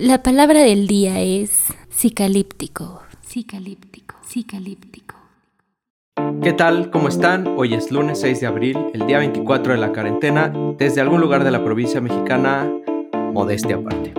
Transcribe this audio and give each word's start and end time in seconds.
La 0.00 0.22
palabra 0.22 0.60
del 0.60 0.86
día 0.86 1.20
es 1.20 1.74
cicalíptico. 1.90 3.02
Cicalíptico. 3.26 4.14
Cicalíptico. 4.24 5.16
¿Qué 6.40 6.52
tal? 6.52 6.92
¿Cómo 6.92 7.08
están? 7.08 7.48
Hoy 7.56 7.74
es 7.74 7.90
lunes 7.90 8.20
6 8.20 8.40
de 8.40 8.46
abril, 8.46 8.78
el 8.94 9.08
día 9.08 9.18
24 9.18 9.72
de 9.72 9.78
la 9.80 9.92
cuarentena, 9.92 10.52
desde 10.78 11.00
algún 11.00 11.20
lugar 11.20 11.42
de 11.42 11.50
la 11.50 11.64
provincia 11.64 12.00
mexicana, 12.00 12.70
modestia 13.32 13.74
aparte. 13.74 14.14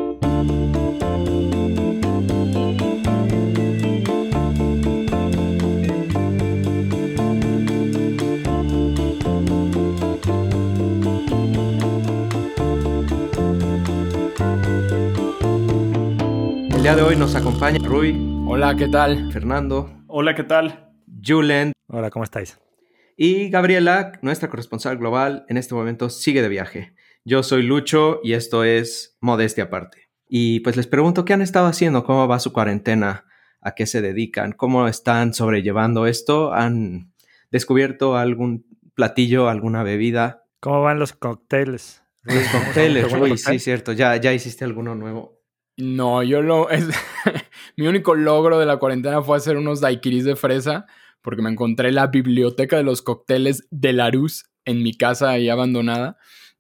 Día 16.90 16.96
de 16.96 17.04
hoy 17.04 17.16
nos 17.16 17.36
acompaña 17.36 17.78
Rui, 17.84 18.18
Hola, 18.48 18.76
¿qué 18.76 18.88
tal? 18.88 19.32
Fernando, 19.32 19.92
Hola, 20.08 20.34
¿qué 20.34 20.44
tal? 20.44 20.90
Julen 21.24 21.72
Hola, 21.86 22.10
¿cómo 22.10 22.24
estáis? 22.24 22.58
y 23.16 23.52
Gabriela, 23.52 24.14
nuestra 24.24 24.50
corresponsal 24.50 24.98
global, 24.98 25.46
en 25.50 25.58
este 25.58 25.76
momento 25.76 26.10
sigue 26.10 26.42
de 26.42 26.50
viaje. 26.50 26.96
Yo 27.24 27.44
soy 27.44 27.62
Lucho 27.62 28.22
y 28.24 28.34
esto 28.34 28.64
es 28.64 29.20
Modestia 29.22 29.66
Aparte. 29.66 30.10
Y 30.28 30.62
pues 30.62 30.78
les 30.78 30.88
pregunto 30.88 31.26
qué 31.26 31.34
han 31.34 31.44
estado 31.44 31.68
haciendo, 31.68 32.04
cómo 32.04 32.28
va 32.28 32.40
su 32.40 32.54
cuarentena, 32.54 33.26
a 33.62 33.76
qué 33.76 33.86
se 33.86 34.02
dedican, 34.02 34.54
cómo 34.54 34.88
están 34.88 35.36
sobrellevando 35.36 36.08
esto, 36.08 36.54
han 36.54 37.14
descubierto 37.52 38.18
algún 38.18 38.66
platillo, 38.96 39.48
alguna 39.48 39.84
bebida. 39.84 40.44
¿Cómo 40.60 40.82
van 40.82 40.98
los 40.98 41.14
cócteles? 41.14 42.02
Los 42.24 42.48
cócteles, 42.48 43.04
¿Segundo 43.06 43.28
Rui, 43.28 43.38
sí, 43.38 43.60
cierto, 43.60 43.92
ya, 43.94 44.16
ya 44.16 44.34
hiciste 44.34 44.66
alguno 44.66 44.96
nuevo. 44.96 45.39
No, 45.80 46.24
yo 46.24 46.42
lo. 46.42 46.70
Es, 46.70 46.88
mi 47.78 47.88
único 47.88 48.14
logro 48.14 48.60
de 48.60 48.66
la 48.66 48.78
cuarentena 48.78 49.22
fue 49.22 49.38
hacer 49.38 49.56
unos 49.56 49.80
daiquiris 49.80 50.26
de 50.26 50.36
fresa, 50.36 50.86
porque 51.22 51.42
me 51.42 51.50
encontré 51.50 51.92
la 51.94 52.08
biblioteca 52.08 52.76
de 52.76 52.84
los 52.84 53.02
cócteles 53.02 53.66
de 53.72 53.94
Larus 53.94 54.46
en 54.66 54.84
mi 54.84 54.94
casa 54.94 55.30
ahí 55.30 55.48
abandonada. 55.48 56.18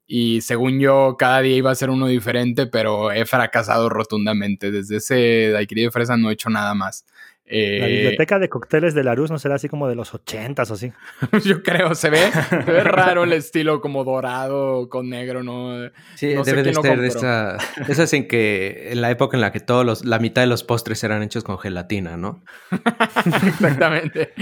Y 0.08 0.42
según 0.42 0.80
yo, 0.80 1.18
cada 1.20 1.42
día 1.42 1.58
iba 1.58 1.70
a 1.70 1.76
ser 1.76 1.90
uno 1.90 2.08
diferente, 2.08 2.66
pero 2.66 3.12
he 3.12 3.26
fracasado 3.26 3.90
rotundamente. 3.90 4.72
Desde 4.72 4.98
ese 4.98 5.50
daiquiri 5.52 5.84
de 5.84 5.92
fresa 5.92 6.16
no 6.16 6.30
he 6.30 6.34
hecho 6.34 6.50
nada 6.50 6.74
más. 6.74 7.06
Eh, 7.52 7.80
La 7.80 7.88
biblioteca 7.88 8.38
de 8.38 8.48
cócteles 8.48 8.94
de 8.94 9.04
Larus 9.04 9.32
no 9.32 9.40
será 9.40 9.56
así 9.56 9.68
como 9.68 9.88
de 9.88 9.96
los 9.96 10.14
ochentas 10.14 10.70
o 10.70 10.76
así. 10.76 10.94
yo 11.44 11.64
creo, 11.64 11.96
se 11.96 12.12
ve, 12.12 12.20
se 12.48 12.58
ve 12.58 12.84
raro 12.84 13.24
el 13.24 13.34
estilo 13.34 13.82
como 13.82 14.04
dorado 14.04 14.88
con 14.88 15.10
negro, 15.10 15.42
¿no? 15.42 15.90
Sí, 16.14 16.36
No 16.36 16.46
sé 16.46 16.52
debe 16.52 16.62
de 16.62 16.76
ser 16.76 17.02
de 17.02 17.08
esa, 17.08 17.58
esas 17.88 18.14
en 18.14 18.28
que, 18.28 18.90
en 18.92 19.02
la 19.02 19.10
época 19.10 19.36
en 19.36 19.42
la 19.42 19.52
que 19.52 19.60
todos 19.60 19.84
los, 19.84 20.06
la 20.06 20.20
mitad 20.20 20.44
de 20.44 20.48
los 20.48 20.64
postres 20.64 21.04
eran 21.04 21.24
hechos 21.24 21.44
con 21.44 21.58
gelatina, 21.58 22.18
¿no? 22.18 22.44
Exactamente. 23.48 24.34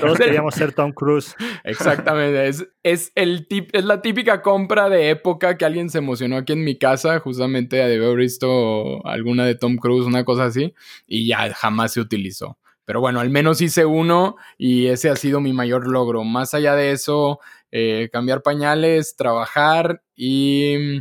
Todos 0.00 0.18
queríamos 0.18 0.52
ser 0.56 0.72
Tom 0.72 0.92
Cruise. 0.92 1.36
Exactamente. 1.62 2.48
Es, 2.48 2.66
es, 2.86 3.10
el 3.16 3.48
tip, 3.48 3.70
es 3.72 3.84
la 3.84 4.00
típica 4.00 4.42
compra 4.42 4.88
de 4.88 5.10
época 5.10 5.58
que 5.58 5.64
alguien 5.64 5.90
se 5.90 5.98
emocionó 5.98 6.36
aquí 6.36 6.52
en 6.52 6.62
mi 6.62 6.78
casa. 6.78 7.18
Justamente 7.18 7.76
de 7.76 7.96
haber 7.96 8.16
visto 8.16 9.04
alguna 9.04 9.44
de 9.44 9.56
Tom 9.56 9.76
Cruise, 9.76 10.06
una 10.06 10.24
cosa 10.24 10.44
así. 10.44 10.72
Y 11.04 11.26
ya 11.26 11.52
jamás 11.52 11.94
se 11.94 12.00
utilizó. 12.00 12.58
Pero 12.84 13.00
bueno, 13.00 13.18
al 13.18 13.30
menos 13.30 13.60
hice 13.60 13.84
uno 13.84 14.36
y 14.56 14.86
ese 14.86 15.10
ha 15.10 15.16
sido 15.16 15.40
mi 15.40 15.52
mayor 15.52 15.88
logro. 15.88 16.22
Más 16.22 16.54
allá 16.54 16.76
de 16.76 16.92
eso, 16.92 17.40
eh, 17.72 18.08
cambiar 18.12 18.42
pañales, 18.42 19.16
trabajar 19.16 20.02
y 20.14 20.76
mm, 20.78 20.98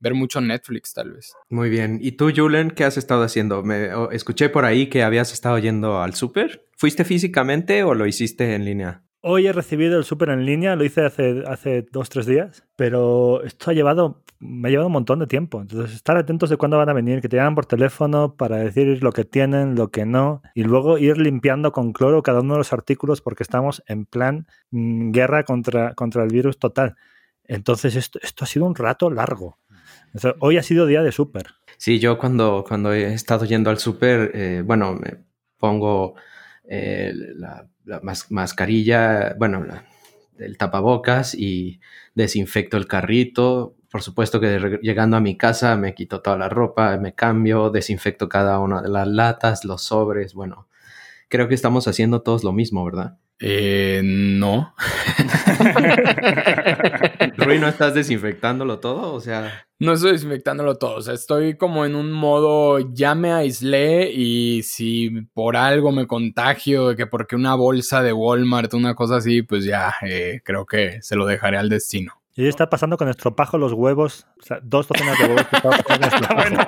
ver 0.00 0.12
mucho 0.12 0.42
Netflix, 0.42 0.92
tal 0.92 1.12
vez. 1.12 1.32
Muy 1.48 1.70
bien. 1.70 1.98
¿Y 2.02 2.12
tú, 2.12 2.30
Julen, 2.36 2.72
qué 2.72 2.84
has 2.84 2.98
estado 2.98 3.22
haciendo? 3.22 3.62
Me 3.62 3.88
escuché 4.10 4.50
por 4.50 4.66
ahí 4.66 4.88
que 4.88 5.02
habías 5.02 5.32
estado 5.32 5.58
yendo 5.58 6.02
al 6.02 6.14
súper. 6.14 6.66
¿Fuiste 6.76 7.06
físicamente 7.06 7.84
o 7.84 7.94
lo 7.94 8.06
hiciste 8.06 8.54
en 8.54 8.66
línea? 8.66 9.02
Hoy 9.24 9.46
he 9.46 9.52
recibido 9.52 9.98
el 9.98 10.04
súper 10.04 10.30
en 10.30 10.44
línea, 10.44 10.74
lo 10.74 10.82
hice 10.82 11.04
hace, 11.04 11.44
hace 11.46 11.86
dos, 11.92 12.08
tres 12.08 12.26
días, 12.26 12.64
pero 12.74 13.44
esto 13.44 13.70
ha 13.70 13.72
llevado, 13.72 14.24
me 14.40 14.66
ha 14.66 14.70
llevado 14.72 14.88
un 14.88 14.94
montón 14.94 15.20
de 15.20 15.28
tiempo. 15.28 15.60
Entonces, 15.60 15.94
estar 15.94 16.16
atentos 16.16 16.50
de 16.50 16.56
cuándo 16.56 16.76
van 16.76 16.88
a 16.88 16.92
venir, 16.92 17.20
que 17.20 17.28
te 17.28 17.36
llaman 17.36 17.54
por 17.54 17.66
teléfono 17.66 18.34
para 18.34 18.56
decir 18.56 19.00
lo 19.00 19.12
que 19.12 19.24
tienen, 19.24 19.76
lo 19.76 19.92
que 19.92 20.06
no, 20.06 20.42
y 20.56 20.64
luego 20.64 20.98
ir 20.98 21.18
limpiando 21.18 21.70
con 21.70 21.92
cloro 21.92 22.24
cada 22.24 22.40
uno 22.40 22.54
de 22.54 22.58
los 22.58 22.72
artículos 22.72 23.20
porque 23.20 23.44
estamos 23.44 23.84
en 23.86 24.06
plan 24.06 24.48
mm, 24.72 25.12
guerra 25.12 25.44
contra, 25.44 25.94
contra 25.94 26.24
el 26.24 26.30
virus 26.30 26.58
total. 26.58 26.96
Entonces, 27.44 27.94
esto, 27.94 28.18
esto 28.22 28.42
ha 28.42 28.48
sido 28.48 28.66
un 28.66 28.74
rato 28.74 29.08
largo. 29.08 29.56
Hoy 30.40 30.56
ha 30.56 30.64
sido 30.64 30.84
día 30.84 31.04
de 31.04 31.12
súper. 31.12 31.46
Sí, 31.76 32.00
yo 32.00 32.18
cuando, 32.18 32.64
cuando 32.66 32.92
he 32.92 33.14
estado 33.14 33.44
yendo 33.44 33.70
al 33.70 33.78
súper, 33.78 34.32
eh, 34.34 34.62
bueno, 34.66 34.94
me 34.94 35.18
pongo 35.58 36.16
eh, 36.64 37.12
la, 37.36 37.68
la 37.84 38.00
mas- 38.02 38.30
mascarilla, 38.30 39.34
bueno, 39.38 39.64
el 40.38 40.58
tapabocas 40.58 41.34
y 41.34 41.80
desinfecto 42.14 42.76
el 42.76 42.86
carrito. 42.86 43.76
Por 43.90 44.02
supuesto 44.02 44.40
que 44.40 44.78
llegando 44.82 45.16
a 45.16 45.20
mi 45.20 45.36
casa 45.36 45.76
me 45.76 45.94
quito 45.94 46.22
toda 46.22 46.38
la 46.38 46.48
ropa, 46.48 46.96
me 46.98 47.14
cambio, 47.14 47.70
desinfecto 47.70 48.28
cada 48.28 48.58
una 48.58 48.82
de 48.82 48.88
las 48.88 49.06
latas, 49.08 49.64
los 49.64 49.82
sobres. 49.82 50.34
Bueno, 50.34 50.68
creo 51.28 51.48
que 51.48 51.54
estamos 51.54 51.88
haciendo 51.88 52.22
todos 52.22 52.44
lo 52.44 52.52
mismo, 52.52 52.84
¿verdad? 52.84 53.18
Eh, 53.40 54.00
no. 54.04 54.72
Rui, 57.36 57.58
¿no 57.58 57.66
estás 57.68 57.94
desinfectándolo 57.94 58.78
todo? 58.78 59.12
O 59.14 59.20
sea, 59.20 59.66
No 59.80 59.94
estoy 59.94 60.12
desinfectándolo 60.12 60.76
todo, 60.76 60.96
o 60.96 61.02
sea, 61.02 61.14
estoy 61.14 61.56
como 61.56 61.84
en 61.84 61.96
un 61.96 62.12
modo 62.12 62.78
ya 62.94 63.14
me 63.16 63.32
aislé 63.32 64.12
y 64.12 64.62
si 64.62 65.10
por 65.34 65.56
algo 65.56 65.90
me 65.90 66.06
contagio, 66.06 66.88
de 66.88 66.96
que 66.96 67.06
porque 67.08 67.34
una 67.34 67.56
bolsa 67.56 68.00
de 68.02 68.12
Walmart, 68.12 68.74
una 68.74 68.94
cosa 68.94 69.16
así, 69.16 69.42
pues 69.42 69.64
ya 69.64 69.92
eh, 70.02 70.40
creo 70.44 70.66
que 70.66 71.02
se 71.02 71.16
lo 71.16 71.26
dejaré 71.26 71.56
al 71.58 71.68
destino. 71.68 72.21
Y 72.34 72.48
está 72.48 72.70
pasando 72.70 72.96
con 72.96 73.08
estropajo 73.10 73.58
los 73.58 73.74
huevos, 73.74 74.26
o 74.40 74.42
sea, 74.42 74.58
dos 74.62 74.88
docenas 74.88 75.18
de 75.18 75.24
huevos 75.26 75.44
que 75.48 75.56
estaba 75.56 75.76
pasando 75.76 76.08
con 76.08 76.20
estropajo. 76.20 76.34
bueno, 76.56 76.66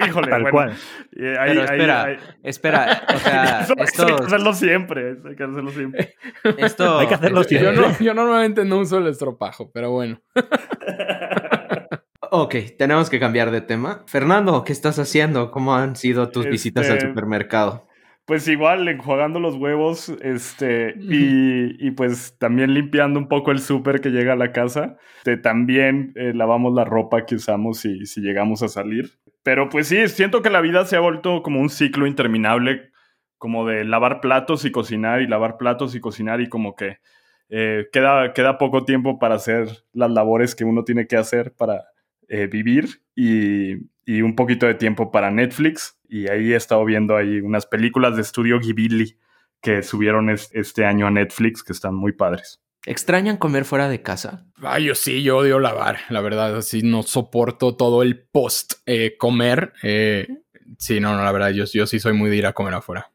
híjole, 0.08 0.28
Tal 0.28 0.42
bueno. 0.42 0.50
cual. 0.52 0.76
Eh, 1.16 1.36
ahí- 1.38 1.48
pero 1.50 1.60
ahí- 1.60 1.68
espera, 1.70 2.02
ahí- 2.04 2.18
espera, 2.42 3.02
o 3.14 3.18
sea, 3.18 3.60
eso, 3.60 3.62
eso 3.62 3.72
hay 3.72 3.76
que 3.76 3.84
esto, 3.84 4.24
hacerlo 4.26 4.52
siempre. 4.54 5.16
hay 5.24 5.36
que 5.36 5.44
hacerlo 5.44 5.70
siempre. 5.70 6.14
esto, 6.58 6.98
Hay 6.98 7.06
que 7.06 7.14
hacerlo 7.14 7.40
este, 7.42 7.60
Yo, 7.60 7.72
no- 7.72 7.96
yo 7.98 8.12
normalmente 8.14 8.64
no 8.64 8.78
uso 8.78 8.98
el 8.98 9.06
estropajo, 9.06 9.70
pero 9.72 9.92
bueno. 9.92 10.20
Ok, 12.30 12.54
tenemos 12.78 13.10
que 13.10 13.20
cambiar 13.20 13.50
de 13.52 13.60
tema. 13.60 14.02
Fernando, 14.06 14.64
¿qué 14.64 14.72
estás 14.72 14.98
haciendo? 14.98 15.50
¿Cómo 15.52 15.76
han 15.76 15.94
sido 15.94 16.30
tus 16.30 16.46
visitas 16.46 16.88
al 16.90 16.96
Este, 16.96 17.08
supermercado? 17.10 17.86
Pues 18.26 18.48
igual, 18.48 18.88
enjuagando 18.88 19.38
los 19.38 19.56
huevos, 19.56 20.08
este, 20.22 20.94
y, 20.98 21.86
y 21.86 21.90
pues 21.90 22.36
también 22.38 22.72
limpiando 22.72 23.18
un 23.18 23.28
poco 23.28 23.50
el 23.50 23.58
súper 23.58 24.00
que 24.00 24.10
llega 24.10 24.32
a 24.32 24.36
la 24.36 24.50
casa. 24.50 24.96
Este, 25.18 25.36
también 25.36 26.12
eh, 26.16 26.32
lavamos 26.34 26.72
la 26.72 26.84
ropa 26.84 27.26
que 27.26 27.34
usamos 27.34 27.78
si, 27.78 28.06
si 28.06 28.22
llegamos 28.22 28.62
a 28.62 28.68
salir. 28.68 29.18
Pero 29.42 29.68
pues 29.68 29.88
sí, 29.88 30.08
siento 30.08 30.40
que 30.40 30.48
la 30.48 30.62
vida 30.62 30.86
se 30.86 30.96
ha 30.96 31.00
vuelto 31.00 31.42
como 31.42 31.60
un 31.60 31.68
ciclo 31.68 32.06
interminable, 32.06 32.92
como 33.36 33.66
de 33.66 33.84
lavar 33.84 34.20
platos 34.20 34.64
y 34.64 34.72
cocinar 34.72 35.20
y 35.20 35.26
lavar 35.26 35.58
platos 35.58 35.94
y 35.94 36.00
cocinar 36.00 36.40
y 36.40 36.48
como 36.48 36.76
que 36.76 36.98
eh, 37.50 37.88
queda, 37.92 38.32
queda 38.32 38.56
poco 38.56 38.86
tiempo 38.86 39.18
para 39.18 39.34
hacer 39.34 39.68
las 39.92 40.10
labores 40.10 40.54
que 40.54 40.64
uno 40.64 40.84
tiene 40.84 41.06
que 41.06 41.18
hacer 41.18 41.52
para 41.52 41.84
eh, 42.28 42.46
vivir 42.46 43.02
y, 43.14 43.92
y 44.06 44.22
un 44.22 44.34
poquito 44.36 44.66
de 44.66 44.74
tiempo 44.74 45.10
para 45.10 45.30
Netflix. 45.30 45.96
Y 46.08 46.28
ahí 46.28 46.52
he 46.52 46.56
estado 46.56 46.84
viendo 46.84 47.16
ahí 47.16 47.40
unas 47.40 47.66
películas 47.66 48.16
de 48.16 48.22
estudio 48.22 48.58
Ghibli 48.60 49.16
que 49.60 49.82
subieron 49.82 50.30
es- 50.30 50.50
este 50.52 50.84
año 50.84 51.06
a 51.06 51.10
Netflix 51.10 51.62
que 51.62 51.72
están 51.72 51.94
muy 51.94 52.12
padres. 52.12 52.60
¿Extrañan 52.86 53.38
comer 53.38 53.64
fuera 53.64 53.88
de 53.88 54.02
casa? 54.02 54.44
Ay, 54.62 54.84
yo 54.84 54.94
sí, 54.94 55.22
yo 55.22 55.38
odio 55.38 55.58
lavar, 55.58 56.00
la 56.10 56.20
verdad, 56.20 56.54
así 56.56 56.82
no 56.82 57.02
soporto 57.02 57.76
todo 57.76 58.02
el 58.02 58.20
post 58.20 58.74
eh, 58.84 59.16
comer. 59.18 59.72
eh, 59.82 60.28
sí, 60.78 61.00
no, 61.00 61.16
no, 61.16 61.24
la 61.24 61.32
verdad, 61.32 61.48
yo, 61.50 61.64
yo 61.64 61.86
sí 61.86 61.98
soy 61.98 62.12
muy 62.12 62.28
de 62.28 62.36
ir 62.36 62.46
a 62.46 62.52
comer 62.52 62.74
afuera. 62.74 63.10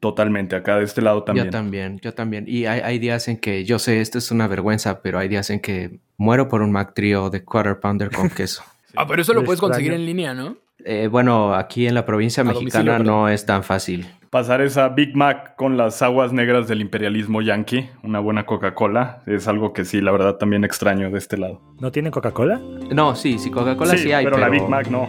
Totalmente, 0.00 0.54
acá 0.54 0.76
de 0.76 0.84
este 0.84 1.00
lado 1.00 1.24
también. 1.24 1.46
Yo 1.46 1.50
también, 1.50 1.98
yo 2.00 2.12
también. 2.12 2.44
Y 2.46 2.66
hay, 2.66 2.80
hay 2.80 2.98
días 2.98 3.28
en 3.28 3.38
que, 3.38 3.64
yo 3.64 3.78
sé, 3.78 4.02
esto 4.02 4.18
es 4.18 4.30
una 4.30 4.46
vergüenza, 4.46 5.00
pero 5.00 5.18
hay 5.18 5.28
días 5.28 5.48
en 5.48 5.60
que 5.60 6.00
muero 6.18 6.48
por 6.48 6.60
un 6.60 6.70
Mac 6.70 6.92
Trio 6.94 7.30
de 7.30 7.42
Quarter 7.42 7.80
Pounder 7.80 8.10
con 8.10 8.28
queso. 8.30 8.62
Ah, 8.96 9.06
pero 9.06 9.22
eso 9.22 9.32
lo 9.32 9.40
Lo 9.40 9.46
puedes 9.46 9.60
conseguir 9.60 9.92
en 9.92 10.06
línea, 10.06 10.34
¿no? 10.34 10.56
Eh, 10.84 11.08
bueno, 11.10 11.54
aquí 11.54 11.86
en 11.86 11.94
la 11.94 12.06
provincia 12.06 12.44
mexicana 12.44 12.98
no 12.98 13.28
es 13.28 13.44
tan 13.46 13.62
fácil. 13.62 14.06
Pasar 14.30 14.60
esa 14.60 14.88
Big 14.88 15.16
Mac 15.16 15.56
con 15.56 15.76
las 15.76 16.02
aguas 16.02 16.32
negras 16.32 16.68
del 16.68 16.80
imperialismo 16.80 17.42
yankee, 17.42 17.88
una 18.02 18.20
buena 18.20 18.44
Coca-Cola, 18.44 19.22
es 19.26 19.48
algo 19.48 19.72
que 19.72 19.84
sí, 19.84 20.00
la 20.00 20.12
verdad 20.12 20.36
también 20.36 20.64
extraño 20.64 21.10
de 21.10 21.18
este 21.18 21.38
lado. 21.38 21.60
¿No 21.80 21.90
tienen 21.90 22.12
Coca-Cola? 22.12 22.60
No, 22.90 23.14
sí, 23.14 23.38
sí, 23.38 23.50
Coca-Cola 23.50 23.96
sí, 23.96 24.12
hay, 24.12 24.24
pero, 24.24 24.38
la 24.38 24.48
Big 24.48 24.68
Mac 24.68 24.88
no. 24.88 25.06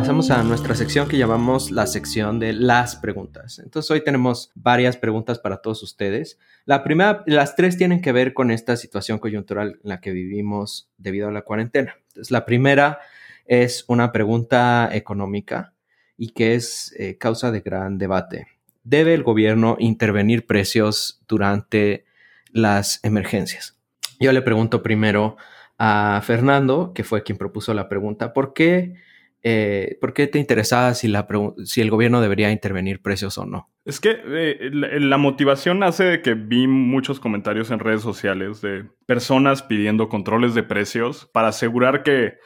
Pasamos 0.00 0.30
a 0.30 0.42
nuestra 0.42 0.74
sección 0.74 1.08
que 1.08 1.16
llamamos 1.16 1.70
la 1.70 1.86
sección 1.86 2.38
de 2.38 2.52
las 2.52 2.96
preguntas. 2.96 3.58
Entonces 3.60 3.90
hoy 3.90 4.04
tenemos 4.04 4.52
varias 4.54 4.98
preguntas 4.98 5.38
para 5.38 5.62
todos 5.62 5.82
ustedes. 5.82 6.38
La 6.66 6.84
primera, 6.84 7.24
las 7.26 7.56
tres 7.56 7.78
tienen 7.78 8.02
que 8.02 8.12
ver 8.12 8.34
con 8.34 8.50
esta 8.50 8.76
situación 8.76 9.18
coyuntural 9.18 9.80
en 9.82 9.88
la 9.88 10.02
que 10.02 10.10
vivimos 10.10 10.90
debido 10.98 11.28
a 11.28 11.32
la 11.32 11.40
cuarentena. 11.40 11.96
Entonces 12.08 12.30
la 12.30 12.44
primera 12.44 12.98
es 13.46 13.86
una 13.88 14.12
pregunta 14.12 14.90
económica 14.92 15.72
y 16.18 16.32
que 16.34 16.56
es 16.56 16.94
eh, 16.98 17.16
causa 17.16 17.50
de 17.50 17.60
gran 17.60 17.96
debate. 17.96 18.48
¿Debe 18.84 19.14
el 19.14 19.22
gobierno 19.22 19.78
intervenir 19.78 20.44
precios 20.44 21.22
durante 21.26 22.04
las 22.52 23.02
emergencias? 23.02 23.78
Yo 24.20 24.30
le 24.32 24.42
pregunto 24.42 24.82
primero 24.82 25.38
a 25.78 26.20
Fernando, 26.22 26.92
que 26.94 27.02
fue 27.02 27.22
quien 27.22 27.38
propuso 27.38 27.72
la 27.72 27.88
pregunta, 27.88 28.34
¿por 28.34 28.52
qué, 28.52 29.05
eh, 29.48 29.96
¿por 30.00 30.12
qué 30.12 30.26
te 30.26 30.40
interesaba 30.40 30.92
si, 30.94 31.06
el 31.06 31.90
gobierno 31.90 32.20
debería 32.20 32.50
intervenir 32.50 33.00
precios 33.00 33.38
o 33.38 33.46
no? 33.46 33.70
Es 33.84 34.00
que 34.00 34.18
eh, 34.26 34.70
la, 34.72 35.18
motivación 35.18 35.78
nace 35.78 36.02
de 36.02 36.20
que 36.20 36.34
vi 36.34 36.66
muchos 36.66 37.20
comentarios 37.20 37.70
en 37.70 37.78
redes 37.78 38.02
sociales 38.02 38.60
de 38.60 38.86
personas 39.06 39.62
pidiendo 39.62 40.08
controles 40.08 40.56
de 40.56 40.64
precios 40.64 41.30
para 41.32 41.46
asegurar 41.46 42.02
que 42.02 42.38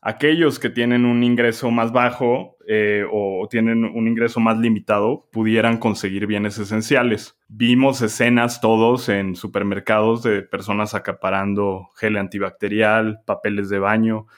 aquellos 0.00 0.58
que 0.58 0.70
tienen 0.70 1.04
un 1.04 1.22
ingreso 1.22 1.70
más 1.70 1.92
bajo 1.92 2.56
eh, 2.66 3.04
o 3.12 3.46
tienen 3.50 3.84
un 3.84 4.08
ingreso 4.08 4.40
más 4.40 4.56
limitado 4.56 5.28
pudieran 5.30 5.76
conseguir 5.76 6.26
bienes 6.26 6.56
esenciales. 6.56 7.36
Vimos 7.48 8.00
escenas 8.00 8.62
todos 8.62 9.10
en 9.10 9.36
supermercados 9.36 10.22
de 10.22 10.40
personas 10.40 10.94
acaparando 10.94 11.90
gel 11.96 12.16
antibacterial, 12.16 13.20
papeles 13.26 13.68
de 13.68 13.80
baño 13.80 14.28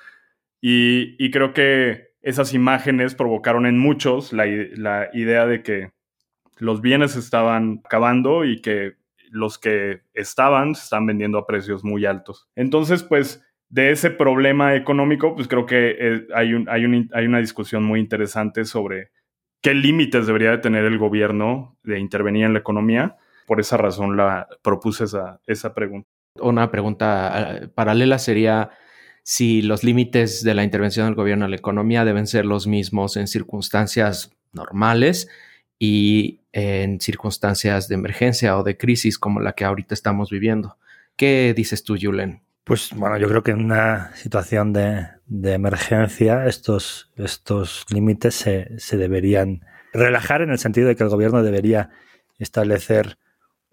y, 0.61 1.31
creo 1.31 1.53
que 1.53 2.11
esas 2.23 2.53
imágenes 2.53 3.15
provocaron 3.15 3.67
en 3.67 3.79
muchos 3.79 4.33
la, 4.33 4.45
la 4.47 5.09
idea 5.12 5.47
de 5.47 5.62
que 5.62 5.93
los 6.59 6.83
bienes 6.83 7.17
estaban 7.17 7.81
acabando 7.85 8.45
y 8.45 8.61
que 8.61 8.97
los 9.31 9.59
que 9.59 10.03
estaban 10.12 10.75
se 10.75 10.83
están 10.85 11.07
vendiendo 11.07 11.39
a 11.39 11.47
precios 11.47 11.85
muy 11.85 12.05
altos. 12.05 12.49
Entonces, 12.57 13.03
pues 13.03 13.43
de 13.71 13.93
ese 13.93 14.11
problema 14.11 14.75
económico, 14.75 15.35
pues 15.35 15.49
creo 15.49 15.65
que 15.65 15.97
eh, 15.99 16.27
hay, 16.35 16.53
un, 16.55 16.69
hay, 16.69 16.83
hay, 17.12 17.27
una 17.27 17.39
discusión 17.39 17.85
muy 17.85 18.01
interesante 18.01 18.65
sobre 18.65 19.12
qué 19.62 19.75
límites 19.75 20.27
debería 20.27 20.51
de 20.51 20.59
tener 20.59 20.85
el 20.85 20.99
gobierno 20.99 21.79
de 21.85 21.99
intervenir 22.01 22.45
en 22.45 22.53
la 22.53 22.59
economía. 22.59 23.17
Por 23.47 23.61
esa 23.61 23.77
razón 23.77 24.17
la 24.17 24.49
propuse 24.62 25.05
esa, 25.05 25.41
esa 25.47 25.73
pregunta. 25.73 26.09
Una 26.41 26.71
pregunta 26.71 27.59
eh, 27.62 27.69
paralela 27.69 28.19
sería 28.19 28.71
si 29.31 29.62
los 29.62 29.85
límites 29.85 30.43
de 30.43 30.55
la 30.55 30.65
intervención 30.65 31.06
del 31.06 31.15
gobierno 31.15 31.44
en 31.44 31.53
la 31.53 31.56
economía 31.56 32.05
deben 32.05 32.27
ser 32.27 32.44
los 32.44 32.67
mismos 32.67 33.17
en 33.17 33.29
circunstancias 33.29 34.32
normales 34.53 35.29
y 35.79 36.41
en 36.50 37.00
circunstancias 37.00 37.87
de 37.87 37.94
emergencia 37.94 38.59
o 38.59 38.65
de 38.65 38.77
crisis 38.77 39.21
como 39.21 39.38
la 39.38 39.53
que 39.53 39.65
ahorita 39.65 39.94
estamos 39.94 40.31
viviendo. 40.31 40.79
¿Qué 41.15 41.55
dices 41.56 41.85
tú, 41.85 41.97
Julen? 41.97 42.43
Pues 42.65 42.91
bueno, 42.93 43.19
yo 43.19 43.29
creo 43.29 43.44
que 43.44 43.53
en 43.53 43.65
una 43.65 44.11
situación 44.17 44.73
de, 44.73 45.06
emergencia 45.44 46.47
estos, 46.47 47.12
estos 47.15 47.87
límites 47.88 48.35
se, 48.35 48.97
deberían 48.97 49.65
relajar 49.93 50.43
en 50.43 50.50
el 50.50 50.59
sentido 50.59 50.88
de 50.88 50.97
que 50.97 51.05
el 51.05 51.09
gobierno 51.09 51.44
debería 51.44 51.91
establecer 52.41 53.17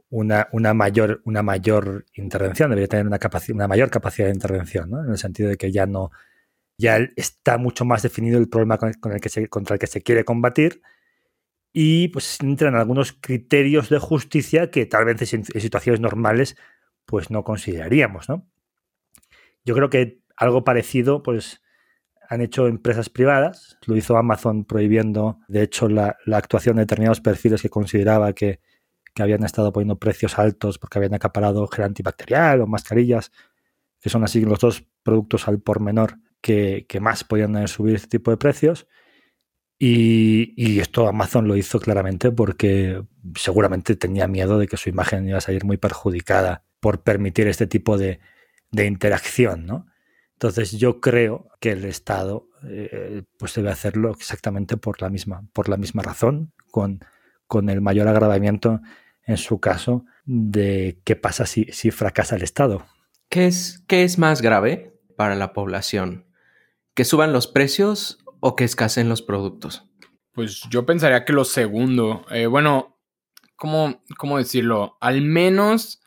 una, 0.09 0.47
una, 0.51 0.73
mayor, 0.73 1.21
una 1.25 1.43
mayor 1.43 2.05
intervención, 2.13 2.69
debería 2.69 2.87
tener 2.87 3.07
una, 3.07 3.19
una 3.53 3.67
mayor 3.67 3.89
capacidad 3.89 4.27
de 4.27 4.33
intervención, 4.33 4.89
¿no? 4.89 5.03
en 5.03 5.11
el 5.11 5.17
sentido 5.17 5.49
de 5.49 5.57
que 5.57 5.71
ya 5.71 5.85
no 5.85 6.11
ya 6.79 6.99
está 7.15 7.57
mucho 7.57 7.85
más 7.85 8.03
definido 8.03 8.37
el 8.37 8.49
problema 8.49 8.77
con 8.77 9.11
el, 9.11 9.19
que 9.19 9.29
se, 9.29 9.47
contra 9.47 9.73
el 9.73 9.79
que 9.79 9.87
se 9.87 10.03
quiere 10.03 10.23
combatir 10.23 10.83
y 11.73 12.09
pues 12.09 12.39
entran 12.41 12.75
algunos 12.75 13.13
criterios 13.13 13.89
de 13.89 13.97
justicia 13.97 14.69
que 14.69 14.85
tal 14.85 15.05
vez 15.05 15.33
en, 15.33 15.43
en 15.51 15.61
situaciones 15.61 16.01
normales 16.01 16.55
pues 17.05 17.31
no 17.31 17.43
consideraríamos, 17.43 18.29
¿no? 18.29 18.47
Yo 19.65 19.73
creo 19.73 19.89
que 19.89 20.21
algo 20.35 20.63
parecido, 20.63 21.23
pues 21.23 21.61
han 22.29 22.41
hecho 22.41 22.67
empresas 22.67 23.09
privadas, 23.09 23.77
lo 23.85 23.95
hizo 23.95 24.17
Amazon 24.17 24.65
prohibiendo, 24.65 25.39
de 25.47 25.63
hecho, 25.63 25.87
la, 25.87 26.17
actuación 26.31 26.75
de 26.75 26.83
determinados 26.83 27.21
perfiles 27.21 27.61
que 27.61 27.69
consideraba 27.69 28.33
que, 28.33 28.59
habían 29.23 29.43
estado 29.43 29.71
poniendo 29.71 29.97
precios 29.97 30.37
altos 30.39 30.77
porque 30.77 30.99
habían 30.99 31.13
acaparado 31.13 31.67
gel 31.67 31.85
antibacterial 31.85 32.61
o 32.61 32.67
mascarillas, 32.67 33.31
que 33.99 34.09
son 34.09 34.23
así 34.23 34.41
los 34.41 34.59
dos 34.59 34.85
productos 35.03 35.47
al 35.47 35.59
por 35.59 35.79
menor 35.79 36.19
que, 36.41 36.85
más 37.01 37.23
podían 37.23 37.67
subir 37.67 37.95
este 37.95 38.07
tipo 38.07 38.31
de 38.31 38.37
precios. 38.37 38.87
Y, 39.79 40.79
esto 40.79 41.07
Amazon 41.07 41.47
lo 41.47 41.55
hizo 41.55 41.79
claramente 41.79 42.31
porque 42.31 43.03
seguramente 43.35 43.95
tenía 43.95 44.27
miedo 44.27 44.57
de 44.57 44.67
que 44.67 44.77
su 44.77 44.89
imagen 44.89 45.27
iba 45.27 45.37
a 45.37 45.41
salir 45.41 45.65
muy 45.65 45.77
perjudicada 45.77 46.63
por 46.79 47.03
permitir 47.03 47.47
este 47.47 47.67
tipo 47.67 47.97
de, 47.97 48.19
de 48.71 48.85
interacción, 48.85 49.65
¿no? 49.65 49.87
Entonces 50.33 50.71
yo 50.73 50.99
creo 51.01 51.49
que 51.59 51.71
el 51.71 51.85
Estado 51.85 52.47
eh, 52.63 53.23
pues 53.39 53.55
debe 53.55 53.71
hacerlo 53.71 54.11
exactamente 54.11 54.77
por 54.77 55.01
la 55.01 55.09
misma, 55.09 55.47
por 55.53 55.67
la 55.67 55.77
misma 55.77 56.03
razón, 56.03 56.53
con, 56.69 56.99
con 57.47 57.69
el 57.69 57.81
mayor 57.81 58.07
agravamiento 58.07 58.81
en 59.27 59.37
su 59.37 59.59
caso 59.59 60.05
de 60.25 60.99
qué 61.03 61.15
pasa 61.15 61.45
si, 61.45 61.65
si 61.65 61.91
fracasa 61.91 62.35
el 62.35 62.43
Estado. 62.43 62.85
¿Qué 63.29 63.45
es, 63.45 63.83
¿Qué 63.87 64.03
es 64.03 64.17
más 64.17 64.41
grave 64.41 64.99
para 65.15 65.35
la 65.35 65.53
población? 65.53 66.25
¿Que 66.95 67.05
suban 67.05 67.33
los 67.33 67.47
precios 67.47 68.19
o 68.39 68.55
que 68.55 68.63
escaseen 68.63 69.09
los 69.09 69.21
productos? 69.21 69.85
Pues 70.31 70.61
yo 70.69 70.85
pensaría 70.85 71.25
que 71.25 71.33
lo 71.33 71.43
segundo. 71.43 72.25
Eh, 72.31 72.45
bueno, 72.45 72.97
¿cómo, 73.55 74.03
¿cómo 74.17 74.37
decirlo? 74.37 74.97
Al 75.01 75.21
menos 75.21 76.01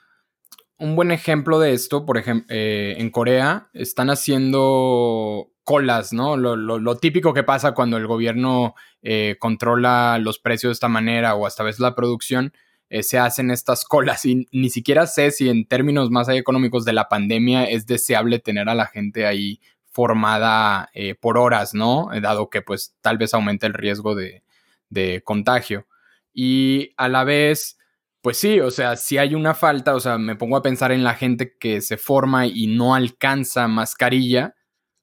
un 0.78 0.96
buen 0.96 1.11
ejemplo 1.11 1.61
de 1.61 1.75
esto, 1.75 2.06
por 2.06 2.17
ejemplo, 2.17 2.46
eh, 2.49 2.94
en 2.96 3.11
Corea 3.11 3.69
están 3.75 4.08
haciendo 4.08 5.52
colas, 5.62 6.12
¿no? 6.12 6.37
Lo, 6.37 6.96
típico 6.96 7.34
que 7.34 7.43
pasa 7.43 7.72
cuando 7.72 7.99
el 7.99 8.06
gobierno 8.06 8.75
eh, 9.02 9.37
controla 9.38 10.19
los 10.19 10.38
precios 10.38 10.70
de 10.70 10.72
esta 10.72 10.88
manera 10.88 11.34
o 11.34 11.46
hasta 11.46 11.62
vez 11.62 11.78
la 11.78 11.94
producción, 11.94 12.55
eh, 12.90 13.02
se 13.02 13.19
hacen 13.19 13.50
estas 13.50 13.84
colas 13.87 14.26
y 14.26 14.46
ni 14.52 14.69
siquiera 14.69 15.06
sé 15.06 15.31
si 15.31 15.48
en 15.48 15.64
términos 15.66 16.10
más 16.10 16.28
económicos 16.28 16.84
de 16.84 16.92
la 16.92 17.08
pandemia 17.08 17.64
es 17.64 17.87
deseable 17.87 18.38
tener 18.38 18.69
a 18.69 18.75
la 18.75 18.87
gente 18.87 19.25
ahí 19.26 19.60
formada 19.92 20.90
por 21.20 21.37
horas, 21.37 21.75
¿no? 21.75 22.10
Dado 22.22 22.48
que 22.48 22.62
pues 22.62 22.94
tal 23.00 23.19
vez 23.19 23.34
aumente 23.34 23.66
el 23.66 23.75
riesgo 23.75 24.14
de, 24.14 24.44
de 24.88 25.22
contagio. 25.25 25.88
Y 26.32 26.92
a 26.96 27.08
la 27.08 27.25
vez 27.25 27.81
pues 28.22 28.37
sí, 28.37 28.60
o 28.60 28.70
sea, 28.70 28.96
si 28.96 29.17
hay 29.17 29.34
una 29.34 29.55
falta, 29.55 29.94
o 29.94 30.00
sea, 30.00 30.19
me 30.19 30.36
pongo 30.36 30.56
a 30.56 30.62
pensar 30.62 30.93
en 30.93 31.05
la 31.05 31.15
gente 31.15 31.56
que 31.58 31.81
se 31.81 31.96
forma 31.96 32.46
y 32.46 32.67
no 32.67 32.94
alcanza 32.94 33.67
mascarilla, 33.67 34.55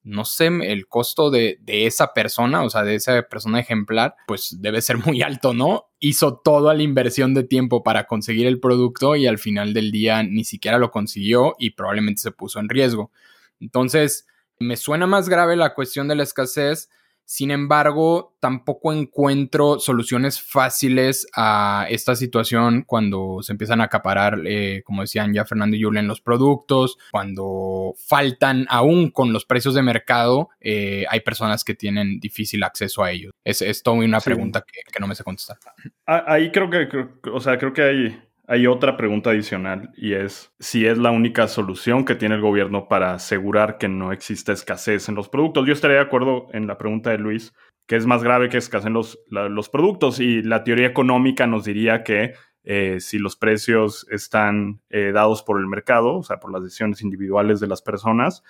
no 0.07 0.23
sé, 0.23 0.47
el 0.47 0.87
costo 0.87 1.29
de, 1.29 1.59
esa 1.67 2.13
persona, 2.13 2.63
o 2.63 2.69
sea, 2.69 2.83
de 2.83 2.95
esa 2.95 3.21
persona 3.23 3.59
ejemplar, 3.59 4.15
pues 4.25 4.55
debe 4.59 4.81
ser 4.81 4.97
muy 5.05 5.21
alto, 5.21 5.53
¿no? 5.53 5.89
Hizo 5.99 6.37
toda 6.37 6.73
la 6.73 6.83
inversión 6.83 7.33
de 7.33 7.43
tiempo 7.43 7.83
para 7.83 8.07
conseguir 8.07 8.47
el 8.47 8.59
producto 8.59 9.17
y 9.17 9.27
al 9.27 9.37
final 9.37 9.73
del 9.73 9.91
día 9.91 10.23
ni 10.23 10.45
siquiera 10.45 10.77
lo 10.77 10.91
consiguió 10.91 11.55
y 11.59 11.71
probablemente 11.71 12.21
se 12.21 12.31
puso 12.31 12.59
en 12.59 12.69
riesgo. 12.69 13.11
Entonces, 13.59 14.25
me 14.59 14.77
suena 14.77 15.07
más 15.07 15.27
grave 15.27 15.57
la 15.57 15.73
cuestión 15.73 16.07
de 16.07 16.15
la 16.15 16.23
escasez 16.23 16.89
sin 17.29 17.51
embargo, 17.51 18.37
tampoco 18.39 18.93
encuentro 18.93 19.79
soluciones 19.79 20.41
fáciles 20.41 21.27
a 21.35 21.85
esta 21.89 22.15
situación 22.15 22.83
cuando 22.87 23.39
se 23.41 23.51
empiezan 23.51 23.81
a 23.81 23.83
acaparar, 23.83 24.39
eh, 24.45 24.81
como 24.85 25.01
decían 25.01 25.33
ya 25.33 25.43
Fernando 25.43 25.75
y 25.75 25.83
Julen, 25.83 26.07
los 26.07 26.21
productos, 26.21 26.97
cuando 27.11 27.95
faltan 27.97 28.65
aún 28.69 29.11
con 29.11 29.33
los 29.33 29.43
precios 29.43 29.73
de 29.75 29.81
mercado, 29.81 30.51
eh, 30.61 31.03
hay 31.09 31.19
personas 31.19 31.65
que 31.65 31.75
tienen 31.75 32.21
difícil 32.21 32.63
acceso 32.63 33.03
a 33.03 33.11
ellos. 33.11 33.33
Es, 33.43 33.61
es 33.61 33.83
toda 33.83 33.97
una 33.97 34.21
pregunta 34.21 34.63
que, 34.65 34.79
que, 34.89 34.99
no 35.01 35.07
me 35.07 35.13
sé 35.13 35.25
contestar. 35.25 35.57
Ah, 36.05 36.23
ahí 36.27 36.49
creo 36.49 36.69
que, 36.69 36.87
o 37.29 37.41
sea, 37.41 37.57
creo 37.57 37.73
que 37.73 37.81
hay 37.81 38.21
hay 38.47 38.65
otra 38.65 38.95
pregunta 38.95 39.31
adicional 39.31 39.91
y 39.97 40.13
es 40.13 40.53
si 40.57 40.85
es 40.85 40.97
la 40.97 41.11
única 41.11 41.47
solución 41.49 42.05
que 42.05 42.15
tiene 42.15 42.35
el 42.35 42.41
gobierno 42.41 42.87
para 42.87 43.13
asegurar 43.13 43.77
que 43.77 43.89
no 43.89 44.13
exista 44.13 44.53
escasez 44.53 45.09
en 45.09 45.15
los 45.15 45.27
productos. 45.27 45.67
Yo 45.67 45.73
estaría 45.73 45.97
de 45.97 46.03
acuerdo 46.03 46.47
en 46.53 46.65
la 46.65 46.77
pregunta 46.77 47.09
de 47.09 47.17
Luis, 47.17 47.53
que 47.87 47.97
es 47.97 48.05
más 48.05 48.23
grave 48.23 48.47
que 48.47 48.57
escaseen 48.57 48.93
los, 48.93 49.19
los 49.29 49.67
productos 49.67 50.21
y 50.21 50.41
la 50.41 50.63
teoría 50.63 50.87
económica 50.87 51.45
nos 51.45 51.65
diría 51.65 52.03
que 52.03 52.35
eh, 52.63 52.99
si 53.01 53.19
los 53.19 53.35
precios 53.35 54.07
están 54.09 54.81
eh, 54.89 55.11
dados 55.13 55.43
por 55.43 55.59
el 55.59 55.67
mercado, 55.67 56.15
o 56.15 56.23
sea, 56.23 56.39
por 56.39 56.51
las 56.51 56.63
decisiones 56.63 57.01
individuales 57.01 57.59
de 57.59 57.67
las 57.67 57.81
personas, 57.81 58.43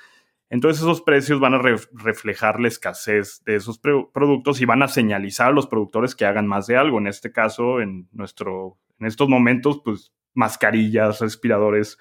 entonces 0.50 0.82
esos 0.82 1.02
precios 1.02 1.40
van 1.40 1.56
a 1.56 1.62
reflejar 1.62 2.60
la 2.60 2.70
escasez 2.70 3.44
de 3.44 3.56
esos 3.56 3.80
productos 3.80 4.62
y 4.62 4.66
van 4.66 4.82
a 4.82 4.88
señalizar 4.88 5.48
a 5.48 5.52
los 5.52 5.68
productores 5.68 6.16
que 6.16 6.26
hagan 6.26 6.48
más 6.48 6.68
de 6.68 6.78
algo. 6.78 7.00
En 7.00 7.08
este 7.08 7.34
caso, 7.34 7.82
en, 7.82 8.08
nuestro, 8.14 8.78
en 9.00 9.08
estos 9.08 9.28
momentos, 9.28 9.82
pues 9.84 10.14
mascarillas, 10.34 11.20
respiradores 11.20 11.98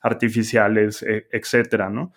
artificiales, 0.00 1.02
e, 1.02 1.26
etcétera, 1.30 1.90
¿no? 1.90 2.12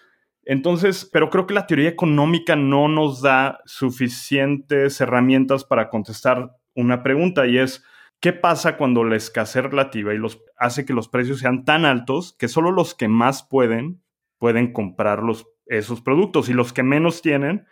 Entonces, 0.46 1.10
pero 1.12 1.30
creo 1.30 1.48
que 1.48 1.54
la 1.54 1.68
teoría 1.68 1.90
económica 1.90 2.56
no 2.56 2.88
nos 2.88 3.22
da 3.22 3.60
suficientes 3.66 5.00
herramientas 5.02 5.66
para 5.66 5.90
contestar 5.90 6.52
una 6.76 7.04
pregunta 7.04 7.46
y 7.46 7.58
es, 7.58 7.84
¿qué 8.20 8.34
pasa 8.34 8.78
cuando 8.78 9.04
la 9.04 9.16
escasez 9.16 9.64
relativa 9.64 10.14
y 10.14 10.18
los, 10.18 10.42
hace 10.58 10.86
que 10.86 10.94
los 10.94 11.08
precios 11.08 11.40
sean 11.40 11.66
tan 11.66 11.86
altos 11.86 12.36
que 12.38 12.48
solo 12.48 12.72
los 12.72 12.94
que 12.94 13.08
más 13.08 13.44
pueden 13.44 14.02
pueden 14.38 14.74
comprar 14.74 15.24
esos 15.66 16.02
productos 16.02 16.50
y 16.50 16.54
los 16.54 16.74
que 16.74 16.84
menos 16.84 17.22
tienen 17.22 17.66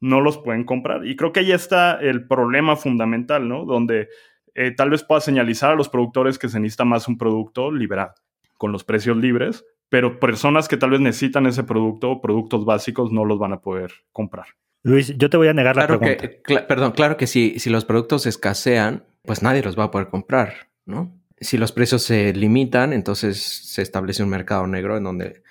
no 0.00 0.20
los 0.20 0.38
pueden 0.38 0.64
comprar? 0.64 1.06
Y 1.06 1.16
creo 1.16 1.32
que 1.32 1.40
ahí 1.40 1.52
está 1.52 1.98
el 2.00 2.26
problema 2.26 2.76
fundamental, 2.76 3.48
¿no? 3.48 3.64
Donde 3.64 4.08
eh, 4.54 4.72
tal 4.72 4.90
vez 4.90 5.02
pueda 5.04 5.20
señalizar 5.20 5.72
a 5.72 5.76
los 5.76 5.88
productores 5.88 6.38
que 6.38 6.48
se 6.48 6.60
necesita 6.60 6.84
más 6.84 7.08
un 7.08 7.18
producto 7.18 7.70
liberado, 7.70 8.14
con 8.56 8.72
los 8.72 8.84
precios 8.84 9.16
libres, 9.16 9.64
pero 9.88 10.18
personas 10.20 10.68
que 10.68 10.76
tal 10.76 10.90
vez 10.90 11.00
necesitan 11.00 11.46
ese 11.46 11.64
producto, 11.64 12.20
productos 12.20 12.64
básicos, 12.64 13.12
no 13.12 13.24
los 13.24 13.38
van 13.38 13.52
a 13.52 13.60
poder 13.60 13.92
comprar. 14.12 14.46
Luis, 14.82 15.16
yo 15.16 15.30
te 15.30 15.36
voy 15.36 15.48
a 15.48 15.52
negar 15.52 15.76
la 15.76 15.86
pregunta. 15.86 16.16
Que, 16.16 16.58
perdón, 16.60 16.92
claro 16.92 17.16
que 17.16 17.26
si, 17.26 17.58
si 17.58 17.70
los 17.70 17.84
productos 17.84 18.26
escasean, 18.26 19.04
pues 19.22 19.42
nadie 19.42 19.62
los 19.62 19.78
va 19.78 19.84
a 19.84 19.90
poder 19.90 20.08
comprar, 20.08 20.68
¿no? 20.86 21.14
Si 21.40 21.56
los 21.56 21.72
precios 21.72 22.02
se 22.02 22.32
limitan, 22.32 22.92
entonces 22.92 23.40
se 23.42 23.82
establece 23.82 24.22
un 24.22 24.28
mercado 24.28 24.66
negro 24.66 24.96
en 24.96 25.04
donde 25.04 25.42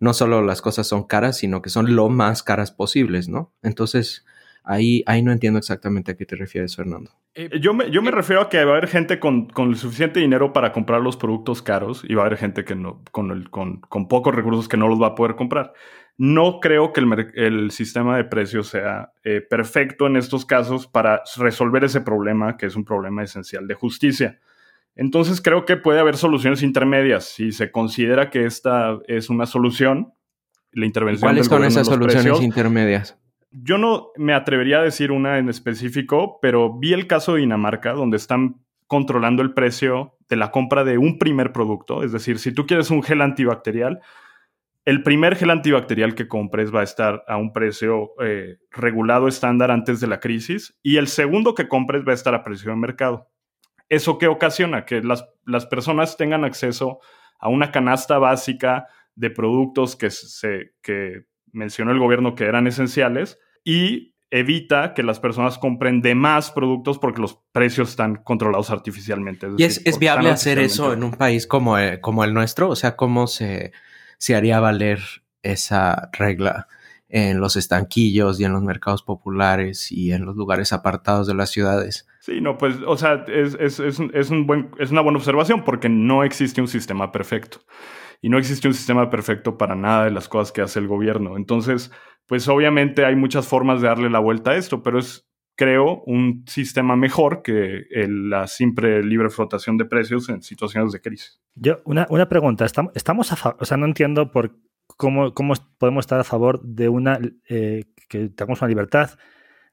no 0.00 0.14
solo 0.14 0.42
las 0.42 0.62
cosas 0.62 0.86
son 0.86 1.04
caras, 1.04 1.38
sino 1.38 1.62
que 1.62 1.70
son 1.70 1.94
lo 1.94 2.08
más 2.08 2.42
caras 2.42 2.72
posibles, 2.72 3.28
¿no? 3.28 3.52
Entonces, 3.62 4.24
ahí, 4.64 5.02
ahí 5.06 5.22
no 5.22 5.32
entiendo 5.32 5.58
exactamente 5.58 6.12
a 6.12 6.16
qué 6.16 6.26
te 6.26 6.36
refieres, 6.36 6.74
Fernando. 6.74 7.12
Eh, 7.34 7.50
yo 7.60 7.74
me, 7.74 7.90
yo 7.90 8.02
me 8.02 8.10
refiero 8.10 8.42
a 8.42 8.48
que 8.48 8.64
va 8.64 8.72
a 8.72 8.76
haber 8.76 8.88
gente 8.88 9.18
con, 9.20 9.48
con, 9.48 9.70
el 9.70 9.76
suficiente 9.76 10.20
dinero 10.20 10.52
para 10.52 10.72
comprar 10.72 11.00
los 11.00 11.16
productos 11.16 11.62
caros 11.62 12.02
y 12.08 12.14
va 12.14 12.22
a 12.22 12.26
haber 12.26 12.38
gente 12.38 12.64
que 12.64 12.74
no, 12.74 13.02
con, 13.10 13.30
el, 13.30 13.50
con, 13.50 13.80
con 13.80 14.08
pocos 14.08 14.34
recursos 14.34 14.68
que 14.68 14.76
no 14.76 14.88
los 14.88 15.00
va 15.00 15.08
a 15.08 15.14
poder 15.14 15.36
comprar. 15.36 15.72
No 16.16 16.60
creo 16.60 16.92
que 16.92 17.00
el, 17.00 17.32
el 17.34 17.70
sistema 17.72 18.16
de 18.16 18.24
precios 18.24 18.68
sea 18.68 19.12
eh, 19.24 19.40
perfecto 19.40 20.06
en 20.06 20.16
estos 20.16 20.46
casos 20.46 20.86
para 20.86 21.22
resolver 21.36 21.82
ese 21.84 22.00
problema, 22.00 22.56
que 22.56 22.66
es 22.66 22.76
un 22.76 22.84
problema 22.84 23.24
esencial 23.24 23.66
de 23.66 23.74
justicia. 23.74 24.38
Entonces 24.96 25.40
creo 25.40 25.64
que 25.64 25.76
puede 25.76 26.00
haber 26.00 26.16
soluciones 26.16 26.62
intermedias. 26.62 27.24
Si 27.24 27.52
se 27.52 27.70
considera 27.70 28.30
que 28.30 28.46
esta 28.46 28.98
es 29.06 29.30
una 29.30 29.46
solución, 29.46 30.12
la 30.72 30.86
intervención. 30.86 31.28
¿Cuáles 31.28 31.46
son 31.46 31.64
esas 31.64 31.86
soluciones 31.86 32.40
intermedias? 32.40 33.18
yo 33.62 33.78
no 33.78 34.10
me 34.16 34.34
atrevería 34.34 34.80
a 34.80 34.82
decir 34.82 35.12
una 35.12 35.38
en 35.38 35.48
específico, 35.48 36.38
pero 36.42 36.76
vi 36.76 36.92
el 36.92 37.06
caso 37.06 37.34
de 37.34 37.40
Dinamarca, 37.40 37.92
donde 37.92 38.16
están 38.16 38.56
controlando 38.86 39.42
el 39.42 39.54
precio 39.54 40.16
de 40.28 40.36
la 40.36 40.50
compra 40.50 40.84
de 40.84 40.98
un 40.98 41.18
primer 41.18 41.52
producto. 41.52 42.02
Es 42.02 42.12
decir, 42.12 42.38
si 42.38 42.52
tú 42.52 42.66
quieres 42.66 42.90
un 42.90 43.02
gel 43.02 43.20
antibacterial, 43.20 44.00
el 44.84 45.02
primer 45.02 45.36
gel 45.36 45.50
antibacterial 45.50 46.14
que 46.14 46.28
compres 46.28 46.74
va 46.74 46.80
a 46.80 46.84
estar 46.84 47.24
a 47.28 47.36
un 47.36 47.52
precio 47.52 48.10
eh, 48.22 48.58
regulado 48.70 49.28
estándar 49.28 49.70
antes 49.70 50.00
de 50.00 50.08
la 50.08 50.20
crisis 50.20 50.76
y 50.82 50.96
el 50.96 51.06
segundo 51.06 51.54
que 51.54 51.68
compres 51.68 52.04
va 52.06 52.10
a 52.10 52.14
estar 52.14 52.34
a 52.34 52.42
precio 52.42 52.70
de 52.70 52.76
mercado. 52.76 53.28
¿Eso 53.88 54.18
qué 54.18 54.28
ocasiona? 54.28 54.84
Que 54.84 55.02
las, 55.02 55.24
las 55.44 55.66
personas 55.66 56.16
tengan 56.16 56.44
acceso 56.44 57.00
a 57.38 57.48
una 57.48 57.70
canasta 57.70 58.18
básica 58.18 58.86
de 59.14 59.30
productos 59.30 59.96
que, 59.96 60.10
se, 60.10 60.72
que 60.82 61.26
mencionó 61.52 61.92
el 61.92 61.98
gobierno 61.98 62.34
que 62.34 62.44
eran 62.44 62.66
esenciales 62.66 63.38
y 63.64 64.14
evita 64.30 64.94
que 64.94 65.04
las 65.04 65.20
personas 65.20 65.58
compren 65.58 66.02
de 66.02 66.14
más 66.16 66.50
productos 66.50 66.98
porque 66.98 67.20
los 67.20 67.38
precios 67.52 67.90
están 67.90 68.16
controlados 68.16 68.70
artificialmente. 68.70 69.46
¿Y 69.56 69.62
es, 69.62 69.98
viable 69.98 70.30
hacer 70.30 70.58
eso 70.58 70.92
en 70.92 71.04
un 71.04 71.12
país 71.12 71.46
como, 71.46 71.78
eh, 71.78 72.00
como 72.00 72.24
el 72.24 72.34
nuestro? 72.34 72.68
O 72.68 72.76
sea, 72.76 72.96
¿cómo 72.96 73.28
se, 73.28 73.72
se 74.18 74.34
haría 74.34 74.58
valer 74.58 75.00
esa 75.42 76.10
regla 76.12 76.66
en 77.08 77.38
los 77.38 77.54
estanquillos 77.54 78.40
y 78.40 78.44
en 78.44 78.52
los 78.52 78.62
mercados 78.62 79.04
populares 79.04 79.92
y 79.92 80.12
en 80.12 80.24
los 80.24 80.34
lugares 80.34 80.72
apartados 80.72 81.28
de 81.28 81.34
las 81.34 81.50
ciudades? 81.50 82.08
Sí, 82.24 82.40
no, 82.40 82.56
pues, 82.56 82.76
o 82.86 82.96
sea, 82.96 83.26
es, 83.28 83.54
es, 83.60 83.78
es, 83.80 84.00
es 84.00 84.30
un 84.30 84.46
buen, 84.46 84.70
es 84.78 84.90
una 84.90 85.02
buena 85.02 85.18
observación 85.18 85.62
porque 85.62 85.90
no 85.90 86.24
existe 86.24 86.62
un 86.62 86.68
sistema 86.68 87.12
perfecto 87.12 87.58
y 88.22 88.30
no 88.30 88.38
existe 88.38 88.66
un 88.66 88.72
sistema 88.72 89.10
perfecto 89.10 89.58
para 89.58 89.74
nada 89.74 90.06
de 90.06 90.10
las 90.10 90.26
cosas 90.26 90.50
que 90.50 90.62
hace 90.62 90.78
el 90.78 90.88
gobierno. 90.88 91.36
Entonces, 91.36 91.92
pues 92.26 92.48
obviamente 92.48 93.04
hay 93.04 93.14
muchas 93.14 93.46
formas 93.46 93.82
de 93.82 93.88
darle 93.88 94.08
la 94.08 94.20
vuelta 94.20 94.52
a 94.52 94.56
esto, 94.56 94.82
pero 94.82 94.98
es, 94.98 95.28
creo, 95.54 96.02
un 96.06 96.44
sistema 96.46 96.96
mejor 96.96 97.42
que 97.42 97.82
la 97.90 98.46
simple 98.46 99.02
libre 99.02 99.28
flotación 99.28 99.76
de 99.76 99.84
precios 99.84 100.30
en 100.30 100.40
situaciones 100.40 100.92
de 100.92 101.02
crisis. 101.02 101.42
Yo, 101.54 101.82
una, 101.84 102.06
una 102.08 102.26
pregunta, 102.30 102.64
estamos 102.64 103.32
a 103.32 103.56
o 103.60 103.64
sea, 103.66 103.76
no 103.76 103.84
entiendo 103.84 104.30
por 104.30 104.56
cómo, 104.86 105.34
cómo 105.34 105.52
podemos 105.76 106.04
estar 106.04 106.20
a 106.20 106.24
favor 106.24 106.62
de 106.62 106.88
una, 106.88 107.20
eh, 107.50 107.84
que 108.08 108.30
tengamos 108.30 108.62
una 108.62 108.68
libertad 108.70 109.10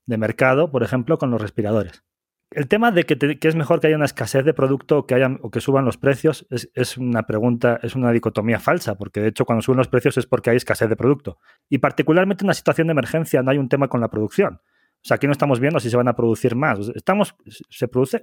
de 0.06 0.18
mercado, 0.18 0.70
por 0.70 0.84
ejemplo, 0.84 1.18
con 1.18 1.32
los 1.32 1.42
respiradores. 1.42 2.04
El 2.52 2.68
tema 2.68 2.92
de 2.92 3.06
que, 3.06 3.38
es 3.42 3.56
mejor 3.56 3.80
que 3.80 3.88
haya 3.88 3.96
una 3.96 4.06
escasez 4.06 4.44
de 4.44 4.54
producto 4.54 5.06
que, 5.06 5.16
hayan, 5.16 5.40
o 5.42 5.50
que 5.52 5.62
suban 5.62 5.86
los 5.86 5.98
precios 5.98 6.46
es, 6.50 6.98
una 6.98 7.24
pregunta, 7.24 7.80
es 7.82 7.96
una 7.96 8.12
dicotomía 8.12 8.60
falsa, 8.60 8.96
porque 8.98 9.22
de 9.22 9.30
hecho 9.30 9.46
cuando 9.46 9.62
suben 9.62 9.78
los 9.78 9.88
precios 9.88 10.18
es 10.18 10.26
porque 10.26 10.50
hay 10.50 10.58
escasez 10.58 10.90
de 10.90 10.98
producto. 10.98 11.40
Y 11.70 11.78
particularmente 11.78 12.44
en 12.44 12.48
una 12.48 12.54
situación 12.54 12.88
de 12.88 12.92
emergencia 12.92 13.42
no 13.42 13.52
hay 13.52 13.58
un 13.58 13.70
tema 13.70 13.88
con 13.88 14.02
la 14.02 14.10
producción. 14.10 14.56
O 14.56 15.04
sea, 15.04 15.16
aquí 15.16 15.28
no 15.28 15.32
estamos 15.32 15.62
viendo 15.62 15.80
si 15.80 15.90
se 15.90 15.96
van 15.96 16.10
a 16.10 16.16
producir 16.16 16.56
más. 16.58 16.78
Estamos, 16.94 17.36
se 17.70 17.88
produce, 17.88 18.22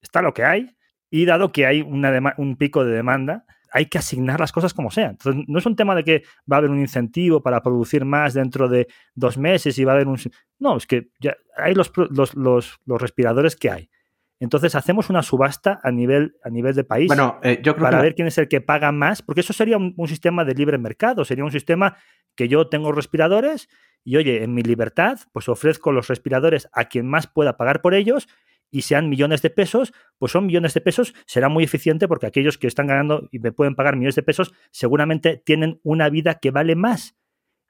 está 0.00 0.22
lo 0.22 0.32
que 0.32 0.44
hay, 0.44 0.74
y 1.10 1.26
dado 1.26 1.52
que 1.52 1.66
hay 1.66 1.82
un 1.82 2.56
pico 2.56 2.82
de 2.82 2.94
demanda, 2.94 3.44
hay 3.72 3.86
que 3.86 3.98
asignar 3.98 4.40
las 4.40 4.52
cosas 4.52 4.74
como 4.74 4.90
sean. 4.90 5.10
Entonces, 5.10 5.44
no 5.46 5.58
es 5.58 5.66
un 5.66 5.76
tema 5.76 5.94
de 5.94 6.04
que 6.04 6.22
va 6.50 6.56
a 6.56 6.58
haber 6.58 6.70
un 6.70 6.80
incentivo 6.80 7.42
para 7.42 7.62
producir 7.62 8.04
más 8.04 8.34
dentro 8.34 8.68
de 8.68 8.88
dos 9.14 9.38
meses 9.38 9.78
y 9.78 9.84
va 9.84 9.92
a 9.92 9.94
haber 9.96 10.08
un... 10.08 10.18
No, 10.58 10.76
es 10.76 10.86
que 10.86 11.08
ya 11.20 11.36
hay 11.56 11.74
los, 11.74 11.92
los, 12.34 12.78
respiradores 12.86 13.56
que 13.56 13.70
hay. 13.70 13.90
Entonces 14.38 14.74
hacemos 14.74 15.08
una 15.08 15.22
subasta 15.22 15.80
a 15.82 15.90
nivel, 15.90 16.36
a 16.44 16.50
nivel 16.50 16.74
de 16.74 16.84
país 16.84 17.08
bueno, 17.08 17.40
eh, 17.42 17.58
yo 17.62 17.74
creo 17.74 17.84
para 17.84 18.02
ver 18.02 18.14
quién 18.14 18.28
es 18.28 18.36
el 18.36 18.48
que 18.48 18.60
paga 18.60 18.92
más, 18.92 19.22
porque 19.22 19.40
eso 19.40 19.54
sería 19.54 19.78
un, 19.78 19.94
un, 19.96 20.08
sistema 20.08 20.44
de 20.44 20.52
libre 20.52 20.76
mercado, 20.76 21.24
sería 21.24 21.42
un 21.42 21.50
sistema 21.50 21.96
que 22.34 22.46
yo 22.46 22.68
tengo 22.68 22.92
respiradores 22.92 23.70
y 24.04 24.18
oye, 24.18 24.44
en 24.44 24.52
mi 24.52 24.62
libertad, 24.62 25.18
pues 25.32 25.48
ofrezco 25.48 25.90
los 25.90 26.08
respiradores 26.08 26.68
a 26.72 26.84
quien 26.84 27.06
más 27.06 27.26
pueda 27.26 27.56
pagar 27.56 27.80
por 27.80 27.94
ellos 27.94 28.28
y 28.70 28.82
sean 28.82 29.08
millones 29.08 29.42
de 29.42 29.50
pesos, 29.50 29.92
pues 30.18 30.32
son 30.32 30.46
millones 30.46 30.74
de 30.74 30.80
pesos, 30.80 31.14
será 31.26 31.48
muy 31.48 31.64
eficiente 31.64 32.08
porque 32.08 32.26
aquellos 32.26 32.58
que 32.58 32.66
están 32.66 32.86
ganando 32.86 33.28
y 33.30 33.38
me 33.38 33.52
pueden 33.52 33.74
pagar 33.74 33.96
millones 33.96 34.16
de 34.16 34.22
pesos 34.22 34.52
seguramente 34.70 35.42
tienen 35.44 35.80
una 35.82 36.08
vida 36.08 36.36
que 36.40 36.50
vale 36.50 36.76
más. 36.76 37.16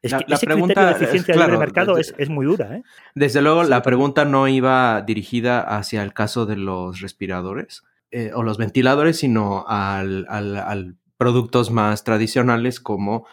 Es 0.03 0.15
que 0.15 0.25
ese 0.29 0.47
criterio 0.47 0.87
de 0.87 0.93
eficiencia 0.93 1.35
del 1.35 1.59
mercado 1.59 1.99
es, 1.99 2.29
muy 2.29 2.47
dura. 2.47 2.77
¿eh? 2.77 2.83
Desde 3.15 3.43
luego, 3.43 3.65
la 3.65 3.83
pregunta 3.83 4.25
no 4.25 4.47
iba 4.47 5.03
dirigida 5.03 5.61
hacia 5.61 6.03
el 6.03 6.13
caso 6.13 6.47
de 6.47 6.57
los 6.57 7.01
respiradores 7.01 7.83
eh, 8.11 8.31
o 8.35 8.43
los 8.43 8.57
ventiladores, 8.59 9.19
sino 9.19 9.65
al, 9.67 10.27
al 10.29 10.97
productos 11.17 11.71
más 11.71 12.05
tradicionales 12.05 12.81
como 12.81 13.27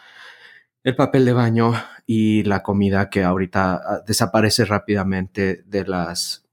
el 0.82 0.96
papel 0.96 1.24
de 1.24 1.32
baño 1.32 1.72
y 2.06 2.42
la 2.44 2.62
comida 2.62 3.08
que 3.08 3.24
ahorita 3.24 3.74
ah, 3.74 4.02
desaparece 4.06 4.64
rápidamente 4.64 5.62
de 5.66 5.86
las 5.86 6.43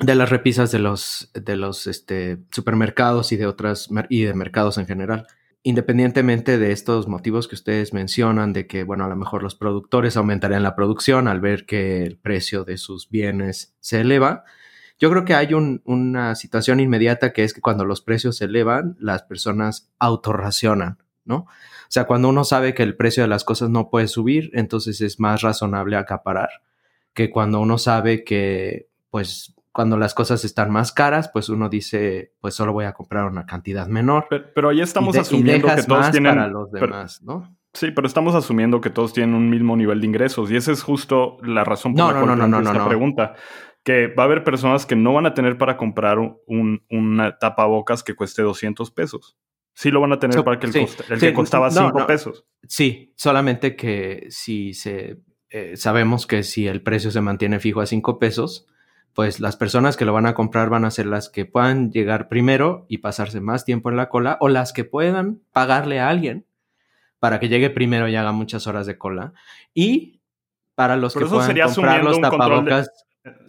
de 0.00 0.14
las 0.14 0.30
repisas 0.30 0.70
de 0.70 0.78
los, 0.78 1.30
de 1.34 1.56
los 1.56 1.86
este, 1.86 2.38
supermercados 2.50 3.32
y 3.32 3.36
de 3.36 3.46
otras 3.46 3.88
y 4.08 4.22
de 4.22 4.34
mercados 4.34 4.78
en 4.78 4.86
general. 4.86 5.26
Independientemente 5.62 6.56
de 6.56 6.72
estos 6.72 7.08
motivos 7.08 7.48
que 7.48 7.56
ustedes 7.56 7.92
mencionan, 7.92 8.52
de 8.52 8.66
que, 8.66 8.84
bueno, 8.84 9.04
a 9.04 9.08
lo 9.08 9.16
mejor 9.16 9.42
los 9.42 9.56
productores 9.56 10.16
aumentarían 10.16 10.62
la 10.62 10.76
producción 10.76 11.26
al 11.26 11.40
ver 11.40 11.66
que 11.66 12.04
el 12.04 12.16
precio 12.16 12.64
de 12.64 12.78
sus 12.78 13.10
bienes 13.10 13.74
se 13.80 14.00
eleva, 14.00 14.44
yo 15.00 15.10
creo 15.10 15.24
que 15.24 15.34
hay 15.34 15.54
una 15.54 16.34
situación 16.34 16.80
inmediata 16.80 17.32
que 17.32 17.44
es 17.44 17.54
que 17.54 17.60
cuando 17.60 17.84
los 17.84 18.00
precios 18.00 18.36
se 18.36 18.46
elevan, 18.46 18.96
las 18.98 19.22
personas 19.22 19.90
autorracionan, 20.00 20.98
¿no? 21.24 21.36
O 21.36 21.90
sea, 21.90 22.04
cuando 22.04 22.28
uno 22.28 22.42
sabe 22.42 22.74
que 22.74 22.82
el 22.82 22.96
precio 22.96 23.22
de 23.22 23.28
las 23.28 23.44
cosas 23.44 23.70
no 23.70 23.90
puede 23.90 24.08
subir, 24.08 24.50
entonces 24.54 25.00
es 25.00 25.20
más 25.20 25.42
razonable 25.42 25.96
acaparar 25.96 26.50
que 27.14 27.30
cuando 27.30 27.60
uno 27.60 27.78
sabe 27.78 28.24
que, 28.24 28.88
pues, 29.10 29.54
cuando 29.72 29.96
las 29.96 30.14
cosas 30.14 30.44
están 30.44 30.70
más 30.70 30.92
caras, 30.92 31.30
pues 31.32 31.48
uno 31.48 31.68
dice, 31.68 32.32
pues 32.40 32.54
solo 32.54 32.72
voy 32.72 32.86
a 32.86 32.92
comprar 32.92 33.26
una 33.26 33.46
cantidad 33.46 33.86
menor. 33.86 34.26
Pero, 34.54 34.68
ahí 34.70 34.80
estamos 34.80 35.16
asumiendo 35.16 35.68
que 35.74 35.82
todos 35.82 36.10
tienen 36.10 36.34
para 36.34 36.48
los 36.48 36.70
demás, 36.70 37.22
¿no? 37.22 37.58
Sí, 37.74 37.90
pero 37.92 38.06
estamos 38.06 38.34
asumiendo 38.34 38.80
que 38.80 38.90
todos 38.90 39.12
tienen 39.12 39.34
un 39.34 39.50
mismo 39.50 39.76
nivel 39.76 40.00
de 40.00 40.06
ingresos 40.06 40.50
y 40.50 40.56
esa 40.56 40.72
es 40.72 40.82
justo 40.82 41.36
la 41.42 41.64
razón 41.64 41.94
por 41.94 42.12
la 42.12 42.20
cual 42.20 42.50
no, 42.50 42.60
esta 42.60 42.88
pregunta. 42.88 43.34
Que 43.84 44.08
va 44.08 44.24
a 44.24 44.26
haber 44.26 44.42
personas 44.42 44.84
que 44.84 44.96
no 44.96 45.14
van 45.14 45.26
a 45.26 45.34
tener 45.34 45.56
para 45.56 45.76
comprar 45.76 46.18
un, 46.18 46.84
una 46.90 47.38
tapabocas 47.38 48.02
que 48.02 48.14
cueste 48.14 48.42
200 48.42 48.90
pesos. 48.90 49.38
Sí 49.74 49.90
lo 49.92 50.00
van 50.00 50.12
a 50.12 50.18
tener 50.18 50.42
para 50.42 50.58
que 50.58 50.66
el, 50.66 51.20
que 51.20 51.32
costaba 51.32 51.70
5 51.70 52.06
pesos. 52.06 52.44
Sí, 52.66 53.12
solamente 53.16 53.76
que 53.76 54.26
si 54.30 54.74
se 54.74 55.20
eh, 55.50 55.76
sabemos 55.76 56.26
que 56.26 56.42
si 56.42 56.66
el 56.66 56.82
precio 56.82 57.10
se 57.10 57.20
mantiene 57.20 57.60
fijo 57.60 57.80
a 57.80 57.86
5 57.86 58.18
pesos, 58.18 58.66
pues 59.18 59.40
las 59.40 59.56
personas 59.56 59.96
que 59.96 60.04
lo 60.04 60.12
van 60.12 60.26
a 60.26 60.34
comprar 60.34 60.70
van 60.70 60.84
a 60.84 60.92
ser 60.92 61.06
las 61.06 61.28
que 61.28 61.44
puedan 61.44 61.90
llegar 61.90 62.28
primero 62.28 62.86
y 62.88 62.98
pasarse 62.98 63.40
más 63.40 63.64
tiempo 63.64 63.90
en 63.90 63.96
la 63.96 64.08
cola 64.08 64.36
o 64.40 64.48
las 64.48 64.72
que 64.72 64.84
puedan 64.84 65.40
pagarle 65.52 65.98
a 65.98 66.08
alguien 66.08 66.46
para 67.18 67.40
que 67.40 67.48
llegue 67.48 67.68
primero 67.68 68.06
y 68.06 68.14
haga 68.14 68.30
muchas 68.30 68.68
horas 68.68 68.86
de 68.86 68.96
cola. 68.96 69.32
Y 69.74 70.20
para 70.76 70.94
los 70.94 71.14
Pero 71.14 71.26
que 71.26 71.30
puedan 71.34 71.48
comprar 71.74 72.04
los 72.04 72.16
asumiendo 72.16 72.28
un 72.28 72.30
control 72.30 72.64
de- 72.64 72.70
tapabocas, 72.70 73.06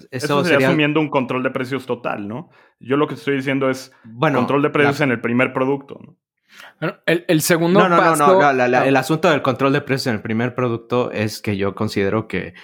Eso, 0.09 0.43
sería, 0.43 0.67
asumiendo 0.69 0.99
un 1.01 1.09
control 1.11 1.43
de 1.43 1.51
precios 1.51 1.85
total, 1.85 2.27
¿no? 2.27 2.49
Yo 2.79 2.97
lo 2.97 3.07
que 3.07 3.13
estoy 3.13 3.35
diciendo 3.35 3.69
es 3.69 3.91
bueno, 4.05 4.39
control 4.39 4.63
de 4.63 4.71
precios 4.71 4.97
la- 4.97 5.05
en 5.05 5.11
el 5.11 5.21
primer 5.21 5.53
producto. 5.53 5.99
¿no? 6.03 6.15
Bueno, 6.81 6.97
el, 7.05 7.25
el 7.27 7.41
segundo 7.41 7.79
No, 7.81 7.89
no, 7.89 7.95
no, 7.95 8.01
paso... 8.01 8.25
no, 8.25 8.33
no, 8.41 8.53
la- 8.53 8.67
la- 8.67 8.81
Ah, 8.81 8.87
el 8.87 8.95
asunto 8.95 9.29
del 9.29 9.43
control 9.43 9.71
de 9.73 9.81
precios 9.81 10.07
en 10.07 10.15
el 10.15 10.21
primer 10.23 10.55
producto 10.55 11.11
es 11.11 11.43
que 11.43 11.57
yo 11.57 11.75
considero 11.75 12.27
que 12.27 12.55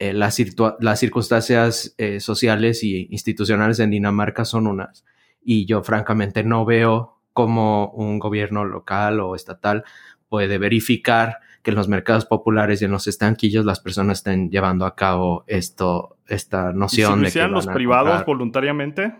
eh, 0.00 0.14
las, 0.14 0.42
las 0.80 0.98
circunstancias 0.98 1.94
eh, 1.98 2.20
sociales 2.20 2.82
y 2.82 3.06
institucionales 3.10 3.78
en 3.80 3.90
Dinamarca 3.90 4.46
son 4.46 4.66
unas. 4.66 5.04
Y 5.42 5.66
yo 5.66 5.82
francamente 5.82 6.42
no 6.42 6.64
veo 6.64 7.18
cómo 7.34 7.90
un 7.90 8.18
gobierno 8.18 8.64
local 8.64 9.20
o 9.20 9.36
estatal 9.36 9.84
puede 10.28 10.56
verificar 10.56 11.38
que 11.62 11.70
en 11.72 11.76
los 11.76 11.88
mercados 11.88 12.24
populares 12.24 12.80
y 12.80 12.86
en 12.86 12.92
los 12.92 13.06
estanquillos 13.06 13.66
las 13.66 13.80
personas 13.80 14.18
estén 14.18 14.50
llevando 14.50 14.86
a 14.86 14.96
cabo 14.96 15.44
esto, 15.46 16.16
esta 16.26 16.72
¿Y 16.86 16.88
si 16.88 17.02
noción 17.02 17.20
lo 17.20 17.26
de 17.26 17.32
que 17.32 17.46
los 17.46 17.66
van 17.66 17.74
a 17.74 17.74
privados 17.74 18.24
comprar. 18.24 18.26
voluntariamente? 18.26 19.14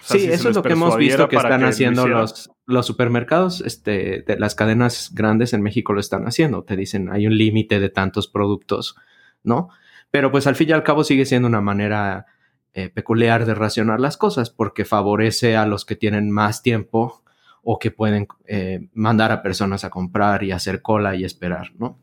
O 0.00 0.04
sea, 0.04 0.18
Sí, 0.18 0.30
si 0.30 0.32
eso 0.32 0.48
es 0.48 0.54
lo 0.56 0.64
que 0.64 0.72
hemos 0.72 0.96
visto 0.96 1.28
que 1.28 1.36
están 1.36 1.60
lo 1.60 1.68
haciendo 1.68 2.02
hicieran. 2.02 2.20
los, 2.22 2.50
los 2.64 2.86
supermercados, 2.86 3.60
este, 3.60 4.22
de 4.22 4.38
las 4.38 4.54
cadenas 4.54 5.10
grandes 5.14 5.52
en 5.52 5.60
México 5.62 5.92
lo 5.92 6.00
están 6.00 6.26
haciendo. 6.26 6.64
Te 6.64 6.74
dicen, 6.76 7.10
hay 7.12 7.26
un 7.26 7.36
límite 7.36 7.80
de 7.80 7.90
tantos 7.90 8.28
productos, 8.28 8.96
¿no? 9.42 9.68
Pero 10.12 10.30
pues 10.30 10.46
al 10.46 10.54
fin 10.54 10.68
y 10.68 10.72
al 10.72 10.84
cabo 10.84 11.02
sigue 11.02 11.24
siendo 11.24 11.48
una 11.48 11.62
manera 11.62 12.26
eh, 12.74 12.90
peculiar 12.90 13.46
de 13.46 13.54
racionar 13.54 13.98
las 13.98 14.16
cosas 14.16 14.50
porque 14.50 14.84
favorece 14.84 15.56
a 15.56 15.66
los 15.66 15.84
que 15.84 15.96
tienen 15.96 16.30
más 16.30 16.62
tiempo 16.62 17.24
o 17.62 17.78
que 17.78 17.90
pueden 17.90 18.28
eh, 18.46 18.88
mandar 18.92 19.32
a 19.32 19.42
personas 19.42 19.84
a 19.84 19.90
comprar 19.90 20.44
y 20.44 20.52
hacer 20.52 20.82
cola 20.82 21.16
y 21.16 21.24
esperar, 21.24 21.72
¿no? 21.78 21.98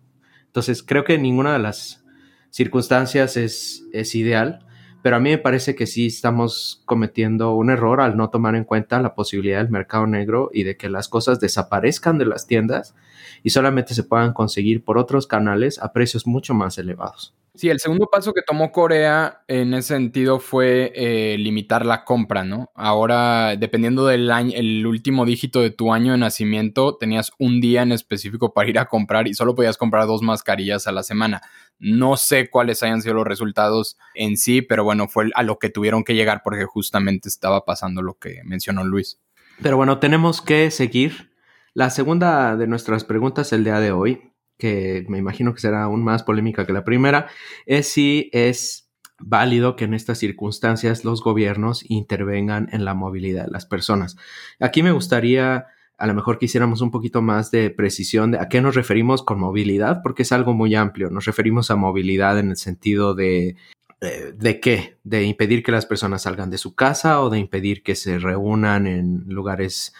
Entonces 0.47 0.81
creo 0.81 1.03
que 1.03 1.19
ninguna 1.19 1.53
de 1.53 1.59
las 1.59 2.03
circunstancias 2.49 3.37
es, 3.37 3.85
es 3.93 4.15
ideal, 4.15 4.65
pero 5.03 5.17
a 5.17 5.19
mí 5.19 5.29
me 5.29 5.37
parece 5.37 5.75
que 5.75 5.85
sí 5.85 6.07
estamos 6.07 6.81
cometiendo 6.85 7.53
un 7.53 7.69
error 7.69 8.01
al 8.01 8.17
no 8.17 8.31
tomar 8.31 8.55
en 8.55 8.63
cuenta 8.63 9.01
la 9.01 9.13
posibilidad 9.13 9.59
del 9.59 9.69
mercado 9.69 10.07
negro 10.07 10.49
y 10.51 10.63
de 10.63 10.77
que 10.77 10.89
las 10.89 11.09
cosas 11.09 11.39
desaparezcan 11.39 12.17
de 12.17 12.25
las 12.25 12.47
tiendas 12.47 12.95
y 13.43 13.51
solamente 13.51 13.93
se 13.93 14.03
puedan 14.03 14.33
conseguir 14.33 14.83
por 14.83 14.97
otros 14.97 15.27
canales 15.27 15.79
a 15.79 15.93
precios 15.93 16.27
mucho 16.27 16.53
más 16.53 16.77
elevados. 16.77 17.35
Sí, 17.55 17.67
el 17.69 17.79
segundo 17.79 18.07
paso 18.09 18.31
que 18.31 18.41
tomó 18.41 18.71
Corea 18.71 19.41
en 19.47 19.73
ese 19.73 19.89
sentido 19.89 20.39
fue 20.39 20.93
eh, 20.95 21.35
limitar 21.37 21.85
la 21.85 22.05
compra, 22.05 22.45
¿no? 22.45 22.71
Ahora, 22.75 23.55
dependiendo 23.57 24.05
del 24.05 24.31
año, 24.31 24.53
el 24.55 24.85
último 24.85 25.25
dígito 25.25 25.59
de 25.59 25.71
tu 25.71 25.91
año 25.91 26.13
de 26.13 26.19
nacimiento, 26.19 26.95
tenías 26.95 27.33
un 27.37 27.59
día 27.59 27.81
en 27.81 27.91
específico 27.91 28.53
para 28.53 28.69
ir 28.69 28.79
a 28.79 28.85
comprar 28.85 29.27
y 29.27 29.33
solo 29.33 29.55
podías 29.55 29.77
comprar 29.77 30.05
dos 30.05 30.21
mascarillas 30.21 30.87
a 30.87 30.91
la 30.91 31.03
semana. 31.03 31.41
No 31.79 32.17
sé 32.17 32.49
cuáles 32.49 32.81
hayan 32.83 33.01
sido 33.01 33.15
los 33.15 33.27
resultados 33.27 33.97
en 34.13 34.37
sí, 34.37 34.61
pero 34.61 34.83
bueno, 34.83 35.09
fue 35.09 35.29
a 35.33 35.43
lo 35.43 35.59
que 35.59 35.69
tuvieron 35.69 36.03
que 36.03 36.15
llegar 36.15 36.41
porque 36.43 36.65
justamente 36.65 37.27
estaba 37.27 37.65
pasando 37.65 38.01
lo 38.01 38.13
que 38.13 38.41
mencionó 38.45 38.83
Luis. 38.85 39.19
Pero 39.61 39.75
bueno, 39.75 39.99
tenemos 39.99 40.41
que 40.41 40.71
seguir. 40.71 41.28
La 41.73 41.89
segunda 41.89 42.55
de 42.57 42.67
nuestras 42.67 43.03
preguntas 43.03 43.53
el 43.53 43.63
día 43.63 43.79
de 43.79 43.91
hoy, 43.91 44.33
que 44.57 45.05
me 45.07 45.17
imagino 45.17 45.53
que 45.53 45.61
será 45.61 45.83
aún 45.83 46.03
más 46.03 46.23
polémica 46.23 46.65
que 46.65 46.73
la 46.73 46.83
primera, 46.83 47.27
es 47.65 47.87
si 47.87 48.29
es 48.33 48.89
válido 49.19 49.75
que 49.75 49.85
en 49.85 49.93
estas 49.93 50.17
circunstancias 50.17 51.03
los 51.03 51.23
gobiernos 51.23 51.83
intervengan 51.89 52.69
en 52.71 52.85
la 52.85 52.93
movilidad 52.93 53.45
de 53.45 53.51
las 53.51 53.65
personas. 53.65 54.17
Aquí 54.59 54.83
me 54.83 54.91
gustaría 54.91 55.67
a 55.97 56.07
lo 56.07 56.13
mejor 56.13 56.39
que 56.39 56.45
hiciéramos 56.45 56.79
un 56.79 56.91
poquito 56.91 57.21
más 57.21 57.51
de 57.51 57.69
precisión 57.69 58.31
de 58.31 58.39
a 58.39 58.47
qué 58.47 58.61
nos 58.61 58.75
referimos 58.75 59.21
con 59.21 59.39
movilidad, 59.39 60.01
porque 60.01 60.23
es 60.23 60.31
algo 60.31 60.53
muy 60.53 60.73
amplio. 60.73 61.09
Nos 61.09 61.25
referimos 61.25 61.71
a 61.71 61.75
movilidad 61.75 62.39
en 62.39 62.51
el 62.51 62.57
sentido 62.57 63.13
de 63.15 63.57
eh, 64.01 64.33
¿De 64.33 64.61
qué? 64.61 64.97
¿De 65.03 65.23
impedir 65.23 65.61
que 65.61 65.73
las 65.73 65.85
personas 65.85 66.21
salgan 66.21 66.49
de 66.49 66.57
su 66.57 66.73
casa 66.73 67.21
o 67.21 67.29
de 67.29 67.37
impedir 67.37 67.83
que 67.83 67.95
se 67.95 68.17
reúnan 68.17 68.87
en 68.87 69.25
lugares 69.27 69.93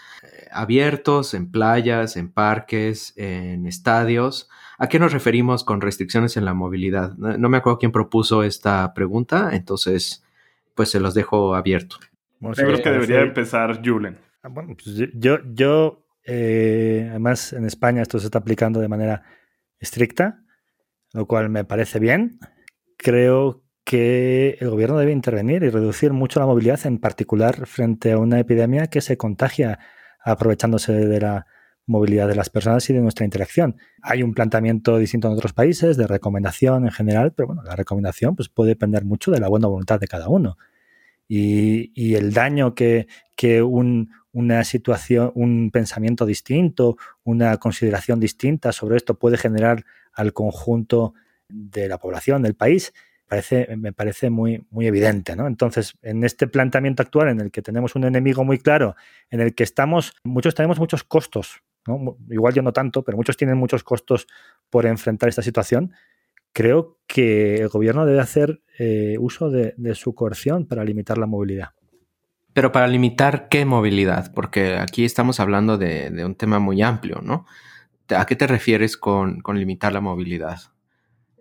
abiertos, 0.51 1.33
en 1.33 1.51
playas, 1.51 2.17
en 2.17 2.31
parques, 2.31 3.13
en 3.17 3.65
estadios? 3.65 4.49
¿A 4.77 4.88
qué 4.88 4.99
nos 4.99 5.12
referimos 5.13 5.63
con 5.63 5.81
restricciones 5.81 6.38
en 6.38 6.45
la 6.45 6.53
movilidad? 6.53 7.15
No, 7.17 7.38
no 7.38 7.49
me 7.49 7.57
acuerdo 7.57 7.79
quién 7.79 7.91
propuso 7.91 8.43
esta 8.43 8.93
pregunta, 8.93 9.49
entonces 9.53 10.23
pues 10.75 10.89
se 10.89 10.99
los 10.99 11.13
dejo 11.13 11.55
abierto. 11.55 11.97
Bueno, 12.39 12.55
Yo 12.55 12.63
creo 12.67 12.81
que 12.83 12.89
debería 12.91 13.21
empezar 13.21 13.81
Julen. 13.85 14.17
Ah, 14.43 14.47
Bueno, 14.47 14.73
pues 14.75 14.95
yo- 14.95 15.05
yo, 15.13 15.38
yo 15.53 16.05
eh, 16.25 17.07
además 17.09 17.51
en 17.53 17.65
España 17.65 18.01
esto 18.01 18.19
se 18.19 18.25
está 18.27 18.39
aplicando 18.39 18.79
de 18.79 18.88
manera 18.88 19.23
estricta, 19.79 20.41
lo 21.13 21.25
cual 21.25 21.49
me 21.49 21.65
parece 21.65 21.99
bien. 21.99 22.39
Creo 22.97 23.63
que 23.83 24.57
el 24.59 24.69
gobierno 24.69 24.97
debe 24.99 25.12
intervenir 25.12 25.63
y 25.63 25.69
reducir 25.69 26.13
mucho 26.13 26.39
la 26.39 26.45
movilidad, 26.45 26.79
en 26.85 26.99
particular 26.99 27.65
frente 27.65 28.12
a 28.12 28.17
una 28.19 28.39
epidemia 28.39 28.88
que 28.88 29.01
se 29.01 29.17
contagia 29.17 29.79
aprovechándose 30.23 30.93
de 30.93 31.21
la 31.21 31.45
movilidad 31.86 32.27
de 32.27 32.36
las 32.36 32.49
personas 32.49 32.88
y 32.89 32.93
de 32.93 33.01
nuestra 33.01 33.25
interacción. 33.25 33.75
Hay 34.01 34.21
un 34.21 34.34
planteamiento 34.34 34.97
distinto 34.97 35.27
en 35.27 35.34
otros 35.34 35.53
países 35.53 35.97
de 35.97 36.05
recomendación 36.05 36.86
en 36.86 36.91
general, 36.91 37.34
pero 37.34 37.47
bueno, 37.47 37.63
la 37.63 37.75
recomendación 37.75 38.36
pues, 38.36 38.47
puede 38.47 38.69
depender 38.69 39.05
mucho 39.05 39.32
de 39.32 39.39
la 39.39 39.47
buena 39.47 39.67
voluntad 39.67 39.99
de 39.99 40.08
cada 40.08 40.29
uno. 40.29 40.58
Y, 41.27 42.15
el 42.15 42.34
daño 42.34 42.73
que, 42.73 43.08
que 43.36 43.62
un, 43.62 44.10
una 44.32 44.63
situación, 44.63 45.32
un 45.36 45.69
pensamiento 45.71 46.25
distinto, 46.25 46.97
una 47.23 47.58
consideración 47.58 48.19
distinta 48.19 48.71
sobre 48.71 48.97
esto 48.97 49.19
puede 49.19 49.38
generar 49.38 49.86
al 50.13 50.34
conjunto 50.34 51.13
de 51.47 51.88
la 51.88 51.97
población 51.97 52.41
del 52.41 52.55
país, 52.55 52.93
parece, 53.29 53.75
me 53.77 53.93
parece 53.93 54.29
muy, 54.29 54.65
muy 54.71 54.87
evidente. 54.87 55.35
¿no? 55.35 55.47
Entonces, 55.47 55.93
en 56.01 56.25
este 56.25 56.47
planteamiento 56.47 57.03
actual 57.03 57.29
en 57.29 57.39
el 57.39 57.51
que 57.51 57.61
tenemos 57.61 57.95
un 57.95 58.03
enemigo 58.03 58.43
muy 58.43 58.57
claro, 58.57 58.95
en 59.29 59.39
el 59.39 59.55
que 59.55 59.63
estamos, 59.63 60.13
muchos 60.23 60.55
tenemos 60.55 60.79
muchos 60.79 61.03
costos, 61.05 61.61
¿no? 61.87 62.17
igual 62.29 62.53
yo 62.53 62.61
no 62.61 62.73
tanto, 62.73 63.03
pero 63.03 63.15
muchos 63.15 63.37
tienen 63.37 63.57
muchos 63.57 63.83
costos 63.83 64.27
por 64.69 64.85
enfrentar 64.85 65.29
esta 65.29 65.43
situación, 65.43 65.93
creo 66.51 66.97
que 67.07 67.61
el 67.61 67.69
gobierno 67.69 68.05
debe 68.05 68.19
hacer 68.19 68.61
eh, 68.79 69.15
uso 69.19 69.49
de, 69.49 69.73
su 69.95 70.15
coerción 70.15 70.65
para 70.65 70.83
limitar 70.83 71.17
la 71.17 71.27
movilidad. 71.27 71.69
Pero 72.53 72.71
para 72.71 72.87
limitar 72.87 73.47
qué 73.47 73.63
movilidad, 73.63 74.33
porque 74.33 74.75
aquí 74.75 75.05
estamos 75.05 75.39
hablando 75.39 75.77
de, 75.77 76.09
de 76.09 76.25
un 76.25 76.35
tema 76.35 76.59
muy 76.59 76.81
amplio, 76.81 77.21
¿no? 77.23 77.45
¿A 78.09 78.25
qué 78.25 78.35
te 78.35 78.47
refieres 78.47 78.97
con, 78.97 79.39
con 79.41 79.59
limitar 79.59 79.93
la 79.93 80.01
movilidad? 80.01 80.59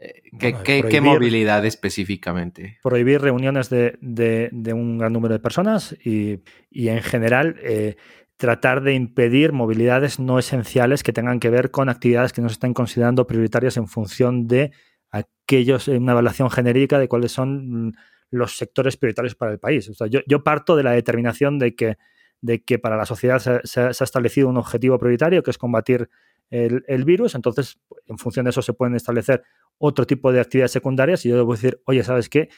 Eh, 0.00 0.22
¿Qué, 0.38 0.50
Bueno, 0.52 0.88
qué- 0.88 1.00
movilidad 1.00 1.64
específicamente? 1.66 2.78
prohibir 2.82 3.20
reuniones 3.20 3.68
de, 3.70 3.98
de- 4.00 4.48
de 4.52 4.72
un 4.72 4.98
gran 4.98 5.12
número 5.12 5.34
de 5.34 5.40
personas 5.40 5.96
y, 6.04 6.40
y 6.70 6.88
en 6.88 7.02
general 7.02 7.56
eh, 7.62 7.96
tratar 8.36 8.82
de 8.82 8.94
impedir 8.94 9.52
movilidades 9.52 10.20
no 10.20 10.38
esenciales 10.38 11.02
que 11.02 11.12
tengan 11.12 11.40
que 11.40 11.50
ver 11.50 11.70
con 11.72 11.88
actividades 11.88 12.32
que 12.32 12.40
no 12.42 12.48
se 12.48 12.52
estén 12.54 12.74
considerando 12.74 13.26
prioritarias 13.26 13.76
en 13.76 13.88
función 13.88 14.46
de 14.46 14.70
aquellos, 15.10 15.88
una 15.88 16.12
evaluación 16.12 16.50
genérica 16.50 16.98
de 16.98 17.08
cuáles 17.08 17.32
son 17.32 17.88
mm, 17.88 17.92
los 18.30 18.56
sectores 18.56 18.96
prioritarios 18.96 19.34
para 19.34 19.52
el 19.52 19.58
país. 19.58 19.88
O 19.88 19.94
sea, 19.94 20.06
yo, 20.06 20.20
yo 20.26 20.44
parto 20.44 20.76
de 20.76 20.82
la 20.82 20.92
determinación 20.92 21.58
de 21.58 21.74
que, 21.74 21.96
de 22.40 22.62
que 22.62 22.78
para 22.78 22.96
la 22.96 23.06
sociedad 23.06 23.38
se, 23.40 23.60
se- 23.64 23.92
se 23.92 24.04
ha 24.04 24.06
establecido 24.06 24.48
un 24.48 24.58
objetivo 24.58 24.98
prioritario 24.98 25.42
que 25.42 25.50
es 25.50 25.58
combatir 25.58 26.08
el, 26.50 26.84
el 26.86 27.04
virus, 27.04 27.34
entonces 27.34 27.78
en 28.06 28.16
función 28.18 28.44
de 28.44 28.50
eso 28.50 28.62
se 28.62 28.72
pueden 28.72 28.94
establecer 28.94 29.42
otro 29.78 30.06
tipo 30.06 30.32
de 30.32 30.40
actividades 30.40 30.72
secundarias 30.72 31.24
y 31.24 31.30
yo 31.30 31.36
debo 31.36 31.52
decir, 31.52 31.80
oye, 31.86 32.02
¿sabes 32.04 32.28
qué? 32.28 32.48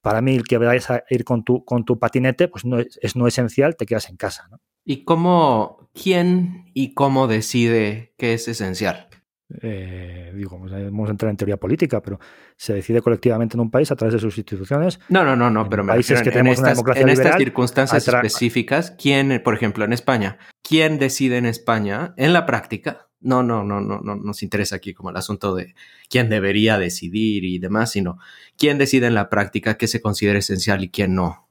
Para 0.00 0.20
mí 0.20 0.36
el 0.36 0.44
que 0.44 0.58
vayas 0.58 0.90
a 0.90 1.02
ir 1.10 1.24
con 1.24 1.42
tu, 1.42 1.64
con 1.64 1.84
tu 1.84 1.98
patinete, 1.98 2.48
pues 2.48 2.64
no 2.64 2.78
es, 2.78 2.98
es 3.02 3.16
no 3.16 3.26
esencial, 3.26 3.76
te 3.76 3.86
quedas 3.86 4.08
en 4.08 4.16
casa. 4.16 4.46
¿no? 4.50 4.60
¿Y 4.84 5.04
cómo, 5.04 5.90
quién 5.92 6.66
y 6.74 6.94
cómo 6.94 7.26
decide 7.26 8.14
qué 8.16 8.34
es 8.34 8.46
esencial? 8.46 9.08
Eh, 9.62 10.32
digo, 10.34 10.58
vamos 10.58 11.08
a 11.08 11.10
entrar 11.10 11.30
en 11.30 11.36
teoría 11.36 11.56
política, 11.56 12.02
pero 12.02 12.18
se 12.56 12.74
decide 12.74 13.00
colectivamente 13.00 13.56
en 13.56 13.60
un 13.60 13.70
país 13.70 13.90
a 13.90 13.96
través 13.96 14.14
de 14.14 14.20
sus 14.20 14.36
instituciones. 14.38 14.98
No, 15.08 15.24
no, 15.24 15.36
no, 15.36 15.50
no, 15.50 15.62
En 15.62 15.68
pero 15.68 15.84
me 15.84 15.92
países 15.92 16.18
refiero 16.18 16.32
que 16.32 16.38
en, 16.38 16.46
en 16.46 16.54
tenemos 16.54 17.16
estas, 17.16 17.32
en 17.32 17.38
circunstancias 17.38 18.08
específicas, 18.08 18.92
¿quién, 18.92 19.40
por 19.44 19.54
ejemplo, 19.54 19.84
en 19.84 19.92
España, 19.92 20.38
quién 20.62 20.98
decide 20.98 21.36
en 21.36 21.46
España, 21.46 22.14
en 22.16 22.32
la 22.32 22.44
práctica? 22.44 23.08
No, 23.26 23.42
no, 23.42 23.64
no, 23.64 23.80
no, 23.80 24.00
no 24.00 24.14
nos 24.14 24.42
interesa 24.44 24.76
aquí 24.76 24.94
como 24.94 25.10
el 25.10 25.16
asunto 25.16 25.52
de 25.56 25.74
quién 26.08 26.28
debería 26.28 26.78
decidir 26.78 27.44
y 27.44 27.58
demás, 27.58 27.90
sino 27.90 28.18
quién 28.56 28.78
decide 28.78 29.08
en 29.08 29.14
la 29.14 29.28
práctica 29.28 29.76
qué 29.76 29.88
se 29.88 30.00
considera 30.00 30.38
esencial 30.38 30.84
y 30.84 30.90
quién 30.90 31.16
no. 31.16 31.48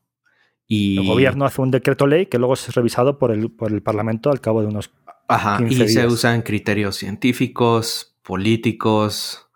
Y, 0.68 0.98
El 1.00 1.06
gobierno 1.06 1.44
hace 1.46 1.62
un 1.62 1.72
decreto 1.72 2.08
ley 2.08 2.28
que 2.28 2.40
luego 2.40 2.54
es 2.54 2.74
revisado 2.74 3.20
por 3.20 3.32
el, 3.32 3.52
por 3.52 3.74
el 3.74 3.82
Parlamento 3.82 4.32
al 4.32 4.40
cabo 4.40 4.62
de 4.62 4.68
unos... 4.68 4.92
Ajá, 5.28 5.58
15 5.58 5.84
y 5.84 5.88
se 5.90 6.08
usan 6.08 6.44
criterios 6.44 6.96
científicos, 6.96 8.16
políticos, 8.24 9.50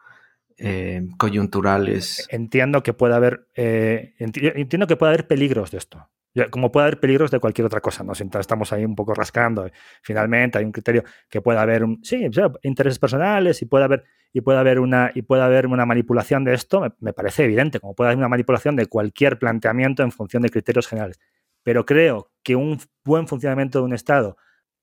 eh, 0.58 1.08
coyunturales. 1.18 2.28
Entiendo 2.32 2.84
que 2.84 2.92
puede 2.94 3.16
haber, 3.16 3.48
eh, 3.56 4.14
enti- 4.20 4.52
entiendo 4.56 4.88
que 4.88 4.98
puede 4.98 5.14
haber 5.14 5.28
peligros 5.28 5.72
de 5.72 5.78
esto. 5.78 6.10
Como 6.52 6.72
puede 6.72 6.88
haber 6.88 7.00
peligros 7.00 7.32
de 7.32 7.40
cualquier 7.40 7.66
otra 7.66 7.82
cosa, 7.82 8.04
¿no? 8.04 8.14
Si 8.14 8.24
estamos 8.40 8.72
ahí 8.72 8.86
un 8.86 8.96
poco 8.96 9.14
rascando, 9.16 9.70
finalmente 10.04 10.60
hay 10.60 10.66
un 10.66 10.72
criterio 10.72 11.04
que 11.28 11.42
puede 11.42 11.60
haber, 11.60 11.84
un, 11.84 12.04
sí, 12.04 12.24
intereses 12.62 13.00
personales 13.00 13.62
y 13.62 13.66
puede 13.66 13.86
haber, 13.86 14.04
y 14.32 14.42
puede 14.42 14.60
haber, 14.60 14.80
una, 14.80 15.12
y 15.14 15.24
puede 15.24 15.42
haber 15.42 15.66
una 15.66 15.86
manipulación 15.88 16.44
de 16.44 16.54
esto, 16.54 16.96
me, 17.00 17.14
parece 17.14 17.46
evidente, 17.46 17.80
como 17.80 17.96
puede 17.96 18.10
haber 18.10 18.20
una 18.20 18.30
manipulación 18.30 18.76
de 18.76 18.86
cualquier 18.86 19.40
planteamiento 19.40 20.04
en 20.04 20.12
función 20.12 20.44
de 20.44 20.50
criterios 20.50 20.88
generales. 20.88 21.20
Pero 21.64 21.86
creo 21.86 22.32
que 22.44 22.56
un 22.56 22.80
buen 23.04 23.28
funcionamiento 23.28 23.80
de 23.80 23.86
un 23.86 23.94
Estado 23.94 24.38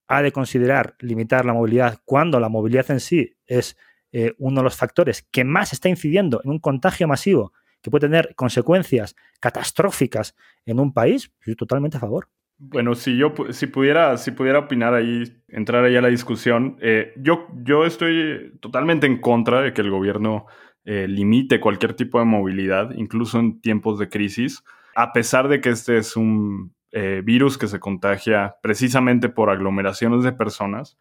ha 0.09 0.23
de 0.23 0.33
considerar 0.33 0.97
limitar 0.99 1.45
la 1.45 1.53
movilidad 1.53 2.01
cuando 2.05 2.41
la 2.41 2.49
movilidad 2.49 2.91
en 2.91 3.01
sí 3.01 3.37
es 3.47 3.77
eh, 4.13 4.35
uno 4.39 4.61
de 4.61 4.65
los 4.65 4.77
factores 4.77 5.27
que 5.31 5.45
más 5.45 5.73
está 5.73 5.89
incidiendo 5.89 6.41
en 6.45 6.51
un 6.51 6.59
contagio 6.59 7.09
masivo 7.09 7.53
que 7.87 7.91
puede 7.91 8.09
tener 8.09 8.35
consecuencias 8.35 9.15
catastróficas 9.39 10.35
en 10.65 10.81
un 10.81 10.93
país, 10.93 11.31
estoy 11.39 11.55
totalmente 11.55 11.99
a 11.99 12.01
favor. 12.01 12.29
Bueno, 12.59 12.97
si 12.97 13.17
yo 13.17 13.33
si 13.51 13.69
pudiera, 13.69 14.17
si 14.17 14.33
pudiera 14.33 14.59
opinar 14.59 14.93
ahí, 14.93 15.23
entrar 15.47 15.85
ahí 15.85 15.95
a 15.95 16.01
la 16.01 16.09
discusión, 16.09 16.79
eh, 16.81 17.13
yo, 17.17 17.47
yo 17.63 17.85
estoy 17.85 18.59
totalmente 18.61 19.07
en 19.07 19.21
contra 19.21 19.61
de 19.61 19.73
que 19.73 19.83
el 19.83 19.91
gobierno 19.91 20.47
eh, 20.85 21.07
limite 21.07 21.61
cualquier 21.61 21.95
tipo 21.95 22.19
de 22.19 22.25
movilidad, 22.25 22.91
incluso 22.97 23.39
en 23.39 23.61
tiempos 23.61 24.01
de 24.01 24.09
crisis, 24.09 24.65
a 24.97 25.13
pesar 25.13 25.47
de 25.47 25.61
que 25.61 25.69
este 25.69 25.99
es 25.99 26.17
un 26.17 26.75
eh, 26.91 27.23
virus 27.25 27.59
que 27.59 27.69
se 27.69 27.79
contagia 27.79 28.57
precisamente 28.63 29.29
por 29.29 29.51
aglomeraciones 29.51 30.25
de 30.25 30.33
personas. 30.33 30.99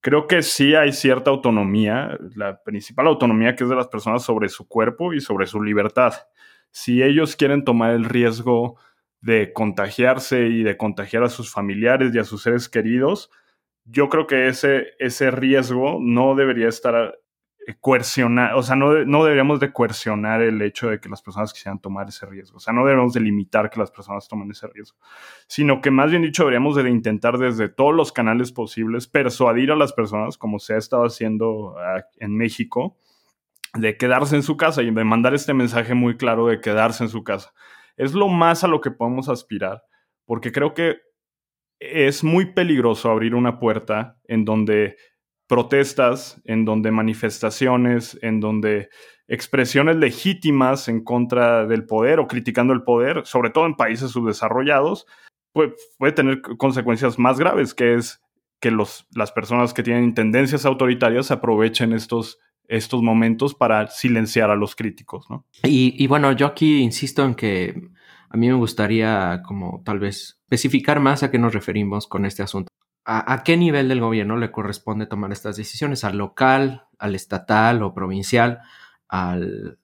Creo 0.00 0.26
que 0.26 0.42
sí 0.42 0.74
hay 0.74 0.92
cierta 0.92 1.30
autonomía, 1.30 2.16
la 2.36 2.62
principal 2.62 3.08
autonomía 3.08 3.56
que 3.56 3.64
es 3.64 3.70
de 3.70 3.76
las 3.76 3.88
personas 3.88 4.22
sobre 4.22 4.48
su 4.48 4.68
cuerpo 4.68 5.12
y 5.12 5.20
sobre 5.20 5.46
su 5.46 5.62
libertad. 5.62 6.14
Si 6.70 7.02
ellos 7.02 7.34
quieren 7.34 7.64
tomar 7.64 7.90
el 7.92 8.04
riesgo 8.04 8.76
de 9.20 9.52
contagiarse 9.52 10.46
y 10.46 10.62
de 10.62 10.76
contagiar 10.76 11.24
a 11.24 11.28
sus 11.28 11.52
familiares 11.52 12.14
y 12.14 12.18
a 12.18 12.24
sus 12.24 12.42
seres 12.42 12.68
queridos, 12.68 13.30
yo 13.84 14.08
creo 14.08 14.26
que 14.26 14.48
ese, 14.48 14.88
ese 14.98 15.30
riesgo 15.30 15.98
no 16.00 16.36
debería 16.36 16.68
estar 16.68 17.18
coercionar, 17.76 18.54
o 18.54 18.62
sea, 18.62 18.76
no, 18.76 19.04
no, 19.04 19.24
deberíamos 19.24 19.60
de 19.60 19.72
coercionar 19.72 20.40
el 20.40 20.60
hecho 20.62 20.88
de 20.88 21.00
que 21.00 21.08
las 21.08 21.20
personas 21.20 21.52
quisieran 21.52 21.80
tomar 21.80 22.08
ese 22.08 22.24
riesgo, 22.26 22.56
o 22.56 22.60
sea, 22.60 22.72
no 22.72 22.80
deberíamos 22.80 23.12
de 23.12 23.20
limitar 23.20 23.68
que 23.68 23.78
las 23.78 23.90
personas 23.90 24.26
tomen 24.28 24.50
ese 24.50 24.66
riesgo, 24.68 24.96
sino 25.46 25.80
que 25.80 25.90
más 25.90 26.10
bien 26.10 26.22
dicho 26.22 26.44
deberíamos 26.44 26.76
de 26.76 26.88
intentar 26.88 27.36
desde 27.36 27.68
todos 27.68 27.94
los 27.94 28.12
canales 28.12 28.52
posibles 28.52 29.06
persuadir 29.06 29.70
a 29.70 29.76
las 29.76 29.92
personas, 29.92 30.38
como 30.38 30.58
se 30.58 30.74
ha 30.74 30.78
estado 30.78 31.04
haciendo 31.04 31.76
en 32.18 32.36
México, 32.36 32.96
de 33.74 33.96
quedarse 33.96 34.36
en 34.36 34.42
su 34.42 34.56
casa 34.56 34.82
y 34.82 34.90
de 34.90 35.04
mandar 35.04 35.34
este 35.34 35.52
mensaje 35.52 35.94
muy 35.94 36.16
claro 36.16 36.46
de 36.46 36.60
quedarse 36.60 37.04
en 37.04 37.10
su 37.10 37.22
casa. 37.22 37.52
Es 37.96 38.14
lo 38.14 38.28
más 38.28 38.64
a 38.64 38.68
lo 38.68 38.80
que 38.80 38.90
podemos 38.90 39.28
aspirar, 39.28 39.82
porque 40.24 40.52
creo 40.52 40.72
que 40.72 41.00
es 41.80 42.24
muy 42.24 42.52
peligroso 42.52 43.10
abrir 43.10 43.34
una 43.34 43.58
puerta 43.58 44.18
en 44.24 44.44
donde 44.44 44.96
protestas, 45.48 46.40
en 46.44 46.64
donde 46.64 46.92
manifestaciones, 46.92 48.18
en 48.22 48.38
donde 48.38 48.90
expresiones 49.26 49.96
legítimas 49.96 50.88
en 50.88 51.02
contra 51.02 51.66
del 51.66 51.84
poder 51.84 52.20
o 52.20 52.28
criticando 52.28 52.72
el 52.72 52.82
poder, 52.82 53.22
sobre 53.24 53.50
todo 53.50 53.66
en 53.66 53.74
países 53.74 54.10
subdesarrollados, 54.10 55.06
puede, 55.52 55.74
puede 55.98 56.12
tener 56.12 56.42
consecuencias 56.42 57.18
más 57.18 57.38
graves, 57.38 57.74
que 57.74 57.94
es 57.94 58.22
que 58.60 58.70
los, 58.70 59.06
las 59.14 59.32
personas 59.32 59.74
que 59.74 59.82
tienen 59.82 60.14
tendencias 60.14 60.66
autoritarias 60.66 61.30
aprovechen 61.30 61.92
estos, 61.92 62.38
estos 62.66 63.02
momentos 63.02 63.54
para 63.54 63.88
silenciar 63.88 64.50
a 64.50 64.56
los 64.56 64.76
críticos, 64.76 65.30
¿no? 65.30 65.46
Y, 65.64 65.94
y, 66.02 66.06
bueno, 66.08 66.32
yo 66.32 66.46
aquí 66.46 66.80
insisto 66.80 67.24
en 67.24 67.34
que 67.34 67.88
a 68.28 68.36
mí 68.36 68.48
me 68.48 68.54
gustaría 68.54 69.42
como 69.46 69.82
tal 69.84 69.98
vez 69.98 70.40
especificar 70.42 71.00
más 71.00 71.22
a 71.22 71.30
qué 71.30 71.38
nos 71.38 71.54
referimos 71.54 72.06
con 72.06 72.26
este 72.26 72.42
asunto 72.42 72.68
a, 73.10 73.42
qué 73.42 73.56
nivel 73.56 73.88
del 73.88 74.00
gobierno 74.00 74.36
le 74.36 74.50
corresponde 74.50 75.06
tomar 75.06 75.32
estas 75.32 75.56
decisiones, 75.56 76.04
al 76.04 76.18
local, 76.18 76.84
al 76.98 77.14
estatal 77.14 77.82
o 77.82 77.94
provincial, 77.94 78.60
al, 79.08 79.78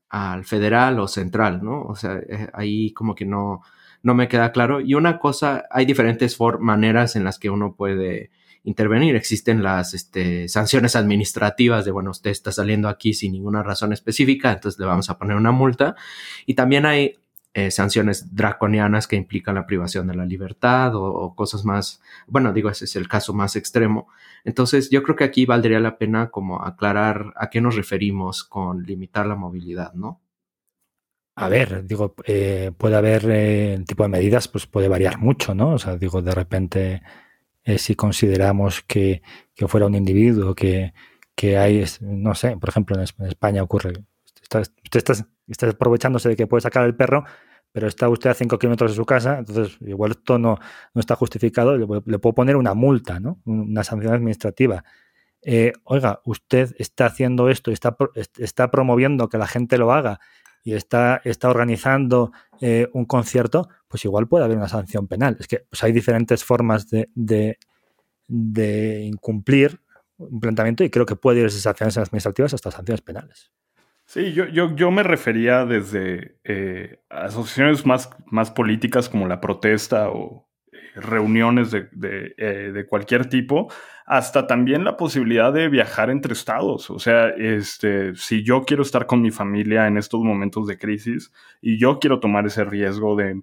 federal 0.45 1.01
o 1.01 1.09
central, 1.09 1.65
¿no? 1.65 1.83
O 1.85 1.97
sea, 1.97 2.19
eh, 2.19 2.49
ahí 2.53 2.93
como 2.93 3.15
que 3.15 3.25
no, 3.25 3.63
no 4.03 4.15
me 4.15 4.29
queda 4.29 4.53
claro. 4.53 4.83
Y 4.83 4.93
una 4.93 5.19
cosa, 5.19 5.65
hay 5.71 5.87
diferentes 5.87 6.37
maneras 6.61 7.17
en 7.17 7.25
las 7.25 7.39
que 7.39 7.49
uno 7.49 7.75
puede 7.75 8.31
intervenir. 8.63 9.17
Existen 9.17 9.63
las 9.63 9.95
este, 9.95 10.47
sanciones 10.49 10.95
administrativas 10.95 11.87
de, 11.87 11.93
bueno, 11.93 12.11
usted 12.11 12.31
está 12.31 12.53
saliendo 12.53 12.89
aquí 12.89 13.15
sin 13.15 13.33
ninguna 13.33 13.63
razón 13.63 13.95
específica, 13.95 14.53
entonces 14.53 14.79
le 14.79 14.85
vamos 14.85 15.09
a 15.09 15.17
poner 15.17 15.37
una 15.37 15.51
multa. 15.51 15.97
Y 16.45 16.55
también 16.55 16.85
hay 16.85 17.17
eh, 17.57 17.71
sanciones 17.71 18.35
draconianas 18.35 19.07
que 19.07 19.15
implican 19.15 19.55
la 19.55 19.65
privación 19.65 20.09
de 20.09 20.17
la 20.17 20.27
libertad 20.27 20.93
o, 20.97 21.37
cosas 21.37 21.65
más, 21.65 22.03
bueno, 22.27 22.53
digo, 22.53 22.69
ese 22.69 22.85
es 22.85 22.97
el 22.97 23.07
caso 23.07 23.33
más 23.33 23.55
extremo. 23.55 24.09
Entonces, 24.43 24.91
yo 24.91 25.05
creo 25.05 25.15
que 25.15 25.23
aquí 25.23 25.47
valdría 25.47 25.79
la 25.79 25.97
pena 25.97 26.31
como 26.31 26.65
aclarar 26.65 27.33
a 27.37 27.51
qué 27.51 27.61
nos 27.61 27.77
referimos 27.77 28.43
con 28.43 28.83
limitar 28.83 29.27
la 29.27 29.37
movilidad, 29.37 29.95
¿no? 29.95 30.21
A 31.37 31.49
ver, 31.49 31.87
digo, 31.87 32.17
eh, 32.25 32.73
puede 32.77 32.97
haber 32.97 33.31
eh, 33.31 33.75
el 33.75 33.85
tipo 33.85 34.03
de 34.03 34.09
medidas, 34.09 34.49
pues 34.49 34.67
puede 34.67 34.89
variar 34.89 35.19
mucho, 35.19 35.55
¿no? 35.55 35.75
O 35.75 35.79
sea, 35.79 35.97
digo, 35.97 36.23
de 36.23 36.35
repente, 36.35 37.03
si 37.79 37.95
consideramos 37.95 38.83
que, 38.83 39.23
que, 39.55 39.69
fuera 39.69 39.87
un 39.87 39.95
individuo 39.95 40.57
que, 40.57 40.93
que 41.37 41.57
hay, 41.57 41.85
no 42.01 42.35
sé, 42.35 42.57
por 42.57 42.69
ejemplo, 42.69 42.97
en 42.97 43.27
España 43.27 43.63
ocurre, 43.63 44.05
usted 44.45 44.99
está 44.99 45.15
está 45.49 45.69
aprovechándose 45.69 46.31
de 46.31 46.37
que 46.37 46.47
puede 46.47 46.63
sacar 46.63 46.85
el 46.85 46.95
perro, 46.95 47.25
pero 47.73 47.89
está 47.89 48.09
usted 48.09 48.31
a 48.31 48.35
5 48.35 48.59
kilómetros 48.59 48.93
de 48.93 48.97
su 48.97 49.05
casa, 49.05 49.39
entonces 49.39 49.77
igual 49.81 50.13
esto 50.13 50.39
no, 50.39 50.59
no 50.95 51.01
está 51.01 51.17
justificado, 51.17 51.77
le, 51.77 52.19
puedo 52.19 52.35
poner 52.35 52.57
una 52.57 52.75
multa, 52.75 53.21
¿no? 53.21 53.41
una 53.45 53.83
sanción 53.85 54.15
administrativa. 54.15 54.85
Eh, 55.43 55.73
oiga, 55.85 56.21
usted 56.25 56.75
está 56.79 57.07
haciendo 57.07 57.51
esto, 57.51 57.71
está, 57.71 57.97
está 58.39 58.71
promoviendo 58.71 59.29
que 59.29 59.39
la 59.39 59.47
gente 59.47 59.77
lo 59.77 59.93
haga 59.93 60.21
y 60.63 60.73
está, 60.73 61.21
está 61.25 61.51
organizando 61.51 62.33
eh, 62.61 62.89
un 62.95 63.05
concierto, 63.05 63.69
pues 63.89 64.05
igual 64.05 64.27
puede 64.29 64.45
haber 64.45 64.57
una 64.57 64.69
sanción 64.69 65.07
penal. 65.07 65.37
Es 65.39 65.47
que 65.47 65.67
pues 65.69 65.83
hay 65.85 65.93
diferentes 65.93 66.45
formas 66.45 66.89
de, 66.89 67.11
de, 67.15 67.59
de 68.27 69.03
incumplir 69.03 69.81
un 70.17 70.41
planteamiento 70.41 70.85
y 70.85 70.91
creo 70.91 71.05
que 71.05 71.17
puede 71.17 71.41
ir 71.41 71.45
desde 71.47 71.59
sanciones 71.59 71.99
administrativas 71.99 72.55
hasta 72.55 72.71
sanciones 72.71 73.03
penales. 73.03 73.53
Sí, 74.07 74.33
yo, 74.33 74.47
yo, 74.47 74.75
yo 74.77 74.91
me 74.91 75.03
refería 75.03 75.65
desde 75.65 76.37
eh, 76.45 77.01
asociaciones 77.09 77.87
más, 77.87 78.11
más 78.27 78.51
políticas 78.51 79.09
como 79.09 79.27
la 79.27 79.41
protesta 79.41 80.11
o 80.11 80.47
eh, 80.73 80.77
reuniones 80.97 81.71
de, 81.71 81.89
eh, 82.37 82.71
de, 82.73 82.87
cualquier 82.87 83.29
tipo, 83.31 83.73
hasta 84.05 84.47
también 84.47 84.85
la 84.85 84.99
posibilidad 84.99 85.53
de 85.53 85.69
viajar 85.69 86.11
entre 86.11 86.35
estados. 86.35 86.91
O 86.91 86.99
sea, 86.99 87.29
este, 87.31 88.15
si 88.15 88.45
yo 88.45 88.65
quiero 88.65 88.83
estar 88.83 89.07
con 89.07 89.23
mi 89.23 89.31
familia 89.31 89.87
en 89.87 89.97
estos 89.97 90.21
momentos 90.21 90.67
de 90.67 90.79
crisis 90.79 91.33
y 91.63 91.79
yo 91.79 91.99
quiero 91.99 92.21
tomar 92.21 92.47
ese 92.47 92.65
riesgo 92.65 93.17
de 93.17 93.43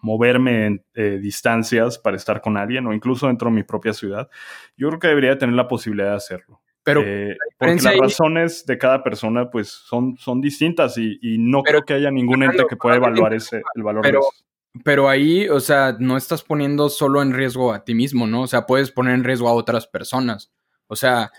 moverme 0.00 0.66
en 0.66 0.84
distancias 1.20 1.98
para 1.98 2.16
estar 2.16 2.40
con 2.40 2.56
alguien 2.56 2.86
o 2.86 2.94
incluso 2.94 3.26
dentro 3.26 3.50
de 3.50 3.56
mi 3.56 3.62
propia 3.64 3.92
ciudad, 3.92 4.28
yo 4.76 4.88
creo 4.88 5.00
que 5.00 5.08
debería 5.08 5.38
tener 5.38 5.56
la 5.56 5.68
posibilidad 5.68 6.10
de 6.10 6.16
hacerlo. 6.16 6.62
Pero 6.88 7.02
eh, 7.04 7.36
porque 7.58 7.82
las 7.82 7.98
razones 7.98 8.64
de 8.64 8.78
cada 8.78 9.04
persona 9.04 9.50
pues 9.50 9.68
son, 9.68 10.16
son 10.16 10.40
distintas 10.40 10.96
y, 10.96 11.18
no 11.38 11.62
creo 11.62 11.82
que 11.82 11.92
haya 11.92 12.10
ningún 12.10 12.42
ente 12.42 12.64
que 12.66 12.76
pueda 12.76 12.96
evaluar 12.96 13.34
ese, 13.34 13.60
el 13.74 13.82
valor 13.82 14.00
pero, 14.00 14.20
de 14.20 14.26
eso. 14.26 14.44
Pero 14.84 15.08
ahí, 15.10 15.46
o 15.50 15.60
sea, 15.60 15.96
no 15.98 16.16
estás 16.16 16.42
poniendo 16.42 16.88
solo 16.88 17.20
en 17.20 17.34
riesgo 17.34 17.74
a 17.74 17.84
ti 17.84 17.94
mismo, 17.94 18.26
¿no? 18.26 18.40
O 18.40 18.46
sea, 18.46 18.64
puedes 18.64 18.90
poner 18.90 19.12
en 19.12 19.24
riesgo 19.24 19.50
a 19.50 19.52
otras 19.52 19.86
personas. 19.86 20.50
O 20.86 20.96
sea, 20.96 21.30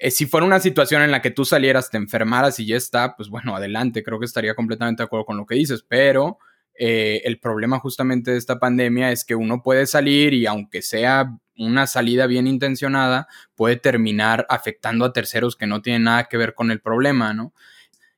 eh, 0.00 0.10
si 0.10 0.26
fuera 0.26 0.44
una 0.44 0.58
situación 0.58 1.02
en 1.02 1.12
la 1.12 1.22
que 1.22 1.30
tú 1.30 1.44
salieras, 1.44 1.90
te 1.90 1.96
enfermaras 1.96 2.58
y 2.58 2.66
ya 2.66 2.76
está, 2.76 3.14
pues 3.14 3.28
bueno, 3.28 3.54
adelante, 3.54 4.02
creo 4.02 4.18
que 4.18 4.26
estaría 4.26 4.56
completamente 4.56 5.02
de 5.02 5.04
acuerdo 5.04 5.26
con 5.26 5.36
lo 5.36 5.46
que 5.46 5.54
dices, 5.54 5.84
pero 5.86 6.38
eh, 6.74 7.22
el 7.24 7.38
problema 7.38 7.78
justamente 7.78 8.32
de 8.32 8.38
esta 8.38 8.58
pandemia 8.58 9.12
es 9.12 9.24
que 9.24 9.36
uno 9.36 9.62
puede 9.62 9.86
salir 9.86 10.34
y 10.34 10.46
aunque 10.46 10.82
sea 10.82 11.38
una 11.58 11.86
salida 11.86 12.26
bien 12.26 12.46
intencionada, 12.46 13.28
puede 13.54 13.76
terminar 13.76 14.46
afectando 14.48 15.04
a 15.04 15.12
terceros 15.12 15.56
que 15.56 15.66
no 15.66 15.82
tienen 15.82 16.04
nada 16.04 16.24
que 16.24 16.36
ver 16.36 16.54
con 16.54 16.70
el 16.70 16.80
problema, 16.80 17.34
¿no? 17.34 17.52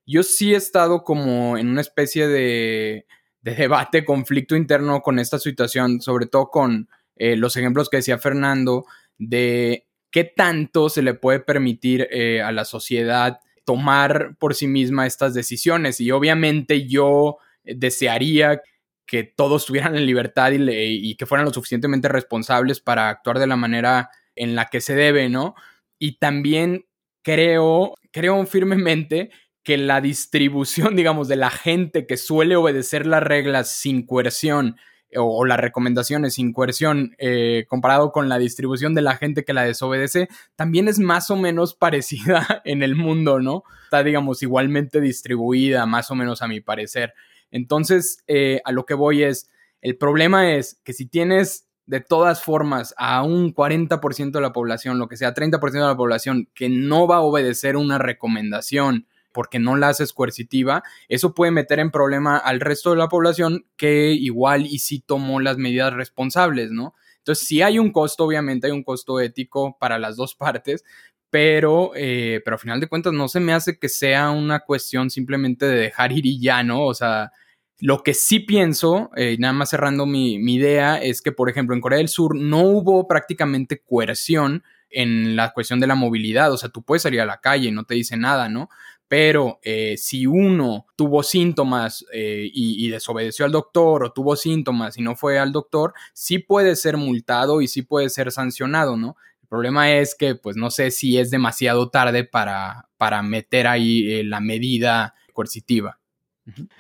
Yo 0.07 0.23
sí 0.23 0.55
he 0.55 0.57
estado 0.57 1.03
como 1.05 1.57
en 1.57 1.69
una 1.69 1.81
especie 1.81 2.29
de, 2.29 3.07
debate, 3.43 4.05
conflicto 4.05 4.57
interno 4.57 5.03
con 5.03 5.19
esta 5.19 5.39
situación, 5.39 6.01
sobre 6.01 6.27
todo 6.27 6.51
con 6.51 6.89
eh, 7.17 7.37
los 7.37 7.57
ejemplos 7.57 7.89
que 7.89 7.99
decía 7.99 8.19
Fernando, 8.19 8.85
de 9.19 9.87
qué 10.11 10.25
tanto 10.25 10.89
se 10.89 11.03
le 11.03 11.15
puede 11.15 11.41
permitir 11.41 12.09
eh, 12.11 12.43
a 12.43 12.53
la 12.53 12.65
sociedad 12.65 13.41
tomar 13.65 14.37
por 14.39 14.55
sí 14.55 14.67
misma 14.67 15.07
estas 15.07 15.33
decisiones. 15.33 16.01
Y 16.01 16.11
obviamente 16.11 16.87
yo 16.89 17.39
desearía 17.63 18.63
que 19.11 19.25
todos 19.25 19.63
estuvieran 19.63 19.97
en 19.97 20.07
libertad 20.07 20.53
y, 20.53 21.17
que 21.17 21.27
fueran 21.27 21.45
lo 21.45 21.53
suficientemente 21.53 22.09
responsables 22.09 22.79
para 22.79 23.09
actuar 23.09 23.41
de 23.41 23.49
la 23.49 23.57
manera 23.57 24.09
en 24.37 24.55
la 24.55 24.67
que 24.67 24.81
se 24.81 24.95
debe, 24.95 25.29
¿no? 25.29 25.57
Y 25.99 26.19
también 26.19 26.87
creo, 27.23 27.97
creo 28.13 28.47
firmemente 28.47 29.33
que 29.65 29.79
la 29.79 30.01
distribución, 30.01 30.95
digamos, 30.97 31.27
de 31.27 31.35
la 31.35 31.51
gente 31.51 32.07
que 32.07 32.17
suele 32.17 32.55
obedecer 32.55 33.05
las 33.05 33.21
reglas 33.21 33.69
sin 33.69 34.07
coerción 34.07 34.77
o, 35.17 35.45
las 35.45 35.59
recomendaciones 35.59 36.35
sin 36.35 36.53
coerción 36.53 37.17
eh, 37.19 37.65
comparado 37.67 38.13
con 38.13 38.29
la 38.29 38.39
distribución 38.39 38.95
de 38.95 39.03
la 39.03 39.17
gente 39.17 39.45
que 39.45 39.55
la 39.55 39.65
desobedece, 39.65 40.29
también 40.55 40.87
es 40.87 41.01
más 41.01 41.33
o 41.33 41.37
menos 41.37 41.75
parecida 41.81 42.63
en 42.65 42.85
el 42.85 42.95
mundo, 42.95 43.41
¿no? 43.41 43.65
Está, 43.83 44.05
digamos, 44.05 44.41
igualmente 44.45 45.01
distribuida, 45.01 45.85
más 45.85 46.13
o 46.13 46.15
menos 46.15 46.43
a 46.43 46.47
mi 46.47 46.61
parecer. 46.61 47.13
Entonces, 47.51 48.23
eh, 48.27 48.61
a 48.65 48.73
lo 48.73 48.87
que 48.87 48.95
voy 48.95 49.23
es, 49.23 49.51
el 49.81 49.97
problema 49.97 50.55
es 50.55 50.81
que 50.85 50.93
si 50.93 51.07
tienes 51.07 51.67
de 51.87 52.01
todas 52.01 52.43
formas 52.43 52.95
a 52.99 53.23
un 53.23 53.53
40% 53.53 54.31
de 54.31 54.41
la 54.41 54.53
población, 54.53 54.99
lo 54.99 55.09
que 55.09 55.17
sea, 55.17 55.35
30% 55.35 55.73
de 55.73 55.81
la 55.81 55.97
población 55.97 56.49
que 56.55 56.69
no 56.69 57.07
va 57.09 57.17
a 57.17 57.23
obedecer 57.23 57.77
una 57.77 57.99
recomendación 57.99 59.07
porque 59.33 59.59
no 59.59 59.77
la 59.77 59.89
haces 59.89 60.13
coercitiva, 60.13 60.83
eso 61.09 61.35
puede 61.35 61.53
meter 61.53 61.79
en 61.79 61.91
problema 61.91 62.37
al 62.37 62.61
resto 62.61 62.91
de 62.91 62.97
la 62.97 63.09
población 63.09 63.67
que 63.77 64.13
igual 64.13 64.67
y 64.67 64.79
sí 64.81 65.01
tomó 65.01 65.41
las 65.41 65.57
medidas 65.57 65.93
responsables, 65.93 66.71
¿no? 66.71 66.95
Entonces, 67.19 67.47
si 67.47 67.61
hay 67.63 67.79
un 67.79 67.93
costo, 67.93 68.25
obviamente 68.25 68.67
hay 68.67 68.73
un 68.73 68.83
costo 68.83 69.21
ético 69.21 69.77
para 69.79 69.99
las 69.99 70.17
dos 70.17 70.35
partes, 70.35 70.85
pero, 71.29 71.93
eh, 71.95 72.41
pero 72.45 72.55
al 72.55 72.61
final 72.61 72.81
de 72.81 72.89
cuentas 72.89 73.13
no 73.13 73.29
se 73.29 73.41
me 73.41 73.53
hace 73.53 73.79
que 73.79 73.89
sea 73.89 74.31
una 74.31 74.61
cuestión 74.61 75.11
simplemente 75.11 75.67
de 75.67 75.77
dejar 75.77 76.13
ir 76.13 76.27
y 76.27 76.41
ya, 76.41 76.63
¿no? 76.63 76.85
O 76.87 76.95
sea, 76.95 77.33
lo 77.81 78.03
que 78.03 78.15
sí 78.15 78.41
pienso, 78.41 79.11
eh, 79.17 79.37
nada 79.39 79.53
más 79.53 79.71
cerrando 79.71 80.07
mi, 80.07 80.35
idea, 80.35 81.01
es 81.01 81.23
que, 81.23 81.33
por 81.33 81.49
ejemplo, 81.49 81.75
en 81.75 81.81
Corea 81.81 81.99
del 81.99 82.09
Sur 82.09 82.37
no 82.37 82.63
hubo 82.63 83.09
prácticamente 83.09 83.81
coerción 83.81 84.63
en 84.91 85.37
la 85.37 85.53
cuestión 85.53 85.81
de 85.81 85.87
la 85.87 85.95
movilidad. 85.95 86.53
O 86.53 86.57
sea, 86.57 86.69
tú 86.69 86.83
puedes 86.83 87.03
salir 87.03 87.21
a 87.21 87.27
la 87.27 87.41
calle 87.41 87.69
y 87.69 87.73
no 87.73 87.85
te 87.85 87.95
dice 87.95 88.17
nada, 88.17 88.49
¿no? 88.49 88.69
pero 89.11 89.59
eh, 89.65 89.97
si 89.97 90.25
uno 90.25 90.87
tuvo 90.95 91.25
síntomas 91.25 92.07
eh, 92.13 92.49
y, 92.55 92.89
desobedeció 92.91 93.45
al 93.45 93.51
doctor 93.51 94.05
o 94.05 94.13
tuvo 94.13 94.37
síntomas 94.37 94.97
y 94.99 95.03
no 95.03 95.17
fue 95.17 95.41
al 95.41 95.51
doctor, 95.51 95.95
sí 96.13 96.39
puede 96.39 96.77
ser 96.77 96.97
multado 96.97 97.61
y 97.61 97.67
sí 97.67 97.83
puede 97.83 98.09
ser 98.09 98.31
sancionado, 98.31 98.97
¿no? 98.97 99.17
El 99.43 99.49
problema 99.49 99.91
es 99.91 100.15
que, 100.15 100.37
pues 100.37 100.55
no 100.55 100.71
sé 100.71 100.93
si 100.93 101.19
es 101.19 101.33
demasiado 101.33 101.91
tarde 101.91 102.23
para, 102.23 102.89
para 102.99 103.21
meter 103.23 103.67
ahí 103.67 104.13
eh, 104.13 104.23
la 104.23 104.39
medida 104.39 105.17
coercitiva. 105.33 105.99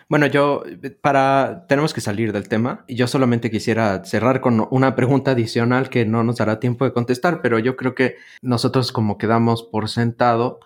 Bueno, 0.08 0.26
yo, 0.26 0.64
para, 1.00 1.66
tenemos 1.68 1.94
que 1.94 2.00
salir 2.00 2.32
del 2.32 2.48
tema 2.48 2.84
y 2.88 2.96
yo 2.96 3.06
solamente 3.06 3.50
quisiera 3.50 4.04
cerrar 4.04 4.40
con 4.40 4.66
una 4.70 4.96
pregunta 4.96 5.32
adicional 5.32 5.90
que 5.90 6.04
no 6.06 6.24
nos 6.24 6.36
dará 6.36 6.60
tiempo 6.60 6.84
de 6.84 6.92
contestar, 6.92 7.40
pero 7.42 7.58
yo 7.58 7.76
creo 7.76 7.94
que 7.94 8.16
nosotros 8.42 8.90
como 8.90 9.18
quedamos 9.18 9.62
por 9.62 9.88
sentado, 9.88 10.60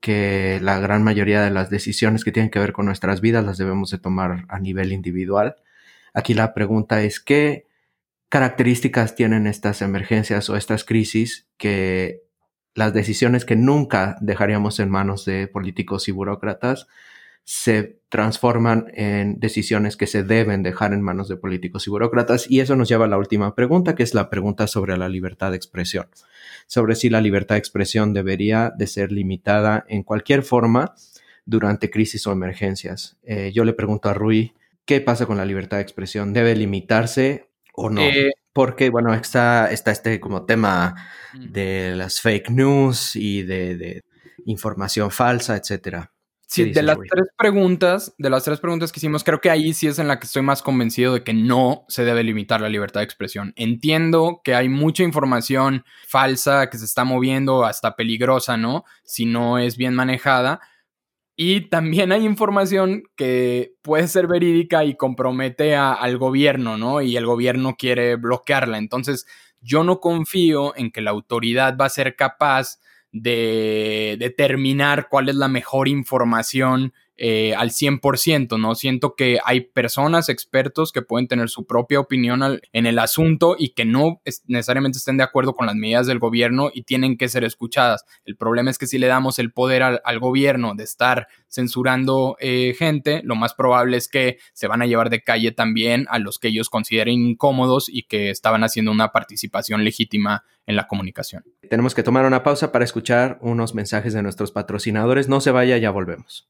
que 0.00 0.60
la 0.62 0.78
gran 0.78 1.02
mayoría 1.02 1.42
de 1.42 1.50
las 1.50 1.70
decisiones 1.70 2.24
que 2.24 2.32
tienen 2.32 2.50
que 2.50 2.58
ver 2.58 2.72
con 2.72 2.86
nuestras 2.86 3.20
vidas 3.20 3.44
las 3.44 3.58
debemos 3.58 3.90
de 3.90 3.98
tomar 3.98 4.44
a 4.48 4.58
nivel 4.60 4.92
individual. 4.92 5.56
Aquí 6.14 6.34
la 6.34 6.54
pregunta 6.54 7.02
es 7.02 7.20
qué 7.20 7.66
características 8.28 9.14
tienen 9.14 9.46
estas 9.46 9.82
emergencias 9.82 10.48
o 10.50 10.56
estas 10.56 10.84
crisis 10.84 11.48
que 11.56 12.22
las 12.74 12.92
decisiones 12.92 13.44
que 13.44 13.56
nunca 13.56 14.16
dejaríamos 14.20 14.80
en 14.80 14.90
manos 14.90 15.24
de 15.24 15.48
políticos 15.48 16.08
y 16.08 16.12
burócratas 16.12 16.86
se 17.48 18.00
transforman 18.08 18.86
en 18.92 19.38
decisiones 19.38 19.96
que 19.96 20.08
se 20.08 20.24
deben 20.24 20.64
dejar 20.64 20.92
en 20.92 21.00
manos 21.00 21.28
de 21.28 21.36
políticos 21.36 21.86
y 21.86 21.90
burócratas. 21.90 22.50
Y 22.50 22.58
eso 22.58 22.74
nos 22.74 22.88
lleva 22.88 23.04
a 23.04 23.08
la 23.08 23.18
última 23.18 23.54
pregunta, 23.54 23.94
que 23.94 24.02
es 24.02 24.14
la 24.14 24.28
pregunta 24.28 24.66
sobre 24.66 24.96
la 24.96 25.08
libertad 25.08 25.52
de 25.52 25.56
expresión. 25.56 26.08
Sobre 26.66 26.96
si 26.96 27.08
la 27.08 27.20
libertad 27.20 27.54
de 27.54 27.60
expresión 27.60 28.12
debería 28.12 28.72
de 28.76 28.88
ser 28.88 29.12
limitada 29.12 29.84
en 29.88 30.02
cualquier 30.02 30.42
forma 30.42 30.96
durante 31.44 31.88
crisis 31.88 32.26
o 32.26 32.32
emergencias. 32.32 33.16
Eh, 33.22 33.52
yo 33.54 33.64
le 33.64 33.74
pregunto 33.74 34.08
a 34.08 34.14
Rui, 34.14 34.52
¿qué 34.84 35.00
pasa 35.00 35.26
con 35.26 35.36
la 35.36 35.44
libertad 35.44 35.76
de 35.76 35.84
expresión? 35.84 36.32
¿Debe 36.32 36.56
limitarse 36.56 37.48
o 37.74 37.90
no? 37.90 38.00
Eh, 38.00 38.32
Porque, 38.52 38.90
bueno, 38.90 39.14
está, 39.14 39.70
está 39.70 39.92
este 39.92 40.18
como 40.18 40.46
tema 40.46 40.96
de 41.32 41.94
las 41.94 42.20
fake 42.20 42.50
news 42.50 43.14
y 43.14 43.44
de, 43.44 43.76
de 43.76 44.02
información 44.46 45.12
falsa, 45.12 45.56
etcétera. 45.56 46.10
Sí, 46.48 46.70
de 46.70 46.82
las 46.82 46.96
tres 46.98 47.26
preguntas, 47.36 48.14
de 48.18 48.30
las 48.30 48.44
tres 48.44 48.60
preguntas 48.60 48.92
que 48.92 49.00
hicimos, 49.00 49.24
creo 49.24 49.40
que 49.40 49.50
ahí 49.50 49.74
sí 49.74 49.88
es 49.88 49.98
en 49.98 50.06
la 50.06 50.20
que 50.20 50.26
estoy 50.26 50.42
más 50.42 50.62
convencido 50.62 51.14
de 51.14 51.24
que 51.24 51.34
no 51.34 51.84
se 51.88 52.04
debe 52.04 52.22
limitar 52.22 52.60
la 52.60 52.68
libertad 52.68 53.00
de 53.00 53.04
expresión. 53.04 53.52
Entiendo 53.56 54.42
que 54.44 54.54
hay 54.54 54.68
mucha 54.68 55.02
información 55.02 55.84
falsa 56.06 56.70
que 56.70 56.78
se 56.78 56.84
está 56.84 57.02
moviendo, 57.02 57.64
hasta 57.64 57.96
peligrosa, 57.96 58.56
¿no? 58.56 58.84
Si 59.02 59.26
no 59.26 59.58
es 59.58 59.76
bien 59.76 59.94
manejada. 59.94 60.60
Y 61.34 61.62
también 61.62 62.12
hay 62.12 62.24
información 62.24 63.02
que 63.16 63.74
puede 63.82 64.06
ser 64.06 64.28
verídica 64.28 64.84
y 64.84 64.96
compromete 64.96 65.74
al 65.74 66.16
gobierno, 66.16 66.78
¿no? 66.78 67.02
Y 67.02 67.16
el 67.16 67.26
gobierno 67.26 67.74
quiere 67.76 68.14
bloquearla. 68.14 68.78
Entonces, 68.78 69.26
yo 69.60 69.82
no 69.82 69.98
confío 69.98 70.76
en 70.76 70.92
que 70.92 71.02
la 71.02 71.10
autoridad 71.10 71.76
va 71.76 71.86
a 71.86 71.90
ser 71.90 72.14
capaz 72.14 72.78
de 73.22 74.16
determinar 74.18 75.08
cuál 75.08 75.28
es 75.28 75.34
la 75.36 75.48
mejor 75.48 75.88
información 75.88 76.92
eh, 77.18 77.54
al 77.54 77.70
100%, 77.70 78.60
¿no? 78.60 78.74
Siento 78.74 79.14
que 79.14 79.38
hay 79.44 79.62
personas, 79.62 80.28
expertos 80.28 80.92
que 80.92 81.00
pueden 81.00 81.28
tener 81.28 81.48
su 81.48 81.66
propia 81.66 81.98
opinión 81.98 82.60
en 82.72 82.86
el 82.86 82.98
asunto 82.98 83.56
y 83.58 83.70
que 83.70 83.86
no 83.86 84.20
necesariamente 84.46 84.98
estén 84.98 85.16
de 85.16 85.24
acuerdo 85.24 85.54
con 85.54 85.66
las 85.66 85.76
medidas 85.76 86.06
del 86.06 86.18
gobierno 86.18 86.70
y 86.74 86.82
tienen 86.82 87.16
que 87.16 87.28
ser 87.28 87.44
escuchadas. 87.44 88.04
El 88.24 88.36
problema 88.36 88.70
es 88.70 88.76
que 88.76 88.86
si 88.86 88.98
le 88.98 89.06
damos 89.06 89.38
el 89.38 89.52
poder 89.52 89.82
al, 89.82 90.18
gobierno 90.18 90.74
de 90.74 90.84
estar 90.84 91.28
censurando 91.48 92.36
eh, 92.40 92.74
gente, 92.78 93.22
lo 93.24 93.34
más 93.34 93.54
probable 93.54 93.96
es 93.96 94.08
que 94.08 94.38
se 94.52 94.66
van 94.66 94.82
a 94.82 94.86
llevar 94.86 95.10
de 95.10 95.22
calle 95.22 95.52
también 95.52 96.06
a 96.10 96.18
los 96.18 96.38
que 96.38 96.48
ellos 96.48 96.68
consideren 96.68 97.14
incómodos 97.14 97.88
y 97.88 98.02
que 98.02 98.30
estaban 98.30 98.62
haciendo 98.62 98.90
una 98.90 99.12
participación 99.12 99.84
legítima 99.84 100.44
en 100.66 100.76
la 100.76 100.86
comunicación. 100.86 101.44
Tenemos 101.70 101.94
que 101.94 102.02
tomar 102.02 102.24
una 102.26 102.42
pausa 102.42 102.72
para 102.72 102.84
escuchar 102.84 103.38
unos 103.40 103.74
mensajes 103.74 104.12
de 104.12 104.22
nuestros 104.22 104.52
patrocinadores. 104.52 105.28
No 105.28 105.40
se 105.40 105.50
vaya, 105.50 105.78
ya 105.78 105.90
volvemos. 105.90 106.48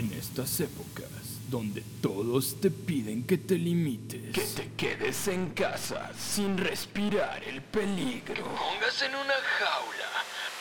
En 0.00 0.10
estas 0.14 0.58
épocas 0.60 1.10
donde 1.50 1.82
todos 2.00 2.58
te 2.58 2.70
piden 2.70 3.22
que 3.24 3.36
te 3.36 3.56
limites, 3.56 4.32
que 4.32 4.40
te 4.40 4.72
quedes 4.74 5.28
en 5.28 5.50
casa 5.50 6.10
sin 6.18 6.56
respirar 6.56 7.44
el 7.44 7.60
peligro, 7.60 8.42
pongas 8.44 9.02
en 9.02 9.14
una 9.14 9.34
jaula 9.58 10.08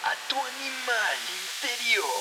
a 0.04 0.12
tu 0.28 0.36
animal 0.36 1.18
interior. 1.72 2.20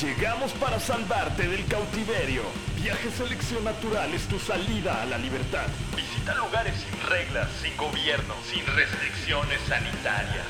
Llegamos 0.00 0.52
para 0.52 0.78
salvarte 0.78 1.48
del 1.48 1.66
cautiverio. 1.66 2.42
Viaje 2.80 3.10
Selección 3.10 3.64
Natural 3.64 4.14
es 4.14 4.28
tu 4.28 4.38
salida 4.38 5.02
a 5.02 5.06
la 5.06 5.18
libertad. 5.18 5.66
Visita 5.96 6.32
lugares 6.36 6.74
sin 6.76 7.10
reglas, 7.10 7.48
sin 7.60 7.76
gobierno, 7.76 8.34
sin 8.48 8.64
restricciones 8.66 9.58
sanitarias. 9.66 10.46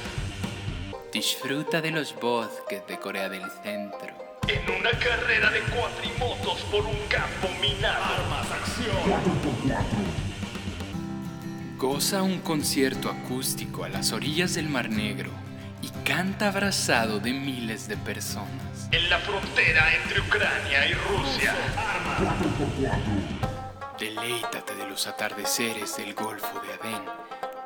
Disfruta 1.11 1.81
de 1.81 1.91
los 1.91 2.15
bosques 2.15 2.87
de 2.87 2.99
Corea 2.99 3.31
del 3.31 3.51
Centro 3.63 4.28
en 4.49 4.81
una 4.81 4.91
carrera 4.91 5.51
de 5.51 5.61
cuatrimotos 5.61 6.61
por 6.71 6.85
un 6.85 6.99
campo 7.09 7.49
minado. 7.61 8.03
Armas, 8.03 8.51
acción. 8.51 8.97
Goza 11.77 12.23
un 12.23 12.41
concierto 12.41 13.11
acústico 13.11 13.85
a 13.85 13.89
las 13.89 14.13
orillas 14.13 14.55
del 14.55 14.69
Mar 14.69 14.91
Negro 14.91 15.31
y 15.83 15.91
canta 16.05 16.49
abrazado 16.49 17.21
de 17.21 17.33
miles 17.33 17.89
de 17.89 17.97
personas. 17.97 18.89
En 18.91 19.09
la 19.11 19.19
frontera 19.19 19.95
entre 19.95 20.21
Ucrania 20.21 20.87
y 20.89 20.95
Rusia. 20.95 21.55
Armas. 21.77 22.19
Deleítate 24.01 24.75
de 24.75 24.89
los 24.89 25.07
atardeceres 25.07 25.97
del 25.97 26.15
Golfo 26.15 26.61
de 26.61 26.73
Adén 26.75 27.03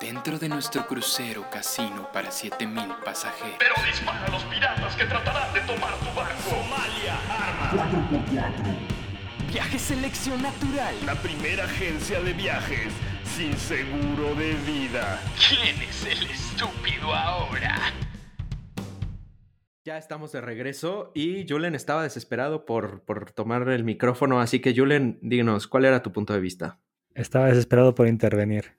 dentro 0.02 0.36
de 0.36 0.48
nuestro 0.48 0.84
crucero 0.88 1.48
casino 1.48 2.08
para 2.12 2.32
7000 2.32 2.96
pasajeros. 3.04 3.56
Pero 3.60 3.74
dispara 3.86 4.26
a 4.26 4.30
los 4.30 4.42
piratas 4.44 4.96
que 4.96 5.04
tratarán 5.04 5.54
de 5.54 5.60
tomar 5.60 5.96
tu 6.00 6.06
barco. 6.16 6.50
Somalia, 6.50 7.14
arma. 7.30 7.70
4x4. 7.70 9.52
Viaje 9.52 9.78
Selección 9.78 10.42
Natural. 10.42 10.94
La 11.06 11.14
primera 11.14 11.64
agencia 11.66 12.20
de 12.20 12.32
viajes 12.32 12.92
sin 13.24 13.56
seguro 13.56 14.34
de 14.34 14.54
vida. 14.66 15.20
¿Quién 15.48 15.80
es 15.88 16.04
el 16.04 16.28
estúpido 16.28 17.14
ahora? 17.14 17.78
Ya 19.84 19.98
estamos 19.98 20.32
de 20.32 20.40
regreso 20.40 21.12
y 21.14 21.46
Julen 21.48 21.76
estaba 21.76 22.02
desesperado 22.02 22.66
por, 22.66 23.04
por 23.04 23.30
tomar 23.30 23.68
el 23.68 23.84
micrófono, 23.84 24.40
así 24.40 24.58
que 24.58 24.74
Julen, 24.74 25.20
díganos, 25.22 25.68
¿cuál 25.68 25.84
era 25.84 26.02
tu 26.02 26.10
punto 26.10 26.32
de 26.32 26.40
vista? 26.40 26.80
Estaba 27.14 27.46
desesperado 27.46 27.94
por 27.94 28.08
intervenir. 28.08 28.76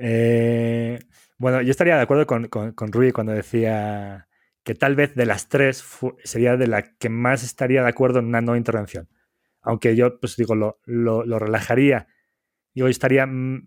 Eh, 0.00 1.00
bueno, 1.38 1.60
yo 1.62 1.70
estaría 1.70 1.96
de 1.96 2.02
acuerdo 2.02 2.26
con, 2.26 2.48
con, 2.48 2.92
Rui 2.92 3.12
cuando 3.12 3.32
decía 3.32 4.28
que 4.62 4.74
tal 4.74 4.94
vez 4.96 5.14
de 5.14 5.26
las 5.26 5.48
tres 5.48 5.84
sería 6.24 6.56
de 6.56 6.66
la 6.66 6.82
que 6.96 7.08
más 7.08 7.42
estaría 7.42 7.82
de 7.82 7.88
acuerdo 7.88 8.20
en 8.20 8.26
una 8.26 8.40
no 8.40 8.56
intervención. 8.56 9.08
Aunque 9.60 9.96
yo, 9.96 10.20
pues 10.20 10.36
digo, 10.36 10.54
lo, 10.54 10.78
lo, 10.86 11.38
relajaría. 11.38 12.06
Yo 12.74 12.86
estaría 12.86 13.26
mm, 13.26 13.66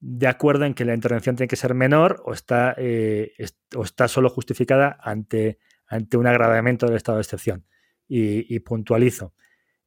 de 0.00 0.26
acuerdo 0.26 0.64
en 0.64 0.74
que 0.74 0.84
la 0.84 0.94
intervención 0.94 1.36
tiene 1.36 1.48
que 1.48 1.56
ser 1.56 1.74
menor 1.74 2.22
o 2.24 2.32
está, 2.32 2.74
eh, 2.78 3.32
o 3.74 3.82
está 3.82 4.08
solo 4.08 4.30
justificada 4.30 4.98
ante, 5.00 5.58
ante 5.86 6.16
un 6.16 6.26
agravamiento 6.26 6.86
del 6.86 6.96
estado 6.96 7.18
de 7.18 7.22
excepción. 7.22 7.66
Y 8.08 8.60
puntualizo. 8.60 9.34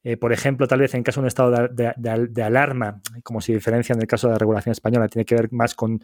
Eh, 0.02 0.16
por 0.16 0.32
ejemplo, 0.32 0.66
tal 0.66 0.80
vez 0.80 0.94
en 0.94 1.02
caso 1.02 1.20
de 1.20 1.24
un 1.24 1.28
estado 1.28 1.68
de, 1.68 2.42
alarma, 2.42 3.00
como 3.22 3.40
se 3.40 3.52
diferencia 3.52 3.92
en 3.92 4.00
el 4.00 4.06
caso 4.06 4.28
de 4.28 4.34
la 4.34 4.38
regulación 4.38 4.72
española, 4.72 5.08
tiene 5.08 5.24
que 5.24 5.34
ver 5.34 5.52
más 5.52 5.74
con, 5.74 6.00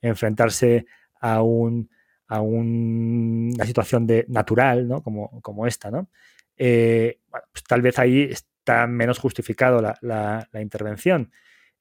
enfrentarse 0.00 0.86
a, 1.20 1.42
un, 1.42 1.90
a 2.28 2.40
una 2.40 3.64
situación 3.64 4.06
de, 4.06 4.24
natural, 4.28 4.88
como 5.02 5.66
esta. 5.66 5.90
¿no? 5.90 6.08
Eh, 6.56 7.20
pues 7.30 7.64
tal 7.64 7.82
vez 7.82 7.98
ahí 7.98 8.22
está 8.22 8.86
menos 8.86 9.18
justificado 9.18 9.80
la, 10.00 10.48
intervención. 10.60 11.32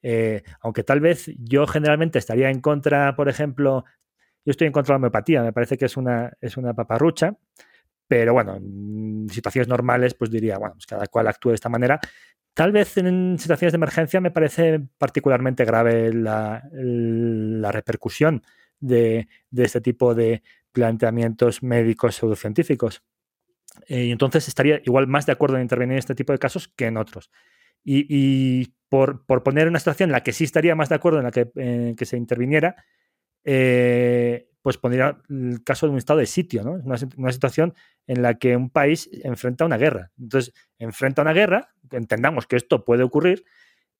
Eh, 0.01 0.43
aunque 0.61 0.83
tal 0.83 0.99
vez 0.99 1.31
yo 1.37 1.65
generalmente 1.65 2.19
estaría 2.19 2.49
en 2.49 2.59
contra, 2.59 3.15
por 3.15 3.29
ejemplo, 3.29 3.85
yo 4.45 4.51
estoy 4.51 4.67
en 4.67 4.73
contra 4.73 4.93
de 4.93 4.95
la 4.95 4.97
homeopatía, 4.97 5.41
me 5.41 5.53
parece 5.53 5.77
que 5.77 5.85
es 5.85 5.95
una, 5.95 6.33
es 6.41 6.57
una 6.57 6.73
paparrucha, 6.73 7.37
pero 8.13 8.33
bueno, 8.33 8.57
en 8.57 9.27
situaciones 9.31 9.67
normales, 9.67 10.13
pues 10.13 10.29
diría, 10.29 10.59
bueno, 10.59 10.75
pues 10.75 10.85
cada 10.85 11.07
cual 11.07 11.27
actúe 11.27 11.49
de 11.49 11.55
esta 11.55 11.67
manera. 11.67 11.99
Tal 12.53 12.71
vez 12.71 12.95
en 12.97 13.39
situaciones 13.39 13.71
de 13.71 13.77
emergencia 13.77 14.21
me 14.21 14.29
parece 14.29 14.81
particularmente 14.99 15.65
grave 15.65 16.13
la, 16.13 16.61
repercusión 17.71 18.43
de, 18.79 19.27
este 19.51 19.81
tipo 19.81 20.13
de 20.13 20.43
planteamientos 20.71 21.63
médicos 21.63 22.13
pseudocientíficos. 22.17 23.01
Eh, 23.87 24.03
y 24.03 24.11
entonces 24.11 24.47
estaría 24.47 24.79
igual 24.85 25.07
más 25.07 25.25
de 25.25 25.31
acuerdo 25.31 25.55
en 25.55 25.63
intervenir 25.63 25.93
en 25.93 25.99
este 25.99 26.13
tipo 26.13 26.33
de 26.33 26.37
casos 26.37 26.67
que 26.67 26.85
en 26.85 26.97
otros. 26.97 27.31
Y, 27.83 28.75
por, 28.89 29.25
poner 29.25 29.67
una 29.67 29.79
situación 29.79 30.09
en 30.09 30.11
la 30.11 30.21
que 30.21 30.33
sí 30.33 30.43
estaría 30.43 30.75
más 30.75 30.89
de 30.89 30.95
acuerdo 30.95 31.17
en 31.17 31.23
la 31.23 31.31
que, 31.31 31.95
que 31.97 32.05
se 32.05 32.15
interviniera, 32.15 32.75
eh, 33.43 34.52
pues 34.63 34.79
pondría 34.79 35.19
el 35.29 35.63
caso 35.63 35.85
de 35.85 35.91
un 35.91 35.99
estado 35.99 36.19
de 36.19 36.25
sitio, 36.25 36.63
¿no? 36.63 36.71
Una, 36.71 36.95
una, 37.17 37.31
situación 37.31 37.75
en 38.07 38.23
la 38.23 38.39
que 38.39 38.57
un 38.57 38.71
país 38.71 39.09
enfrenta 39.23 39.65
una 39.65 39.77
guerra. 39.77 40.11
Entonces, 40.17 40.53
enfrenta 40.79 41.21
una 41.21 41.33
guerra, 41.33 41.75
entendamos 41.91 42.47
que 42.47 42.55
esto 42.55 42.83
puede 42.83 43.03
ocurrir, 43.03 43.43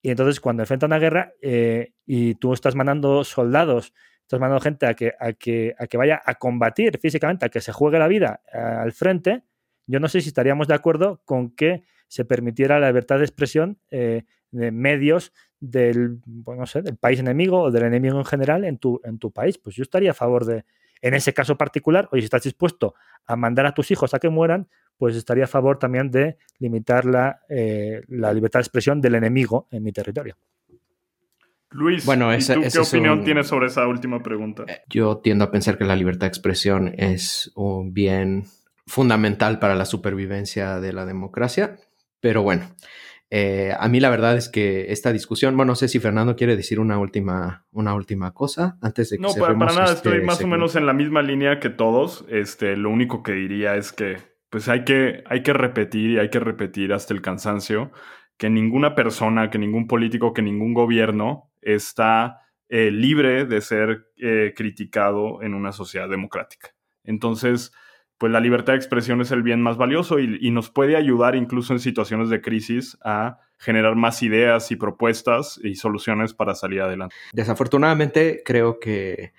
y 0.03 0.09
entonces 0.09 0.41
cuando 0.41 0.63
enfrenta 0.63 0.85
una 0.85 0.99
guerra 0.99 1.33
eh, 1.41 1.93
y 2.05 2.35
tú 2.35 2.53
estás 2.53 2.75
mandando 2.75 3.23
soldados, 3.23 3.93
estás 4.21 4.39
mandando 4.39 4.61
gente 4.61 4.85
a 4.85 4.93
que, 4.95 5.13
a, 5.17 5.31
que, 5.31 5.73
a 5.79 5.87
que 5.87 5.97
vaya 5.97 6.21
a 6.25 6.35
combatir 6.35 6.99
físicamente, 6.99 7.45
a 7.45 7.49
que 7.49 7.61
se 7.61 7.71
juegue 7.71 7.97
la 7.97 8.09
vida 8.09 8.41
eh, 8.53 8.57
al 8.57 8.91
frente, 8.91 9.43
yo 9.87 10.01
no 10.01 10.09
sé 10.09 10.19
si 10.19 10.27
estaríamos 10.27 10.67
de 10.67 10.75
acuerdo 10.75 11.21
con 11.25 11.55
que 11.55 11.83
se 12.09 12.25
permitiera 12.25 12.79
la 12.79 12.87
libertad 12.87 13.17
de 13.17 13.23
expresión 13.23 13.79
eh, 13.91 14.23
de 14.53 14.71
medios 14.71 15.33
del, 15.59 16.19
pues 16.43 16.57
no 16.57 16.65
sé, 16.65 16.81
del 16.81 16.97
país 16.97 17.19
enemigo 17.19 17.61
o 17.61 17.71
del 17.71 17.83
enemigo 17.83 18.17
en 18.17 18.25
general 18.25 18.63
en 18.63 18.77
tu, 18.77 19.01
en 19.03 19.17
tu 19.19 19.31
país. 19.31 19.57
Pues 19.57 19.75
yo 19.75 19.83
estaría 19.83 20.11
a 20.11 20.13
favor 20.13 20.45
de, 20.45 20.65
en 21.01 21.13
ese 21.13 21.33
caso 21.33 21.57
particular, 21.57 22.07
oye, 22.11 22.21
si 22.21 22.25
estás 22.25 22.43
dispuesto 22.43 22.95
a 23.25 23.35
mandar 23.35 23.65
a 23.65 23.73
tus 23.73 23.91
hijos 23.91 24.13
a 24.13 24.19
que 24.19 24.29
mueran, 24.29 24.67
pues 24.97 25.15
estaría 25.15 25.45
a 25.45 25.47
favor 25.47 25.79
también 25.79 26.11
de 26.11 26.37
limitar 26.59 27.05
la, 27.05 27.41
eh, 27.49 28.01
la 28.07 28.33
libertad 28.33 28.59
de 28.59 28.63
expresión 28.63 29.01
del 29.01 29.15
enemigo 29.15 29.67
en 29.71 29.83
mi 29.83 29.91
territorio. 29.91 30.37
Luis, 31.71 32.05
bueno, 32.05 32.29
tú 32.37 32.61
qué 32.71 32.79
opinión 32.79 33.23
tienes 33.23 33.47
sobre 33.47 33.67
esa 33.67 33.87
última 33.87 34.21
pregunta? 34.21 34.63
Eh, 34.67 34.81
yo 34.87 35.17
tiendo 35.17 35.45
a 35.45 35.51
pensar 35.51 35.77
que 35.77 35.85
la 35.85 35.95
libertad 35.95 36.21
de 36.21 36.27
expresión 36.27 36.93
es 36.97 37.51
un 37.55 37.93
bien 37.93 38.43
fundamental 38.85 39.59
para 39.59 39.75
la 39.75 39.85
supervivencia 39.85 40.79
de 40.79 40.93
la 40.93 41.05
democracia, 41.05 41.77
pero 42.19 42.43
bueno, 42.43 42.69
eh, 43.35 43.73
a 43.79 43.89
mí 43.89 43.99
la 43.99 44.11
verdad 44.11 44.37
es 44.37 44.47
que 44.47 44.91
esta 44.91 45.11
discusión, 45.11 45.57
bueno, 45.57 45.71
no 45.71 45.75
sé 45.75 45.87
si 45.87 45.97
Fernando 45.99 46.35
quiere 46.35 46.55
decir 46.55 46.79
una 46.79 46.99
última, 46.99 47.65
una 47.71 47.95
última 47.95 48.31
cosa 48.31 48.77
antes 48.79 49.09
de 49.09 49.17
que... 49.17 49.23
No, 49.23 49.33
para, 49.33 49.55
nada, 49.55 49.85
este 49.85 49.95
estoy 49.95 50.21
más 50.21 50.39
o 50.43 50.45
menos 50.45 50.75
en 50.75 50.85
la 50.85 50.93
misma 50.93 51.23
línea 51.23 51.59
que 51.59 51.71
todos. 51.71 52.25
Este, 52.29 52.77
lo 52.77 52.91
único 52.91 53.23
que 53.23 53.31
diría 53.31 53.75
es 53.75 53.91
que 53.91 54.17
pues 54.51 54.69
hay 54.69 54.83
que, 54.83 55.23
hay 55.25 55.41
que 55.41 55.51
repetir 55.51 56.11
y 56.11 56.19
hay 56.19 56.29
que 56.29 56.39
repetir 56.39 56.93
hasta 56.93 57.11
el 57.15 57.23
cansancio 57.23 57.91
que 58.37 58.51
ninguna 58.51 58.93
persona, 58.93 59.49
que 59.49 59.57
ningún 59.57 59.87
político, 59.87 60.31
que 60.31 60.43
ningún 60.43 60.75
gobierno 60.75 61.51
está 61.59 62.37
eh, 62.69 62.91
libre 62.91 63.45
de 63.45 63.61
ser 63.61 64.09
eh, 64.17 64.53
criticado 64.55 65.41
en 65.41 65.55
una 65.55 65.71
sociedad 65.71 66.07
democrática. 66.07 66.69
Entonces, 67.03 67.71
pues 68.23 68.31
la 68.31 68.39
libertad 68.39 68.71
de 68.71 68.77
expresión 68.77 69.19
es 69.19 69.31
el 69.31 69.43
bien 69.43 69.61
más 69.61 69.75
valioso 69.75 70.17
y, 70.17 70.49
nos 70.49 70.69
puede 70.69 70.95
ayudar 70.95 71.35
incluso 71.35 71.73
en 71.73 71.81
situaciones 71.81 72.29
de 72.29 72.39
crisis 72.39 72.97
a 73.03 73.41
generar 73.57 73.97
más 73.97 74.23
ideas 74.23 74.71
y 74.71 74.77
propuestas 74.77 75.59
y 75.61 75.75
soluciones 75.75 76.33
para 76.33 76.55
salir 76.55 76.79
adelante. 76.79 77.13
Desafortunadamente, 77.33 78.41
creo 78.45 78.79
que 78.79 79.33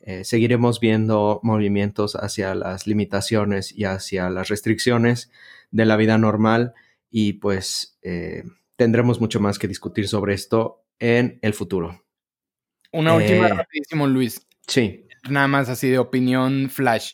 eh, 0.00 0.24
seguiremos 0.24 0.80
viendo 0.80 1.40
movimientos 1.42 2.16
hacia 2.16 2.54
las 2.54 2.86
limitaciones 2.86 3.76
y 3.76 3.84
hacia 3.84 4.30
las 4.30 4.48
restricciones 4.48 5.30
de 5.70 5.84
la 5.84 5.98
vida 5.98 6.16
normal 6.16 6.72
y 7.10 7.34
pues 7.34 7.98
eh, 8.00 8.44
tendremos 8.76 9.20
mucho 9.20 9.38
más 9.40 9.58
que 9.58 9.68
discutir 9.68 10.08
sobre 10.08 10.32
esto 10.32 10.86
en 10.98 11.38
el 11.42 11.52
futuro. 11.52 12.06
Una 12.90 13.12
última 13.12 13.48
eh, 13.48 13.54
rapidísimo, 13.54 14.06
Luis. 14.06 14.46
Sí. 14.66 15.06
Nada 15.28 15.46
más 15.46 15.68
así 15.68 15.90
de 15.90 15.98
opinión 15.98 16.70
flash 16.70 17.12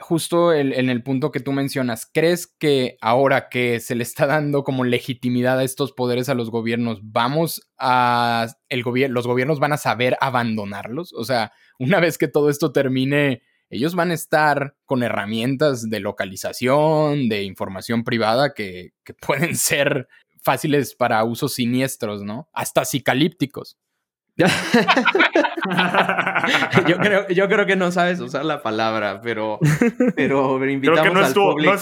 justo 0.00 0.52
en 0.52 0.90
el 0.90 1.02
punto 1.02 1.32
que 1.32 1.40
tú 1.40 1.52
mencionas, 1.52 2.08
¿crees 2.12 2.46
que 2.46 2.96
ahora 3.00 3.48
que 3.48 3.80
se 3.80 3.94
le 3.94 4.04
está 4.04 4.26
dando 4.26 4.62
como 4.62 4.84
legitimidad 4.84 5.58
a 5.58 5.64
estos 5.64 5.92
poderes 5.92 6.28
a 6.28 6.34
los 6.34 6.50
gobiernos, 6.50 7.00
vamos 7.02 7.68
a 7.78 8.46
el 8.68 8.82
gobierno, 8.82 9.14
los 9.14 9.26
gobiernos 9.26 9.58
van 9.58 9.72
a 9.72 9.76
saber 9.76 10.16
abandonarlos? 10.20 11.12
O 11.12 11.24
sea, 11.24 11.52
una 11.78 12.00
vez 12.00 12.16
que 12.16 12.28
todo 12.28 12.48
esto 12.48 12.72
termine, 12.72 13.42
ellos 13.70 13.94
van 13.94 14.12
a 14.12 14.14
estar 14.14 14.76
con 14.84 15.02
herramientas 15.02 15.90
de 15.90 16.00
localización, 16.00 17.28
de 17.28 17.42
información 17.42 18.04
privada 18.04 18.54
que, 18.54 18.92
que 19.04 19.14
pueden 19.14 19.56
ser 19.56 20.08
fáciles 20.42 20.94
para 20.94 21.24
usos 21.24 21.54
siniestros, 21.54 22.22
¿no? 22.22 22.48
Hasta 22.52 22.84
psicalípticos. 22.84 23.76
yo, 26.86 26.96
creo, 26.98 27.26
yo 27.28 27.48
creo 27.48 27.66
que 27.66 27.74
no 27.74 27.90
sabes 27.90 28.20
usar 28.20 28.44
la 28.44 28.62
palabra, 28.62 29.20
pero, 29.20 29.58
pero 30.14 30.64
invitamos 30.64 31.00
creo 31.00 31.12
que 31.12 31.20
no 31.20 31.26
estuvo, 31.26 31.48
al 31.48 31.54
público 31.54 31.72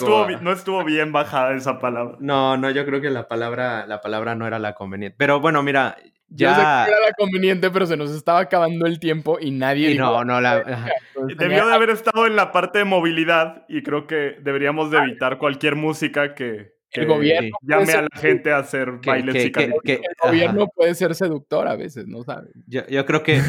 no, 0.41 0.53
estuvo, 0.53 0.83
bien 0.85 1.13
bajada 1.13 1.55
esa 1.55 1.79
palabra. 1.79 2.17
No, 2.19 2.57
no, 2.57 2.71
yo 2.71 2.87
creo 2.87 3.03
que 3.03 3.11
la 3.11 3.29
palabra, 3.29 3.87
la 3.87 4.01
palabra 4.01 4.35
no 4.35 4.47
era 4.47 4.59
la 4.59 4.75
conveniente. 4.75 5.15
Pero 5.19 5.39
bueno, 5.41 5.63
mira, 5.63 5.99
ya... 6.29 6.49
Yo 6.49 6.55
sé 6.55 6.61
que 6.61 6.93
era 6.93 7.01
la 7.09 7.13
conveniente, 7.19 7.71
pero 7.71 7.85
se 7.85 7.99
nos 7.99 8.11
estaba 8.11 8.41
acabando 8.41 8.87
el 8.87 9.01
tiempo 9.01 9.37
y 9.39 9.51
nadie... 9.51 9.95
no, 9.95 10.25
no, 10.25 10.41
la... 10.41 10.63
Debió 11.37 11.67
de 11.67 11.75
haber 11.75 11.91
estado 11.91 12.27
en 12.27 12.37
la 12.37 12.53
parte 12.53 12.79
de 12.79 12.87
movilidad 12.87 13.67
y 13.69 13.83
creo 13.83 14.07
que 14.07 14.39
deberíamos 14.41 14.91
de 14.91 14.97
evitar 14.99 15.37
cualquier 15.37 15.77
música 15.77 16.35
que 16.35 16.76
el 16.93 17.07
gobierno 17.07 17.57
llame 17.63 17.93
a 17.93 18.03
la 18.03 18.21
gente 18.21 18.53
a 18.53 18.59
hacer 18.59 18.93
bailes 19.05 19.53
que, 19.53 19.65
El 19.65 20.03
gobierno 20.23 20.69
puede 20.69 20.95
ser 20.95 21.15
seductor 21.15 21.69
a 21.69 21.77
veces, 21.77 22.07
¿no 22.07 22.23
sabes? 22.23 22.53
Yo, 22.67 22.87
yo, 22.87 23.05
creo 23.07 23.23
que 23.23 23.43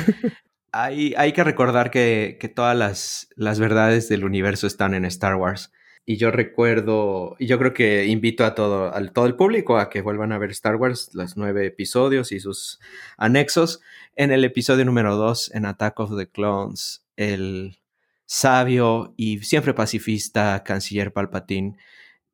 hay, 0.71 1.13
hay 1.17 1.31
que 1.33 1.43
recordar 1.43 1.91
que, 1.91 2.37
que 2.39 2.49
todas 2.49 2.75
las, 2.75 3.29
las, 3.35 3.59
verdades 3.59 4.09
del 4.09 4.25
universo 4.25 4.67
están 4.67 4.93
en 4.93 5.05
Star 5.05 5.35
Wars. 5.35 5.71
Y 6.09 6.15
yo 6.15 6.31
recuerdo, 6.31 7.35
y 7.37 7.47
yo 7.47 7.59
creo 7.59 7.73
que 7.73 8.05
invito 8.05 8.45
a 8.45 8.55
todo, 8.55 8.95
a 8.95 9.05
todo 9.07 9.25
el 9.25 9.35
público 9.35 9.77
a 9.77 9.89
que 9.89 10.01
vuelvan 10.01 10.31
a 10.31 10.37
ver 10.37 10.51
Star 10.51 10.77
Wars, 10.77 11.09
los 11.13 11.35
nueve 11.35 11.65
episodios 11.65 12.31
y 12.31 12.39
sus 12.39 12.79
anexos. 13.17 13.81
En 14.15 14.31
el 14.31 14.45
episodio 14.45 14.85
número 14.85 15.17
dos, 15.17 15.53
en 15.53 15.65
Attack 15.65 15.99
of 15.99 16.17
the 16.17 16.29
Clones, 16.29 17.05
el 17.17 17.79
sabio 18.25 19.13
y 19.17 19.39
siempre 19.39 19.73
pacifista 19.73 20.63
canciller 20.63 21.11
Palpatine 21.11 21.77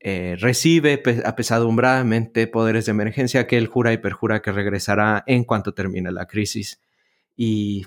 eh, 0.06 0.36
recibe 0.38 1.02
apesadumbradamente 1.26 2.46
poderes 2.48 2.86
de 2.86 2.92
emergencia 2.92 3.48
que 3.48 3.58
él 3.58 3.68
jura 3.68 3.94
y 3.94 3.98
perjura 3.98 4.42
que 4.42 4.52
regresará 4.52 5.24
en 5.28 5.46
cuanto 5.46 5.74
termine 5.74 6.12
la 6.12 6.28
crisis. 6.28 6.82
Y 7.38 7.86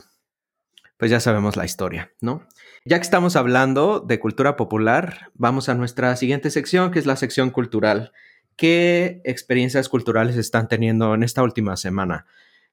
pues 0.97 1.11
ya 1.11 1.21
sabemos 1.21 1.57
la 1.57 1.67
historia, 1.67 2.11
¿no? 2.23 2.47
Ya 2.87 2.97
que 2.97 3.03
estamos 3.03 3.37
hablando 3.37 4.01
de 4.01 4.19
cultura 4.19 4.57
popular, 4.57 5.31
vamos 5.35 5.69
a 5.69 5.75
nuestra 5.75 6.17
siguiente 6.17 6.51
sección, 6.51 6.91
que 6.91 6.99
es 6.99 7.05
la 7.05 7.17
sección 7.17 7.51
cultural. 7.51 8.13
¿Qué 8.57 9.21
experiencias 9.27 9.91
culturales 9.91 10.39
están 10.39 10.69
teniendo 10.69 11.15
en 11.15 11.23
esta 11.23 11.43
última 11.43 11.77
semana? 11.77 12.25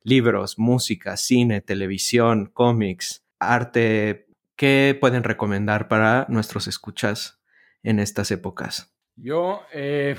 Libros, 0.04 0.58
música, 0.58 1.18
cine, 1.18 1.60
televisión, 1.60 2.46
cómics, 2.46 3.26
arte. 3.40 4.28
¿Qué 4.56 4.98
pueden 5.02 5.24
recomendar 5.24 5.90
para 5.90 6.28
nuestros 6.30 6.68
escuchas 6.68 7.42
en 7.82 8.00
estas 8.00 8.32
épocas? 8.32 8.93
Yo, 9.16 9.62
eh, 9.72 10.16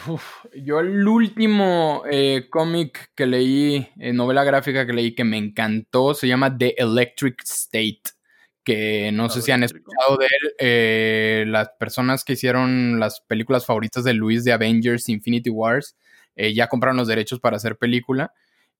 yo 0.54 0.78
el 0.78 1.06
último 1.06 2.04
eh, 2.08 2.46
cómic 2.48 3.10
que 3.16 3.26
leí, 3.26 3.88
eh, 3.98 4.12
novela 4.12 4.44
gráfica 4.44 4.86
que 4.86 4.92
leí 4.92 5.14
que 5.16 5.24
me 5.24 5.36
encantó, 5.36 6.14
se 6.14 6.28
llama 6.28 6.56
The 6.56 6.76
Electric 6.78 7.42
State, 7.42 8.02
que 8.62 9.10
no 9.12 9.28
sé 9.28 9.42
si 9.42 9.50
han 9.50 9.64
escuchado 9.64 10.16
de 10.16 10.28
él. 10.58 11.52
las 11.52 11.70
personas 11.78 12.24
que 12.24 12.34
hicieron 12.34 13.00
las 13.00 13.20
películas 13.20 13.66
favoritas 13.66 14.04
de 14.04 14.14
Luis 14.14 14.44
de 14.44 14.52
Avengers 14.52 15.08
Infinity 15.08 15.50
Wars 15.50 15.96
ya 16.36 16.68
compraron 16.68 16.96
los 16.96 17.08
derechos 17.08 17.40
para 17.40 17.56
hacer 17.56 17.76
película. 17.76 18.32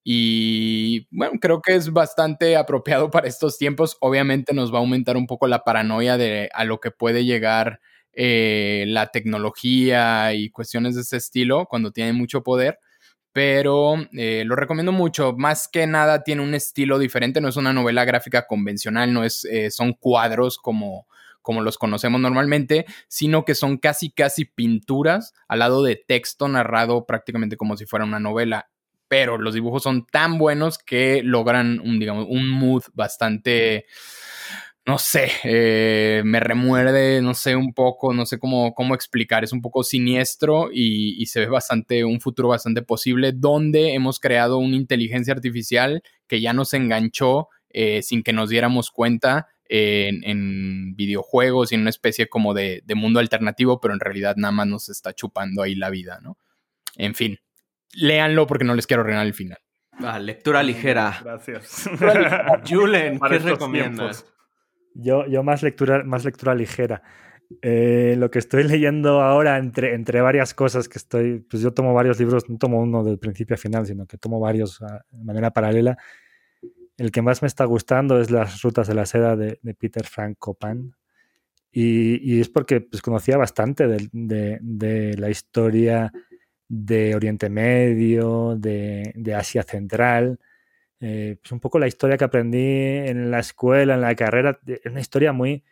Y 0.04 1.08
bueno, 1.10 1.38
creo 1.40 1.60
que 1.62 1.74
es 1.74 1.90
bastante 1.92 2.56
apropiado 2.56 3.10
para 3.10 3.26
estos 3.28 3.58
tiempos. 3.58 3.96
Obviamente 4.00 4.54
nos 4.54 4.72
va 4.72 4.78
a 4.78 4.80
aumentar 4.80 5.16
un 5.16 5.26
poco 5.26 5.48
la 5.48 5.64
paranoia 5.64 6.16
de 6.16 6.50
a 6.54 6.64
lo 6.64 6.78
que 6.80 6.90
puede 6.90 7.24
llegar 7.24 7.80
eh, 8.16 8.84
la 8.88 9.08
tecnología 9.08 10.32
y 10.34 10.50
cuestiones 10.50 10.94
de 10.94 11.02
ese 11.02 11.16
estilo 11.16 11.66
cuando 11.66 11.90
tiene 11.90 12.12
mucho 12.12 12.42
poder. 12.42 12.78
Pero 13.32 13.96
eh, 14.12 14.44
lo 14.46 14.54
recomiendo 14.54 14.92
mucho. 14.92 15.34
Más 15.36 15.66
que 15.66 15.86
nada 15.86 16.22
tiene 16.22 16.42
un 16.42 16.54
estilo 16.54 16.98
diferente. 16.98 17.40
No 17.40 17.48
es 17.48 17.56
una 17.56 17.72
novela 17.72 18.04
gráfica 18.04 18.46
convencional, 18.46 19.12
no 19.12 19.24
es, 19.24 19.44
eh, 19.46 19.70
son 19.72 19.94
cuadros 19.94 20.56
como, 20.58 21.08
como 21.42 21.60
los 21.60 21.76
conocemos 21.76 22.20
normalmente, 22.20 22.86
sino 23.08 23.44
que 23.44 23.54
son 23.54 23.78
casi, 23.78 24.10
casi 24.10 24.44
pinturas 24.44 25.34
al 25.48 25.58
lado 25.58 25.82
de 25.82 25.96
texto 25.96 26.48
narrado 26.48 27.06
prácticamente 27.06 27.56
como 27.56 27.76
si 27.76 27.86
fuera 27.86 28.04
una 28.04 28.20
novela. 28.20 28.70
Pero 29.08 29.36
los 29.36 29.52
dibujos 29.52 29.82
son 29.82 30.06
tan 30.06 30.38
buenos 30.38 30.78
que 30.78 31.22
logran 31.24 31.80
un, 31.80 31.98
digamos, 31.98 32.26
un 32.28 32.48
mood 32.48 32.84
bastante 32.94 33.86
no 34.86 34.98
sé, 34.98 35.30
eh, 35.44 36.20
me 36.24 36.40
remuerde, 36.40 37.22
no 37.22 37.32
sé, 37.32 37.56
un 37.56 37.72
poco, 37.72 38.12
no 38.12 38.26
sé 38.26 38.38
cómo, 38.38 38.74
cómo 38.74 38.94
explicar, 38.94 39.42
es 39.42 39.52
un 39.52 39.62
poco 39.62 39.82
siniestro 39.82 40.68
y, 40.70 41.24
se 41.26 41.40
ve 41.40 41.46
bastante, 41.46 42.04
un 42.04 42.20
futuro 42.20 42.48
bastante 42.48 42.82
posible 42.82 43.32
donde 43.32 43.94
hemos 43.94 44.20
creado 44.20 44.58
una 44.58 44.76
inteligencia 44.76 45.32
artificial 45.32 46.02
que 46.26 46.42
ya 46.42 46.52
nos 46.52 46.74
enganchó 46.74 47.48
eh, 47.70 48.02
sin 48.02 48.22
que 48.22 48.34
nos 48.34 48.50
diéramos 48.50 48.90
cuenta 48.90 49.48
en, 49.66 50.94
videojuegos 50.94 51.72
y 51.72 51.76
en 51.76 51.80
una 51.80 51.90
especie 51.90 52.28
como 52.28 52.52
de, 52.52 52.82
mundo 52.94 53.20
alternativo, 53.20 53.80
pero 53.80 53.94
en 53.94 54.00
realidad 54.00 54.36
nada 54.36 54.52
más 54.52 54.66
nos 54.66 54.88
está 54.90 55.14
chupando 55.14 55.62
ahí 55.62 55.74
la 55.74 55.88
vida, 55.88 56.20
¿no? 56.22 56.36
En 56.96 57.14
fin, 57.14 57.38
léanlo 57.94 58.46
porque 58.46 58.64
no 58.64 58.74
les 58.74 58.86
quiero 58.86 59.00
arruinar 59.00 59.26
el 59.26 59.34
final. 59.34 59.58
Ah, 59.98 60.18
lectura 60.18 60.62
ligera. 60.62 61.20
Gracias. 61.24 61.88
Julen, 62.68 63.18
¿qué 63.18 63.38
recomiendas? 63.38 64.26
Yo, 64.94 65.26
yo 65.26 65.42
más, 65.42 65.62
lectura, 65.62 66.02
más 66.04 66.24
lectura 66.24 66.54
ligera. 66.54 67.02
Eh, 67.62 68.14
lo 68.18 68.30
que 68.30 68.38
estoy 68.38 68.64
leyendo 68.64 69.20
ahora, 69.20 69.58
entre, 69.58 69.94
entre 69.94 70.20
varias 70.20 70.54
cosas 70.54 70.88
que 70.88 70.98
estoy, 70.98 71.40
pues 71.40 71.62
yo 71.62 71.72
tomo 71.72 71.92
varios 71.92 72.18
libros, 72.18 72.48
no 72.48 72.58
tomo 72.58 72.80
uno 72.80 73.04
del 73.04 73.18
principio 73.18 73.54
a 73.54 73.58
final, 73.58 73.86
sino 73.86 74.06
que 74.06 74.18
tomo 74.18 74.40
varios 74.40 74.80
ah, 74.82 75.04
de 75.10 75.24
manera 75.24 75.50
paralela. 75.50 75.96
El 76.96 77.10
que 77.10 77.22
más 77.22 77.42
me 77.42 77.48
está 77.48 77.64
gustando 77.64 78.20
es 78.20 78.30
Las 78.30 78.62
Rutas 78.62 78.86
de 78.86 78.94
la 78.94 79.04
Seda 79.04 79.36
de, 79.36 79.58
Peter 79.78 80.06
Frank 80.06 80.36
Copan. 80.38 80.94
Y, 81.72 82.36
y, 82.36 82.40
es 82.40 82.48
porque 82.48 82.80
pues, 82.80 83.02
conocía 83.02 83.36
bastante 83.36 83.88
de, 83.88 84.08
de, 84.12 84.58
de, 84.62 85.16
la 85.18 85.28
historia 85.28 86.12
de 86.68 87.16
Oriente 87.16 87.50
Medio, 87.50 88.54
de, 88.56 89.12
de 89.16 89.34
Asia 89.34 89.64
Central, 89.64 90.38
eh, 91.06 91.36
pues 91.38 91.52
un 91.52 91.60
poco 91.60 91.78
la 91.78 91.86
historia 91.86 92.16
que 92.16 92.24
aprendí 92.24 92.66
en 92.66 93.30
la 93.30 93.40
escuela, 93.40 93.92
en 93.92 94.00
la 94.00 94.14
carrera, 94.14 94.58
es 94.66 94.86
una 94.86 95.00
historia 95.00 95.34
muy, 95.34 95.62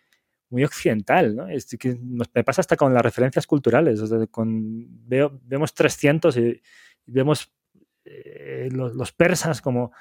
muy 0.50 0.62
occidental, 0.62 1.34
¿no? 1.34 1.48
Es 1.48 1.74
que 1.78 1.96
me 1.98 2.44
pasa 2.44 2.60
hasta 2.60 2.76
con 2.76 2.92
las 2.92 3.02
referencias 3.02 3.46
culturales, 3.46 3.98
con, 4.30 5.08
veo, 5.08 5.40
vemos 5.44 5.72
300 5.72 6.36
y, 6.36 6.60
vemos 7.06 7.50
eh, 8.04 8.68
los, 8.72 9.12
persas 9.12 9.62
como, 9.62 9.92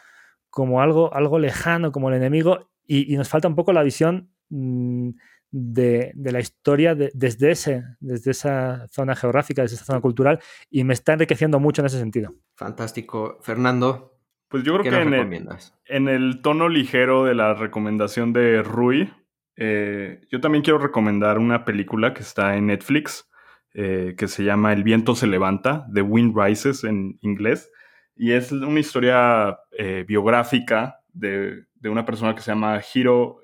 como 0.49 0.81
algo, 0.81 1.13
algo 1.13 1.39
lejano, 1.39 1.93
como 1.93 2.09
el 2.09 2.15
enemigo, 2.15 2.69
y, 2.85 3.15
nos 3.15 3.29
falta 3.29 3.47
un 3.47 3.55
poco 3.55 3.71
la 3.71 3.83
visión 3.83 4.33
mm, 4.49 5.11
de, 5.49 6.11
de, 6.13 6.31
la 6.33 6.41
historia 6.41 6.93
desde, 6.93 7.51
ese, 7.51 7.85
desde 8.01 8.31
esa 8.31 8.85
zona 8.89 9.15
geográfica, 9.15 9.61
desde 9.61 9.75
esa 9.75 9.85
zona 9.85 10.01
cultural, 10.01 10.41
y 10.69 10.83
me 10.83 10.93
está 10.93 11.13
enriqueciendo 11.13 11.57
mucho 11.61 11.81
en 11.81 11.85
ese 11.85 11.99
sentido. 11.99 12.35
Fantástico. 12.53 13.37
Fernando, 13.41 14.10
pues 14.51 14.63
yo 14.63 14.77
creo 14.77 14.83
que 14.83 15.01
en 15.01 15.13
el, 15.13 15.47
en 15.85 16.09
el, 16.09 16.41
tono 16.41 16.67
ligero 16.67 17.23
de 17.23 17.33
la 17.33 17.53
recomendación 17.53 18.33
de 18.33 18.61
Rui, 18.61 19.09
eh, 19.55 20.19
yo 20.29 20.41
también 20.41 20.61
quiero 20.61 20.77
recomendar 20.77 21.39
una 21.39 21.63
película 21.63 22.13
que 22.13 22.21
está 22.21 22.57
en 22.57 22.67
Netflix, 22.67 23.31
eh, 23.73 24.13
que 24.17 24.27
se 24.27 24.43
llama 24.43 24.73
El 24.73 24.83
viento 24.83 25.15
se 25.15 25.25
levanta, 25.25 25.87
The 25.93 26.01
Wind 26.01 26.37
Rises 26.37 26.83
en 26.83 27.17
inglés, 27.21 27.71
y 28.13 28.33
es 28.33 28.51
una 28.51 28.81
historia 28.81 29.57
eh, 29.71 30.03
biográfica 30.05 30.99
de, 31.13 31.63
una 31.85 32.03
persona 32.03 32.35
que 32.35 32.41
se 32.41 32.51
llama 32.51 32.81
Hiro 32.93 33.39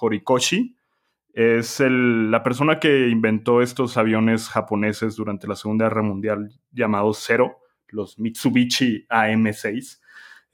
Horikoshi. 0.00 0.76
Es 1.32 1.80
la 1.80 2.42
persona 2.42 2.80
que 2.80 3.08
inventó 3.08 3.62
estos 3.62 3.96
aviones 3.96 4.48
japoneses 4.48 5.14
durante 5.14 5.46
la 5.46 5.54
Segunda 5.54 5.84
Guerra 5.84 6.02
Mundial 6.02 6.48
llamados 6.72 7.22
Zero, 7.24 7.60
los 7.88 8.18
Mitsubishi 8.18 9.06
AM6 9.08 10.00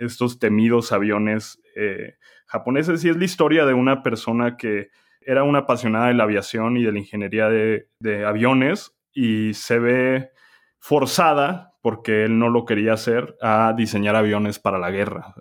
estos 0.04 0.38
temidos 0.38 0.92
aviones 0.92 1.60
eh, 1.76 2.14
japoneses 2.46 3.04
y 3.04 3.08
es 3.08 3.16
la 3.16 3.24
historia 3.24 3.64
de 3.64 3.74
una 3.74 4.02
persona 4.02 4.56
que 4.56 4.90
era 5.24 5.44
una 5.44 5.60
apasionada 5.60 6.08
de 6.08 6.14
la 6.14 6.24
aviación 6.24 6.76
y 6.76 6.84
de 6.84 6.92
la 6.92 6.98
ingeniería 6.98 7.48
de, 7.48 8.24
aviones 8.26 8.94
y 9.12 9.54
se 9.54 9.78
ve 9.78 10.30
forzada, 10.78 11.74
porque 11.80 12.24
él 12.24 12.38
no 12.38 12.48
lo 12.48 12.64
quería 12.64 12.94
hacer, 12.94 13.36
a 13.40 13.72
diseñar 13.76 14.16
aviones 14.16 14.58
para 14.58 14.78
la 14.78 14.90
guerra, 14.90 15.34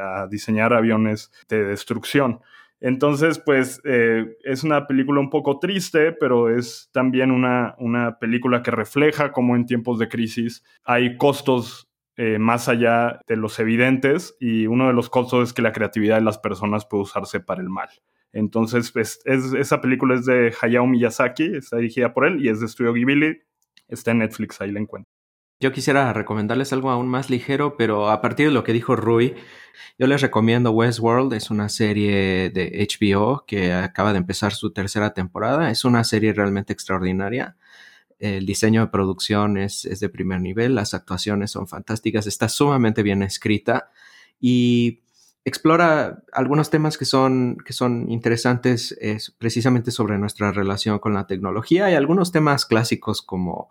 a, 0.00 0.26
diseñar 0.30 0.72
aviones 0.74 1.32
de 1.48 1.64
destrucción. 1.64 2.40
Entonces, 2.80 3.38
pues 3.38 3.80
eh, 3.84 4.36
es 4.42 4.64
una 4.64 4.86
película 4.86 5.20
un 5.20 5.30
poco 5.30 5.58
triste, 5.60 6.12
pero 6.12 6.50
es 6.50 6.90
también 6.92 7.30
una, 7.30 7.74
una 7.78 8.18
película 8.18 8.62
que 8.62 8.72
refleja 8.72 9.32
cómo 9.32 9.54
en 9.56 9.66
tiempos 9.66 9.98
de 9.98 10.08
crisis 10.08 10.64
hay 10.84 11.16
costos 11.16 11.91
eh, 12.16 12.38
más 12.38 12.68
allá 12.68 13.20
de 13.26 13.36
los 13.36 13.58
evidentes 13.58 14.36
y 14.38 14.66
uno 14.66 14.86
de 14.86 14.92
los 14.92 15.08
costos 15.08 15.48
es 15.48 15.52
que 15.54 15.62
la 15.62 15.72
creatividad 15.72 16.16
de 16.16 16.24
las 16.24 16.38
personas 16.38 16.84
puede 16.84 17.04
usarse 17.04 17.40
para 17.40 17.62
el 17.62 17.70
mal. 17.70 17.88
Entonces, 18.32 18.92
pues, 18.92 19.20
esa 19.24 19.80
película 19.80 20.14
es 20.14 20.24
de 20.24 20.54
Hayao 20.60 20.86
Miyazaki, 20.86 21.56
está 21.56 21.76
dirigida 21.76 22.14
por 22.14 22.26
él 22.26 22.44
y 22.44 22.48
es 22.48 22.60
de 22.60 22.68
Studio 22.68 22.92
Ghibli, 22.92 23.42
está 23.88 24.10
en 24.10 24.18
Netflix, 24.18 24.60
ahí 24.60 24.72
la 24.72 24.80
encuentro. 24.80 25.10
Yo 25.60 25.70
quisiera 25.70 26.12
recomendarles 26.12 26.72
algo 26.72 26.90
aún 26.90 27.08
más 27.08 27.30
ligero, 27.30 27.76
pero 27.76 28.10
a 28.10 28.20
partir 28.20 28.48
de 28.48 28.52
lo 28.52 28.64
que 28.64 28.72
dijo 28.72 28.96
Rui, 28.96 29.34
yo 29.98 30.06
les 30.06 30.20
recomiendo 30.20 30.72
Westworld, 30.72 31.32
es 31.34 31.50
una 31.50 31.68
serie 31.68 32.50
de 32.50 32.88
HBO 33.00 33.44
que 33.46 33.72
acaba 33.72 34.12
de 34.12 34.18
empezar 34.18 34.52
su 34.52 34.72
tercera 34.72 35.14
temporada, 35.14 35.70
es 35.70 35.84
una 35.84 36.02
serie 36.02 36.32
realmente 36.32 36.72
extraordinaria 36.72 37.56
el 38.22 38.46
diseño 38.46 38.82
de 38.82 38.86
producción 38.86 39.58
es, 39.58 39.82
de 39.82 40.08
primer 40.08 40.40
nivel, 40.40 40.76
las 40.76 40.94
actuaciones 40.94 41.50
son 41.50 41.66
fantásticas, 41.66 42.28
está 42.28 42.48
sumamente 42.48 43.02
bien 43.02 43.20
escrita 43.22 43.90
y 44.40 45.00
explora 45.44 46.22
algunos 46.32 46.70
temas 46.70 46.96
que 46.96 47.04
son, 47.04 47.56
que 47.66 47.72
son 47.72 48.08
interesantes 48.12 48.96
precisamente 49.38 49.90
sobre 49.90 50.18
nuestra 50.18 50.52
relación 50.52 51.00
con 51.00 51.14
la 51.14 51.26
tecnología 51.26 51.90
y 51.90 51.94
algunos 51.94 52.30
temas 52.30 52.64
clásicos 52.64 53.22
como 53.22 53.68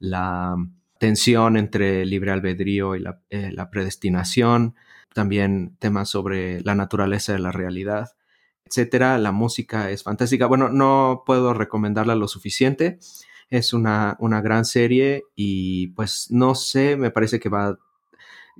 la 0.00 0.56
tensión 0.98 1.56
entre 1.56 2.04
libre 2.04 2.32
albedrío 2.32 2.96
y 2.96 3.00
la, 3.00 3.20
eh, 3.30 3.52
la 3.52 3.70
predestinación, 3.70 4.74
también 5.14 5.76
temas 5.78 6.08
sobre 6.08 6.60
la 6.62 6.74
naturaleza 6.74 7.32
de 7.32 7.38
la 7.38 7.52
realidad, 7.52 8.16
etcétera. 8.64 9.18
La 9.18 9.30
música 9.30 9.90
es 9.90 10.02
fantástica. 10.02 10.46
Bueno, 10.46 10.70
no 10.70 11.22
puedo 11.24 11.54
recomendarla 11.54 12.16
lo 12.16 12.26
suficiente. 12.26 12.98
Es 13.52 13.72
una, 13.72 14.16
una 14.18 14.40
gran 14.40 14.64
serie 14.64 15.24
y 15.36 15.88
pues 15.88 16.28
no 16.30 16.54
sé, 16.54 16.96
me 16.96 17.10
parece 17.10 17.38
que 17.38 17.48
va 17.48 17.76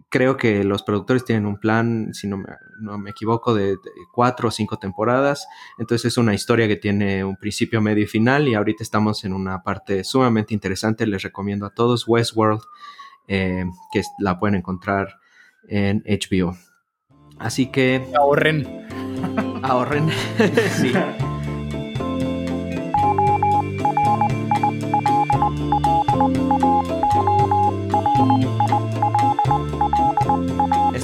creo 0.08 0.36
que 0.36 0.64
los 0.64 0.82
productores 0.82 1.24
tienen 1.24 1.46
un 1.46 1.58
plan, 1.58 2.10
si 2.12 2.26
no 2.26 2.38
me, 2.38 2.48
no 2.80 2.98
me 2.98 3.10
equivoco, 3.10 3.54
de, 3.54 3.76
cuatro 4.12 4.48
o 4.48 4.50
cinco 4.50 4.78
temporadas. 4.78 5.46
Entonces 5.78 6.12
es 6.12 6.18
una 6.18 6.34
historia 6.34 6.68
que 6.68 6.76
tiene 6.76 7.24
un 7.24 7.36
principio, 7.36 7.80
medio 7.80 8.04
y 8.04 8.06
final. 8.06 8.48
Y 8.48 8.54
ahorita 8.54 8.82
estamos 8.82 9.24
en 9.24 9.32
una 9.32 9.62
parte 9.62 10.04
sumamente 10.04 10.54
interesante. 10.54 11.06
Les 11.06 11.22
recomiendo 11.22 11.66
a 11.66 11.70
todos 11.70 12.06
Westworld, 12.06 12.60
eh, 13.28 13.64
que 13.92 14.02
la 14.18 14.38
pueden 14.38 14.56
encontrar 14.56 15.18
en 15.68 16.02
HBO. 16.06 16.56
Así 17.38 17.70
que... 17.70 18.06
Ahorren. 18.16 18.86
Ahorren. 19.62 20.08
sí. 20.80 20.92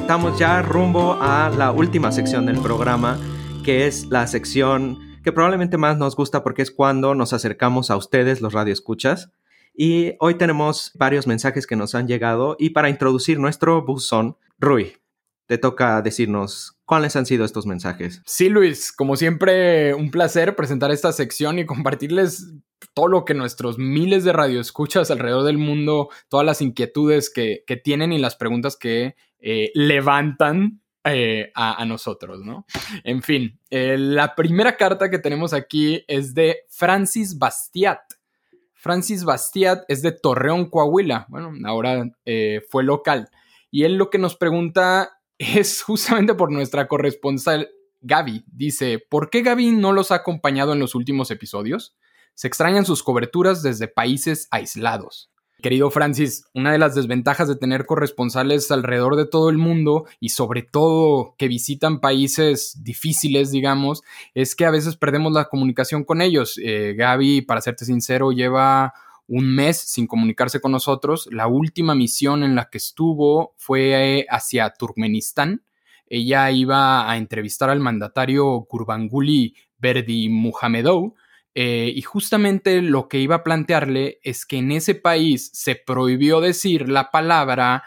Estamos 0.09 0.39
ya 0.39 0.63
rumbo 0.63 1.19
a 1.21 1.51
la 1.51 1.71
última 1.71 2.11
sección 2.13 2.47
del 2.47 2.59
programa, 2.63 3.21
que 3.63 3.87
es 3.87 4.07
la 4.07 4.27
sección 4.27 5.21
que 5.23 5.33
probablemente 5.33 5.77
más 5.77 5.99
nos 5.99 6.17
gusta 6.17 6.43
porque 6.43 6.63
es 6.63 6.71
cuando 6.71 7.15
nos 7.15 7.35
acercamos 7.35 7.91
a 7.91 7.97
ustedes, 7.99 8.41
los 8.41 8.55
radioescuchas. 8.55 9.31
Y 9.75 10.15
hoy 10.19 10.37
tenemos 10.37 10.93
varios 10.95 11.27
mensajes 11.27 11.67
que 11.67 11.77
nos 11.77 11.95
han 11.95 12.09
llegado 12.09 12.57
y 12.59 12.71
para 12.71 12.89
introducir 12.89 13.39
nuestro 13.39 13.85
buzón, 13.85 14.39
Rui, 14.59 14.95
te 15.45 15.59
toca 15.59 16.01
decirnos 16.01 16.79
cuáles 16.87 17.15
han 17.15 17.27
sido 17.27 17.45
estos 17.45 17.67
mensajes. 17.67 18.23
Sí, 18.25 18.49
Luis, 18.49 18.93
como 18.93 19.15
siempre, 19.15 19.93
un 19.93 20.11
placer 20.11 20.57
presentar 20.57 20.91
esta 20.91 21.13
sección 21.13 21.59
y 21.59 21.67
compartirles 21.67 22.55
todo 22.95 23.09
lo 23.09 23.27
que 23.27 23.35
nuestros 23.35 23.77
miles 23.77 24.25
de 24.25 24.33
radioescuchas 24.33 25.11
alrededor 25.11 25.45
del 25.45 25.59
mundo, 25.59 26.09
todas 26.31 26.47
las 26.47 26.63
inquietudes 26.63 27.29
que, 27.29 27.63
que 27.67 27.77
tienen 27.77 28.15
y 28.15 28.19
las 28.19 28.37
preguntas 28.37 28.75
que 28.75 29.17
eh, 29.41 29.71
levantan 29.75 30.81
eh, 31.05 31.53
a, 31.55 31.85
nosotros, 31.87 32.45
¿no? 32.45 32.67
En 33.05 33.23
fin, 33.23 33.59
eh, 33.71 33.97
la 33.97 34.35
primera 34.35 34.77
carta 34.77 35.09
que 35.09 35.19
tenemos 35.19 35.55
aquí 35.55 36.05
es 36.07 36.35
de 36.35 36.65
Francis 36.69 37.39
Bastiat. 37.39 38.01
Francis 38.75 39.25
Bastiat 39.25 39.85
es 39.89 40.03
de 40.03 40.13
Torreón, 40.13 40.69
Coahuila. 40.69 41.27
Bueno, 41.29 41.53
ahora 41.65 42.11
fue 42.69 42.85
local. 42.85 43.29
Y 43.71 43.85
él 43.85 43.95
lo 43.95 44.11
que 44.11 44.19
nos 44.19 44.37
pregunta 44.37 45.11
es 45.39 45.83
justamente 45.83 46.35
por 46.35 46.53
nuestra 46.53 46.89
corresponsal 46.89 47.71
Gaby. 48.01 48.45
Dice, 48.47 48.99
¿por 48.99 49.31
qué 49.31 49.43
Gaby 49.43 49.73
no 49.73 49.93
los 49.93 50.13
ha 50.13 50.17
acompañado 50.17 50.73
en 50.73 50.79
los 50.79 50.95
últimos 50.95 51.31
episodios? 51.31 51.97
Se 52.35 52.47
extrañan 52.47 52.85
sus 52.85 53.03
coberturas 53.03 53.63
desde 53.63 53.89
países 53.89 54.47
aislados. 54.51 55.31
Querido 55.61 55.91
Francis, 55.91 56.45
una 56.55 56.71
de 56.71 56.79
las 56.79 56.95
desventajas 56.95 57.49
de 57.49 57.57
tener 57.57 57.85
corresponsales 57.85 58.71
alrededor 58.71 59.17
de 59.17 59.27
todo 59.27 59.51
el 59.51 59.59
mundo 59.59 60.07
y 60.21 60.29
sobre 60.29 60.63
todo 60.63 61.35
que 61.37 61.49
visitan 61.49 61.99
países 61.99 62.85
difíciles, 62.85 63.51
digamos, 63.51 64.03
es 64.35 64.55
que 64.55 64.67
a 64.67 64.71
veces 64.71 64.97
perdemos 64.97 65.33
la 65.33 65.47
comunicación 65.47 66.05
con 66.05 66.23
ellos. 66.23 66.61
Eh, 66.63 66.95
Gaby, 66.97 67.43
para 67.43 67.61
serte 67.61 67.85
sincero, 67.85 68.31
lleva 68.31 68.95
un 69.27 69.53
mes 69.53 69.79
sin 69.79 70.07
comunicarse 70.07 70.61
con 70.61 70.71
nosotros. 70.71 71.29
La 71.33 71.49
última 71.49 71.97
misión 71.97 72.45
en 72.45 72.55
la 72.55 72.71
que 72.71 72.79
estuvo 72.79 73.55
fue 73.57 74.27
hacia 74.31 74.71
Turkmenistán. 74.71 75.65
Ella 76.07 76.53
iba 76.53 77.11
a 77.11 77.17
entrevistar 77.17 77.69
al 77.69 77.81
mandatario 77.81 78.65
Kurbanguly 78.69 79.57
Berdi 79.79 80.29
Muhamedov, 80.29 81.15
eh, 81.55 81.93
y 81.95 82.03
justamente 82.03 82.83
lo 82.83 83.09
que 83.09 83.19
iba 83.19 83.37
a 83.37 83.45
plantearle 83.45 84.21
es 84.23 84.47
que 84.47 84.59
en 84.59 84.73
ese 84.73 84.95
país 84.95 85.51
se 85.55 85.75
prohibió 85.75 86.41
decir 86.41 86.89
la 86.89 87.11
palabra 87.11 87.85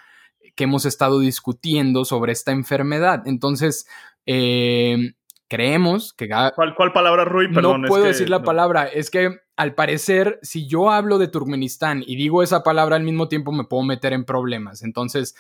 que 0.55 0.65
hemos 0.65 0.85
estado 0.85 1.19
discutiendo 1.19 2.05
sobre 2.05 2.33
esta 2.33 2.51
enfermedad. 2.51 3.23
Entonces, 3.27 3.87
eh, 4.25 5.13
creemos 5.47 6.13
que... 6.13 6.29
¿Cuál, 6.55 6.75
¿Cuál, 6.75 6.91
palabra, 6.91 7.25
Rui? 7.25 7.51
Perdón, 7.53 7.83
no 7.83 7.87
puedo 7.87 8.05
decir 8.05 8.29
la 8.29 8.43
palabra. 8.43 8.85
Es 8.85 9.09
que 9.09 9.39
al 9.55 9.75
parecer, 9.75 10.39
si 10.41 10.67
yo 10.67 10.89
hablo 10.89 11.17
de 11.17 11.27
Turkmenistán 11.27 12.03
y 12.05 12.15
digo 12.15 12.43
esa 12.43 12.63
palabra 12.63 12.95
al 12.95 13.03
mismo 13.03 13.27
tiempo, 13.27 13.51
me 13.51 13.65
puedo 13.65 13.83
meter 13.83 14.13
en 14.13 14.25
problemas. 14.25 14.83
Entonces, 14.83 15.35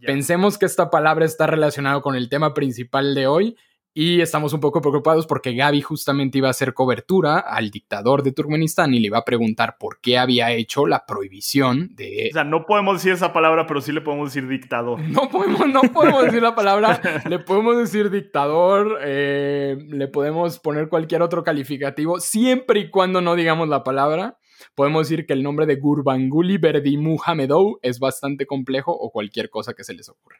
pensemos 0.00 0.58
que 0.58 0.66
esta 0.66 0.90
palabra 0.90 1.24
está 1.24 1.46
relacionada 1.46 2.00
con 2.00 2.16
el 2.16 2.28
tema 2.28 2.54
principal 2.54 3.14
de 3.14 3.26
hoy 3.26 3.56
y 3.98 4.20
estamos 4.20 4.52
un 4.52 4.60
poco 4.60 4.82
preocupados 4.82 5.26
porque 5.26 5.54
Gaby 5.54 5.80
justamente 5.80 6.36
iba 6.36 6.48
a 6.48 6.50
hacer 6.50 6.74
cobertura 6.74 7.38
al 7.38 7.70
dictador 7.70 8.22
de 8.22 8.30
Turkmenistán 8.30 8.92
y 8.92 9.00
le 9.00 9.06
iba 9.06 9.16
a 9.16 9.24
preguntar 9.24 9.78
por 9.80 10.02
qué 10.02 10.18
había 10.18 10.52
hecho 10.52 10.86
la 10.86 11.06
prohibición 11.06 11.94
de... 11.94 12.28
O 12.30 12.34
sea, 12.34 12.44
no 12.44 12.66
podemos 12.66 12.96
decir 12.96 13.14
esa 13.14 13.32
palabra, 13.32 13.66
pero 13.66 13.80
sí 13.80 13.92
le 13.92 14.02
podemos 14.02 14.34
decir 14.34 14.46
dictador. 14.50 15.00
No 15.16 15.30
podemos, 15.30 15.66
no 15.66 15.80
podemos 15.80 16.24
decir 16.24 16.42
la 16.42 16.54
palabra, 16.54 17.00
le 17.26 17.38
podemos 17.38 17.78
decir 17.78 18.10
dictador, 18.10 18.98
eh, 19.02 19.78
le 19.88 20.08
podemos 20.08 20.58
poner 20.58 20.90
cualquier 20.90 21.22
otro 21.22 21.42
calificativo, 21.42 22.20
siempre 22.20 22.80
y 22.80 22.90
cuando 22.90 23.22
no 23.22 23.34
digamos 23.34 23.66
la 23.70 23.82
palabra. 23.82 24.36
Podemos 24.74 25.08
decir 25.08 25.26
que 25.26 25.32
el 25.32 25.42
nombre 25.42 25.66
de 25.66 25.76
Gurbanguly 25.76 26.58
Berdimuhamedov 26.58 27.78
es 27.82 27.98
bastante 27.98 28.46
complejo 28.46 28.92
o 28.92 29.10
cualquier 29.10 29.48
cosa 29.50 29.74
que 29.74 29.84
se 29.84 29.94
les 29.94 30.08
ocurra. 30.08 30.38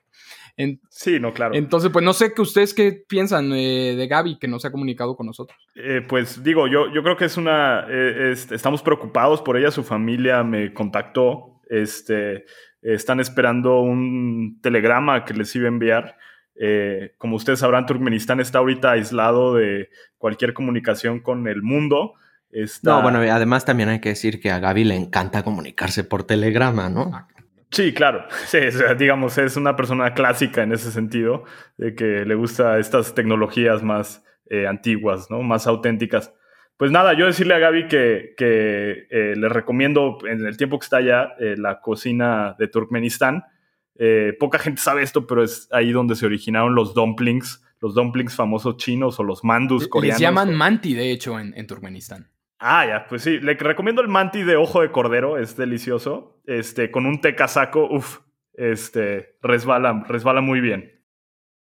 Sí, 0.89 1.21
no, 1.21 1.33
claro. 1.33 1.55
Entonces, 1.55 1.91
pues 1.91 2.05
no 2.05 2.13
sé 2.13 2.33
que 2.33 2.43
ustedes 2.43 2.73
qué 2.73 3.05
piensan 3.07 3.53
eh, 3.53 3.95
de 3.97 4.07
Gaby 4.07 4.39
que 4.39 4.49
no 4.49 4.59
se 4.59 4.69
ha 4.69 4.73
comunicado 4.73 5.17
con 5.17 5.27
nosotros. 5.27 5.59
Eh, 5.75 6.03
pues 6.07 6.43
digo, 6.43 6.67
yo, 6.67 6.93
yo 6.93 7.03
creo 7.03 7.17
que 7.17 7.27
es 7.27 7.37
una. 7.37 7.87
Eh, 7.89 8.33
estamos 8.33 8.83
preocupados 8.83 9.43
por 9.43 9.57
ella, 9.57 9.71
su 9.71 9.85
familia 9.85 10.43
me 10.43 10.73
contactó. 10.73 11.61
Este, 11.69 12.45
están 12.81 13.21
esperando 13.21 13.81
un 13.81 14.59
telegrama 14.63 15.25
que 15.25 15.35
les 15.35 15.55
iba 15.57 15.67
a 15.67 15.69
enviar. 15.69 16.17
como 17.19 17.37
ustedes 17.37 17.59
sabrán, 17.59 17.87
Turkmenistán 17.87 18.41
está 18.41 18.59
ahorita 18.59 18.93
aislado 18.93 19.55
de 19.55 19.91
cualquier 20.17 20.55
comunicación 20.55 21.21
con 21.21 21.49
el 21.49 21.63
mundo. 21.63 22.15
No, 22.83 23.03
bueno, 23.03 23.19
además 23.19 23.65
también 23.65 23.91
hay 23.91 24.01
que 24.01 24.11
decir 24.11 24.41
que 24.41 24.51
a 24.51 24.59
Gaby 24.59 24.85
le 24.85 24.95
encanta 24.95 25.43
comunicarse 25.43 26.05
por 26.05 26.25
telegrama, 26.25 26.89
¿no? 26.89 27.11
Sí, 27.71 27.93
claro. 27.93 28.27
Sí, 28.47 28.59
digamos, 28.99 29.39
es 29.39 29.57
una 29.57 29.77
persona 29.77 30.15
clásica 30.15 30.63
en 30.63 30.73
ese 30.73 30.91
sentido, 30.91 31.45
de 31.77 31.95
que 31.95 32.25
le 32.25 32.35
gusta 32.35 32.79
estas 32.79 33.15
tecnologías 33.15 33.83
más 33.83 34.25
eh, 34.49 34.67
antiguas, 34.67 35.31
¿no? 35.31 35.43
Más 35.43 35.67
auténticas. 35.67 36.33
Pues 36.77 36.91
nada, 36.91 37.15
yo 37.15 37.27
decirle 37.27 37.55
a 37.55 37.59
Gaby 37.59 37.89
que, 37.89 38.35
que 38.37 39.07
eh, 39.11 39.35
le 39.37 39.49
recomiendo 39.49 40.19
en 40.29 40.47
el 40.47 40.57
tiempo 40.57 40.79
que 40.79 40.85
está 40.85 40.99
allá 40.99 41.35
eh, 41.41 41.55
la 41.57 41.81
cocina 41.81 42.55
de 42.59 42.69
Turkmenistán. 42.69 43.45
poca 44.39 44.59
gente 44.59 44.81
sabe 44.81 45.03
esto, 45.03 45.27
pero 45.27 45.43
es 45.43 45.69
ahí 45.73 45.91
donde 45.91 46.15
se 46.15 46.27
originaron 46.27 46.75
los 46.75 46.95
dumplings, 46.95 47.65
los 47.81 47.95
dumplings 47.95 48.37
famosos 48.37 48.77
chinos 48.77 49.19
o 49.19 49.25
los 49.25 49.43
mandus 49.43 49.89
coreanos. 49.89 50.21
Les 50.21 50.29
llaman 50.29 50.55
manti, 50.55 50.95
de 50.95 51.11
hecho, 51.11 51.41
en, 51.41 51.55
en 51.57 51.67
Turkmenistán. 51.67 52.29
Ah, 52.59 52.87
ya, 52.87 53.07
pues 53.07 53.23
sí. 53.23 53.39
Le 53.41 53.55
recomiendo 53.55 54.01
el 54.03 54.09
manti 54.09 54.43
de 54.43 54.57
ojo 54.57 54.81
de 54.81 54.91
cordero, 54.91 55.39
es 55.39 55.57
delicioso. 55.57 56.41
Este, 56.47 56.91
con 56.91 57.07
un 57.07 57.21
té 57.21 57.35
casaco, 57.35 57.87
uff, 57.91 58.21
este, 58.55 59.37
resbala, 59.43 60.05
resbala 60.09 60.41
muy 60.41 60.61
bien. 60.61 60.96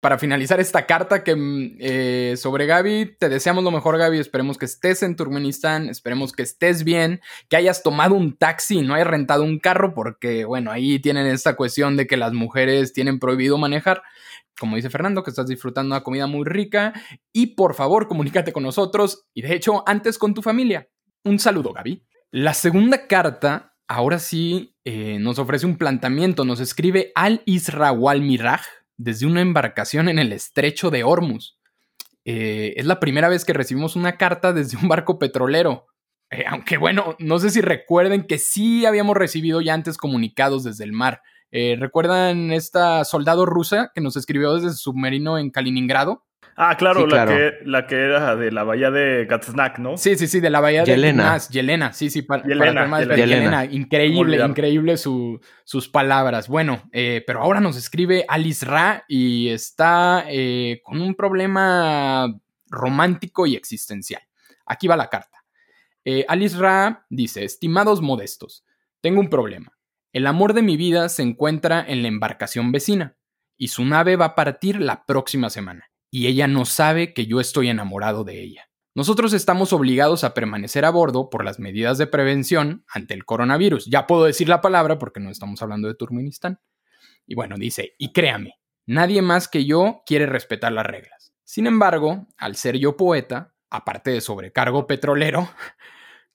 Para 0.00 0.16
finalizar 0.18 0.60
esta 0.60 0.86
carta 0.86 1.24
que 1.24 1.34
mm, 1.34 1.76
eh, 1.80 2.34
sobre 2.36 2.66
Gaby, 2.66 3.16
te 3.18 3.28
deseamos 3.28 3.64
lo 3.64 3.72
mejor, 3.72 3.98
Gaby. 3.98 4.18
Esperemos 4.18 4.56
que 4.56 4.66
estés 4.66 5.02
en 5.02 5.16
Turkmenistán, 5.16 5.88
esperemos 5.88 6.32
que 6.32 6.44
estés 6.44 6.84
bien, 6.84 7.20
que 7.48 7.56
hayas 7.56 7.82
tomado 7.82 8.14
un 8.14 8.36
taxi, 8.36 8.82
no 8.82 8.94
hayas 8.94 9.08
rentado 9.08 9.42
un 9.42 9.58
carro, 9.58 9.94
porque, 9.94 10.44
bueno, 10.44 10.70
ahí 10.70 11.00
tienen 11.00 11.26
esta 11.26 11.56
cuestión 11.56 11.96
de 11.96 12.06
que 12.06 12.16
las 12.16 12.32
mujeres 12.32 12.92
tienen 12.92 13.18
prohibido 13.18 13.58
manejar 13.58 14.02
como 14.58 14.76
dice 14.76 14.90
Fernando, 14.90 15.22
que 15.22 15.30
estás 15.30 15.46
disfrutando 15.46 15.94
una 15.94 16.02
comida 16.02 16.26
muy 16.26 16.44
rica 16.44 16.92
y 17.32 17.54
por 17.54 17.74
favor 17.74 18.08
comunícate 18.08 18.52
con 18.52 18.64
nosotros 18.64 19.26
y 19.32 19.42
de 19.42 19.54
hecho 19.54 19.84
antes 19.86 20.18
con 20.18 20.34
tu 20.34 20.42
familia. 20.42 20.88
Un 21.24 21.38
saludo, 21.38 21.72
Gaby. 21.72 22.04
La 22.30 22.54
segunda 22.54 23.06
carta, 23.06 23.76
ahora 23.86 24.18
sí, 24.18 24.76
eh, 24.84 25.18
nos 25.20 25.38
ofrece 25.38 25.64
un 25.64 25.78
planteamiento. 25.78 26.44
Nos 26.44 26.60
escribe 26.60 27.12
Al 27.14 27.42
Israwal 27.46 28.20
Miraj 28.20 28.62
desde 28.98 29.26
una 29.26 29.40
embarcación 29.40 30.08
en 30.08 30.18
el 30.18 30.32
estrecho 30.32 30.90
de 30.90 31.04
Hormuz. 31.04 31.56
Eh, 32.24 32.74
es 32.76 32.84
la 32.84 33.00
primera 33.00 33.30
vez 33.30 33.46
que 33.46 33.54
recibimos 33.54 33.96
una 33.96 34.18
carta 34.18 34.52
desde 34.52 34.76
un 34.76 34.88
barco 34.88 35.18
petrolero. 35.18 35.86
Eh, 36.30 36.44
aunque 36.46 36.76
bueno, 36.76 37.16
no 37.18 37.38
sé 37.38 37.48
si 37.48 37.62
recuerden 37.62 38.26
que 38.26 38.36
sí 38.36 38.84
habíamos 38.84 39.16
recibido 39.16 39.62
ya 39.62 39.72
antes 39.72 39.96
comunicados 39.96 40.64
desde 40.64 40.84
el 40.84 40.92
mar. 40.92 41.22
Eh, 41.50 41.76
¿Recuerdan 41.80 42.52
esta 42.52 43.04
soldado 43.04 43.46
rusa 43.46 43.90
que 43.94 44.02
nos 44.02 44.16
escribió 44.16 44.54
desde 44.54 44.70
su 44.70 44.90
submarino 44.90 45.38
en 45.38 45.50
Kaliningrado? 45.50 46.26
Ah, 46.60 46.76
claro, 46.76 47.06
la, 47.06 47.24
Que, 47.24 47.52
la 47.64 47.86
que 47.86 47.94
era 47.94 48.34
de 48.34 48.50
la 48.50 48.64
bahía 48.64 48.90
de 48.90 49.26
Gatsnak, 49.26 49.78
¿no? 49.78 49.96
Sí, 49.96 50.16
sí, 50.16 50.26
sí, 50.26 50.40
de 50.40 50.50
la 50.50 50.58
bahía 50.58 50.82
de 50.82 50.86
Yelena. 50.86 51.38
Yelena, 51.38 51.92
sí, 51.92 52.10
sí, 52.10 52.22
para, 52.22 52.42
Yelena, 52.42 53.64
Increíble, 53.66 54.44
increíble 54.44 54.96
sus 54.96 55.88
palabras. 55.92 56.48
Bueno, 56.48 56.82
eh, 56.92 57.22
pero 57.24 57.42
ahora 57.42 57.60
nos 57.60 57.76
escribe 57.76 58.24
Alice 58.28 58.66
Ra 58.66 59.04
y 59.06 59.50
está 59.50 60.24
eh, 60.28 60.80
con 60.82 61.00
un 61.00 61.14
problema 61.14 62.26
romántico 62.66 63.46
y 63.46 63.54
existencial. 63.54 64.22
Aquí 64.66 64.88
va 64.88 64.96
la 64.96 65.08
carta. 65.08 65.44
Alice 66.26 66.56
Ra 66.56 67.04
dice, 67.08 67.44
estimados 67.44 68.00
modestos, 68.00 68.64
tengo 69.00 69.20
un 69.20 69.28
problema. 69.28 69.78
El 70.12 70.26
amor 70.26 70.54
de 70.54 70.62
mi 70.62 70.76
vida 70.76 71.08
se 71.08 71.22
encuentra 71.22 71.84
en 71.86 72.02
la 72.02 72.08
embarcación 72.08 72.72
vecina, 72.72 73.14
y 73.58 73.68
su 73.68 73.84
nave 73.84 74.16
va 74.16 74.26
a 74.26 74.34
partir 74.34 74.80
la 74.80 75.04
próxima 75.04 75.50
semana, 75.50 75.90
y 76.10 76.26
ella 76.26 76.46
no 76.46 76.64
sabe 76.64 77.14
que 77.14 77.26
yo 77.26 77.40
estoy 77.40 77.68
enamorado 77.68 78.24
de 78.24 78.42
ella. 78.42 78.68
Nosotros 78.94 79.32
estamos 79.32 79.72
obligados 79.72 80.24
a 80.24 80.34
permanecer 80.34 80.84
a 80.84 80.90
bordo 80.90 81.30
por 81.30 81.44
las 81.44 81.58
medidas 81.58 81.98
de 81.98 82.06
prevención 82.06 82.84
ante 82.88 83.14
el 83.14 83.24
coronavirus. 83.24 83.86
Ya 83.86 84.06
puedo 84.06 84.24
decir 84.24 84.48
la 84.48 84.60
palabra 84.60 84.98
porque 84.98 85.20
no 85.20 85.30
estamos 85.30 85.62
hablando 85.62 85.88
de 85.88 85.94
Turkmenistán. 85.94 86.60
Y 87.26 87.34
bueno, 87.34 87.56
dice, 87.56 87.94
y 87.98 88.12
créame, 88.12 88.54
nadie 88.86 89.22
más 89.22 89.46
que 89.48 89.64
yo 89.64 90.02
quiere 90.06 90.26
respetar 90.26 90.72
las 90.72 90.86
reglas. 90.86 91.32
Sin 91.44 91.66
embargo, 91.66 92.26
al 92.36 92.56
ser 92.56 92.76
yo 92.78 92.96
poeta, 92.96 93.54
aparte 93.70 94.10
de 94.10 94.20
sobrecargo 94.20 94.86
petrolero, 94.86 95.48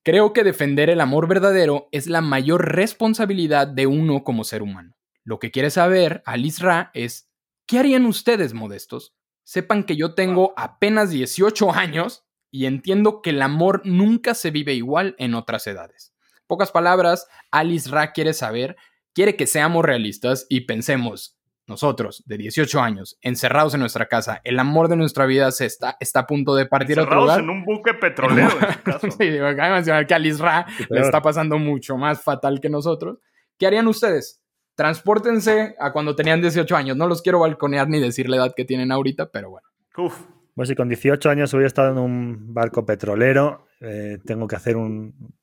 Creo 0.05 0.33
que 0.33 0.43
defender 0.43 0.89
el 0.89 0.99
amor 0.99 1.29
verdadero 1.29 1.87
es 1.93 2.07
la 2.07 2.19
mayor 2.19 2.75
responsabilidad 2.75 3.67
de 3.67 3.87
uno 3.87 4.25
como 4.25 4.43
ser 4.43 4.61
humano. 4.61 4.97
Lo 5.23 5.39
que 5.39 5.49
quiere 5.49 5.69
saber 5.69 6.21
Alice 6.25 6.61
Ra 6.61 6.91
es, 6.93 7.29
¿qué 7.65 7.79
harían 7.79 8.05
ustedes, 8.05 8.53
modestos? 8.53 9.15
Sepan 9.43 9.83
que 9.83 9.95
yo 9.95 10.13
tengo 10.13 10.53
apenas 10.57 11.09
18 11.09 11.71
años 11.73 12.25
y 12.51 12.65
entiendo 12.65 13.21
que 13.21 13.31
el 13.31 13.41
amor 13.41 13.81
nunca 13.83 14.35
se 14.35 14.51
vive 14.51 14.73
igual 14.73 15.15
en 15.17 15.33
otras 15.33 15.65
edades. 15.67 16.13
Pocas 16.47 16.71
palabras, 16.71 17.27
Alice 17.51 17.89
Ra 17.89 18.11
quiere 18.11 18.33
saber, 18.33 18.75
quiere 19.13 19.35
que 19.35 19.47
seamos 19.47 19.83
realistas 19.83 20.45
y 20.49 20.61
pensemos, 20.61 21.37
nosotros, 21.65 22.23
de 22.25 22.37
18 22.37 22.81
años, 22.81 23.17
encerrados 23.21 23.73
en 23.73 23.79
nuestra 23.79 24.07
casa, 24.07 24.41
el 24.43 24.59
amor 24.59 24.89
de 24.89 24.97
nuestra 24.97 25.25
vida 25.25 25.51
se 25.51 25.65
está, 25.65 25.95
está 25.99 26.21
a 26.21 26.27
punto 26.27 26.55
de 26.55 26.65
partir 26.65 26.99
a 26.99 27.03
otro 27.03 27.21
lugar. 27.21 27.39
en 27.39 27.49
un 27.49 27.63
buque 27.63 27.93
petrolero, 27.93 28.51
en 28.59 28.81
caso. 28.83 29.09
sí, 29.17 29.29
mencionar 29.29 30.05
que 30.05 30.13
a 30.13 30.17
Alice 30.17 30.43
Ra 30.43 30.67
le 30.89 30.99
está 30.99 31.21
pasando 31.21 31.57
mucho 31.57 31.97
más 31.97 32.21
fatal 32.21 32.59
que 32.59 32.69
nosotros. 32.69 33.17
¿Qué 33.57 33.65
harían 33.65 33.87
ustedes? 33.87 34.42
Transpórtense 34.75 35.75
a 35.79 35.91
cuando 35.91 36.15
tenían 36.15 36.41
18 36.41 36.75
años. 36.75 36.97
No 36.97 37.07
los 37.07 37.21
quiero 37.21 37.39
balconear 37.39 37.87
ni 37.89 37.99
decir 37.99 38.29
la 38.29 38.37
edad 38.37 38.53
que 38.55 38.65
tienen 38.65 38.91
ahorita, 38.91 39.29
pero 39.31 39.49
bueno. 39.49 39.67
Uf, 39.97 40.17
Pues 40.55 40.69
si 40.69 40.75
con 40.75 40.89
18 40.89 41.29
años 41.29 41.53
hubiera 41.53 41.67
estado 41.67 41.91
en 41.91 41.97
un 41.97 42.53
barco 42.53 42.85
petrolero, 42.85 43.67
eh, 43.81 44.17
tengo 44.25 44.47
que 44.47 44.55
hacer 44.55 44.77
un, 44.77 45.33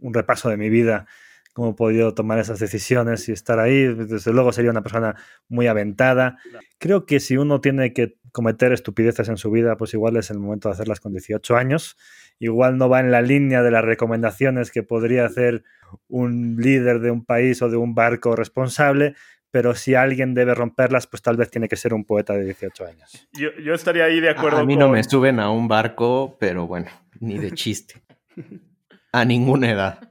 un 0.00 0.14
repaso 0.14 0.48
de 0.48 0.56
mi 0.56 0.68
vida, 0.68 1.06
cómo 1.52 1.70
he 1.70 1.74
podido 1.74 2.14
tomar 2.14 2.38
esas 2.38 2.58
decisiones 2.58 3.28
y 3.28 3.32
estar 3.32 3.58
ahí. 3.58 3.92
Desde 3.94 4.32
luego 4.32 4.52
sería 4.52 4.70
una 4.70 4.82
persona 4.82 5.16
muy 5.48 5.66
aventada. 5.66 6.38
Creo 6.78 7.06
que 7.06 7.20
si 7.20 7.36
uno 7.36 7.60
tiene 7.60 7.92
que 7.92 8.18
cometer 8.32 8.72
estupideces 8.72 9.28
en 9.28 9.36
su 9.36 9.50
vida, 9.50 9.76
pues 9.76 9.94
igual 9.94 10.16
es 10.16 10.30
el 10.30 10.38
momento 10.38 10.68
de 10.68 10.74
hacerlas 10.74 11.00
con 11.00 11.12
18 11.12 11.56
años. 11.56 11.96
Igual 12.38 12.78
no 12.78 12.88
va 12.88 13.00
en 13.00 13.10
la 13.10 13.22
línea 13.22 13.62
de 13.62 13.70
las 13.70 13.84
recomendaciones 13.84 14.70
que 14.70 14.82
podría 14.82 15.26
hacer 15.26 15.64
un 16.08 16.56
líder 16.56 17.00
de 17.00 17.10
un 17.10 17.24
país 17.24 17.60
o 17.62 17.68
de 17.68 17.76
un 17.76 17.94
barco 17.94 18.36
responsable, 18.36 19.14
pero 19.50 19.74
si 19.74 19.94
alguien 19.94 20.34
debe 20.34 20.54
romperlas, 20.54 21.06
pues 21.06 21.22
tal 21.22 21.36
vez 21.36 21.50
tiene 21.50 21.68
que 21.68 21.76
ser 21.76 21.92
un 21.92 22.04
poeta 22.04 22.34
de 22.34 22.44
18 22.44 22.86
años. 22.86 23.28
yo, 23.32 23.50
yo 23.62 23.74
estaría 23.74 24.04
ahí 24.04 24.20
de 24.20 24.30
acuerdo 24.30 24.58
A 24.58 24.64
mí 24.64 24.74
con... 24.74 24.80
no 24.80 24.88
me 24.90 25.02
suben 25.02 25.40
a 25.40 25.50
un 25.50 25.68
barco, 25.68 26.36
pero 26.38 26.66
bueno, 26.66 26.88
ni 27.18 27.38
de 27.38 27.52
chiste. 27.52 28.02
A 29.12 29.24
ninguna 29.24 29.68
edad. 29.68 30.08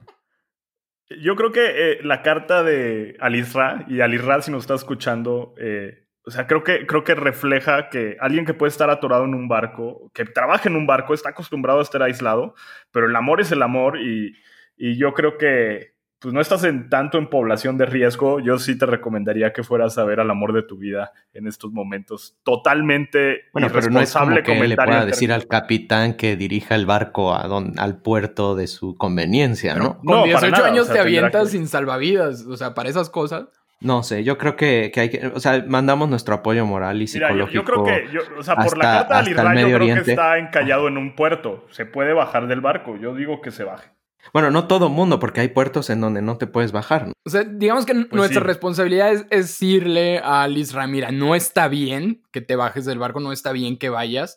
Yo 1.22 1.34
creo 1.34 1.50
que 1.50 1.64
eh, 1.64 1.98
la 2.02 2.22
carta 2.22 2.62
de 2.62 3.16
Alisra, 3.18 3.84
y 3.88 4.00
Alisra, 4.00 4.42
si 4.42 4.50
nos 4.52 4.64
está 4.64 4.74
escuchando, 4.74 5.54
eh, 5.58 6.06
o 6.24 6.30
sea, 6.30 6.46
creo 6.46 6.62
que, 6.64 6.86
creo 6.86 7.02
que 7.04 7.14
refleja 7.14 7.88
que 7.88 8.16
alguien 8.20 8.44
que 8.44 8.54
puede 8.54 8.70
estar 8.70 8.90
atorado 8.90 9.24
en 9.24 9.34
un 9.34 9.48
barco, 9.48 10.10
que 10.14 10.24
trabaja 10.24 10.68
en 10.68 10.76
un 10.76 10.86
barco, 10.86 11.14
está 11.14 11.30
acostumbrado 11.30 11.78
a 11.80 11.82
estar 11.82 12.02
aislado, 12.02 12.54
pero 12.92 13.06
el 13.06 13.16
amor 13.16 13.40
es 13.40 13.50
el 13.52 13.62
amor 13.62 13.98
y, 14.00 14.34
y 14.76 14.96
yo 14.98 15.14
creo 15.14 15.38
que 15.38 15.98
pues 16.22 16.34
no 16.34 16.42
estás 16.42 16.64
en 16.64 16.90
tanto 16.90 17.16
en 17.16 17.30
población 17.30 17.78
de 17.78 17.86
riesgo, 17.86 18.40
yo 18.40 18.58
sí 18.58 18.76
te 18.76 18.84
recomendaría 18.84 19.54
que 19.54 19.62
fueras 19.62 19.96
a 19.96 20.04
ver 20.04 20.20
al 20.20 20.30
amor 20.30 20.52
de 20.52 20.62
tu 20.62 20.76
vida 20.76 21.12
en 21.32 21.46
estos 21.46 21.72
momentos. 21.72 22.36
Totalmente 22.44 23.44
Bueno, 23.54 23.68
pero 23.72 23.88
no 23.90 24.00
es 24.02 24.12
como 24.12 24.32
irresponsable 24.32 24.42
que 24.42 24.68
le 24.68 24.76
pueda 24.76 25.06
decir 25.06 25.32
al 25.32 25.46
capitán 25.46 26.14
que 26.14 26.36
dirija 26.36 26.74
el 26.74 26.84
barco 26.84 27.34
a 27.34 27.46
don- 27.48 27.78
al 27.78 28.02
puerto 28.02 28.54
de 28.54 28.66
su 28.66 28.96
conveniencia, 28.96 29.74
¿no? 29.74 29.96
Con 29.96 30.04
No, 30.04 30.12
para 30.24 30.24
18 30.26 30.50
nada, 30.50 30.66
años 30.68 30.82
o 30.82 30.84
sea, 30.86 30.94
te 30.94 31.00
avientas 31.00 31.44
que- 31.44 31.48
sin 31.56 31.66
salvavidas. 31.68 32.44
O 32.46 32.56
sea, 32.56 32.74
para 32.74 32.90
esas 32.90 33.08
cosas. 33.08 33.46
No 33.82 34.02
sé, 34.02 34.24
yo 34.24 34.36
creo 34.36 34.56
que, 34.56 34.90
que 34.92 35.00
hay 35.00 35.08
que, 35.10 35.26
o 35.28 35.40
sea, 35.40 35.64
mandamos 35.66 36.08
nuestro 36.10 36.34
apoyo 36.34 36.66
moral 36.66 37.00
y 37.00 37.06
Mira, 37.14 37.30
yo, 37.34 37.46
psicológico. 37.46 37.54
yo 37.54 37.64
creo 37.64 37.84
que, 37.84 38.12
yo- 38.12 38.38
o 38.38 38.42
sea, 38.42 38.56
por 38.56 38.76
la 38.76 38.84
carta 38.84 39.14
de 39.14 39.30
hasta 39.30 39.30
el 39.30 39.38
Alisra, 39.48 39.54
yo 39.62 39.66
creo 39.66 39.76
Oriente. 39.76 40.04
que 40.04 40.10
está 40.10 40.38
encallado 40.38 40.86
en 40.88 40.98
un 40.98 41.16
puerto. 41.16 41.66
Se 41.70 41.86
puede 41.86 42.12
bajar 42.12 42.46
del 42.46 42.60
barco. 42.60 42.96
Yo 42.98 43.14
digo 43.14 43.40
que 43.40 43.50
se 43.50 43.64
baje. 43.64 43.90
Bueno, 44.34 44.50
no 44.50 44.66
todo 44.66 44.90
mundo, 44.90 45.18
porque 45.18 45.40
hay 45.40 45.48
puertos 45.48 45.88
en 45.88 46.02
donde 46.02 46.20
no 46.20 46.36
te 46.36 46.46
puedes 46.46 46.72
bajar. 46.72 47.06
¿no? 47.06 47.14
O 47.24 47.30
sea, 47.30 47.42
digamos 47.42 47.86
que 47.86 47.94
nuestra 47.94 48.18
Pues 48.18 48.28
sí. 48.32 48.38
responsabilidad 48.38 49.12
es, 49.12 49.20
es 49.30 49.46
decirle 49.46 50.20
a 50.22 50.46
Lisra, 50.46 50.86
mira, 50.86 51.10
no 51.10 51.34
está 51.34 51.68
bien 51.68 52.22
que 52.30 52.42
te 52.42 52.56
bajes 52.56 52.84
del 52.84 52.98
barco, 52.98 53.20
no 53.20 53.32
está 53.32 53.50
bien 53.52 53.78
que 53.78 53.88
vayas, 53.88 54.36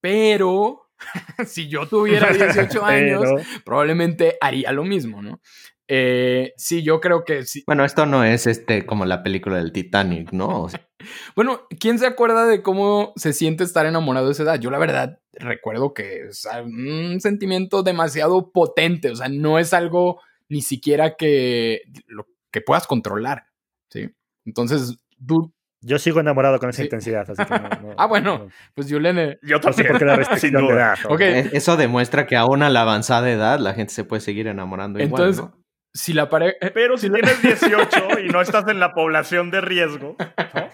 pero 0.00 0.88
si 1.46 1.68
yo 1.68 1.86
tuviera 1.86 2.28
18 2.32 2.84
años, 2.84 3.22
Pero- 3.22 3.42
probablemente 3.64 4.36
haría 4.40 4.72
lo 4.72 4.84
mismo, 4.84 5.22
¿no? 5.22 5.40
Eh, 5.88 6.52
sí, 6.56 6.82
yo 6.82 7.00
creo 7.00 7.24
que 7.24 7.44
sí. 7.44 7.62
Bueno, 7.66 7.84
esto 7.84 8.06
no 8.06 8.24
es 8.24 8.46
este 8.46 8.84
como 8.86 9.04
la 9.04 9.22
película 9.22 9.56
del 9.58 9.72
Titanic, 9.72 10.32
¿no? 10.32 10.62
O 10.62 10.68
sea, 10.68 10.80
Bueno, 11.36 11.60
¿quién 11.78 11.98
se 11.98 12.06
acuerda 12.06 12.46
de 12.46 12.62
cómo 12.62 13.12
se 13.16 13.32
siente 13.32 13.62
estar 13.64 13.86
enamorado 13.86 14.26
de 14.26 14.32
esa 14.32 14.42
edad? 14.42 14.58
Yo 14.58 14.70
la 14.70 14.78
verdad 14.78 15.20
recuerdo 15.34 15.94
que 15.94 16.26
es 16.28 16.46
un 16.64 17.20
sentimiento 17.20 17.82
demasiado 17.84 18.50
potente, 18.50 19.10
o 19.10 19.16
sea, 19.16 19.28
no 19.28 19.58
es 19.60 19.72
algo 19.74 20.20
ni 20.48 20.62
siquiera 20.62 21.14
que, 21.16 21.82
lo, 22.06 22.26
que 22.52 22.60
puedas 22.60 22.86
controlar, 22.86 23.44
¿sí? 23.90 24.08
Entonces, 24.44 24.96
tú, 25.26 25.52
Yo 25.82 25.98
sigo 25.98 26.18
enamorado 26.18 26.58
con 26.58 26.70
esa 26.70 26.78
Sí. 26.78 26.84
intensidad, 26.84 27.30
así 27.30 27.44
que 27.44 27.50
no- 27.60 27.68
no- 27.90 27.94
Ah, 27.98 28.06
bueno. 28.06 28.38
no- 28.38 28.48
pues 28.74 28.88
Yulene, 28.88 29.38
Yo 29.42 29.58
No 29.58 29.72
sé 29.72 29.84
también, 29.84 29.88
por 29.88 29.98
qué 29.98 30.04
la 30.30 30.38
sin 30.38 30.52
de 30.52 30.60
duda. 30.60 30.94
e- 31.20 31.50
eso 31.52 31.76
demuestra 31.76 32.26
que 32.26 32.34
aún 32.36 32.62
a 32.64 32.70
la 32.70 32.80
avanzada 32.82 33.30
edad 33.30 33.60
la 33.60 33.74
gente 33.74 33.92
se 33.92 34.02
puede 34.04 34.20
seguir 34.20 34.46
enamorando 34.48 35.00
igual, 35.00 35.22
entonces, 35.28 35.44
¿no? 35.44 35.65
Si 35.96 36.12
la 36.12 36.28
pareja... 36.28 36.56
Pero 36.74 36.96
si 36.98 37.10
tienes 37.12 37.40
18 37.42 38.20
y 38.24 38.28
no 38.28 38.40
estás 38.40 38.68
en 38.68 38.78
la 38.80 38.92
población 38.92 39.50
de 39.50 39.60
riesgo, 39.60 40.16
¿no? 40.18 40.68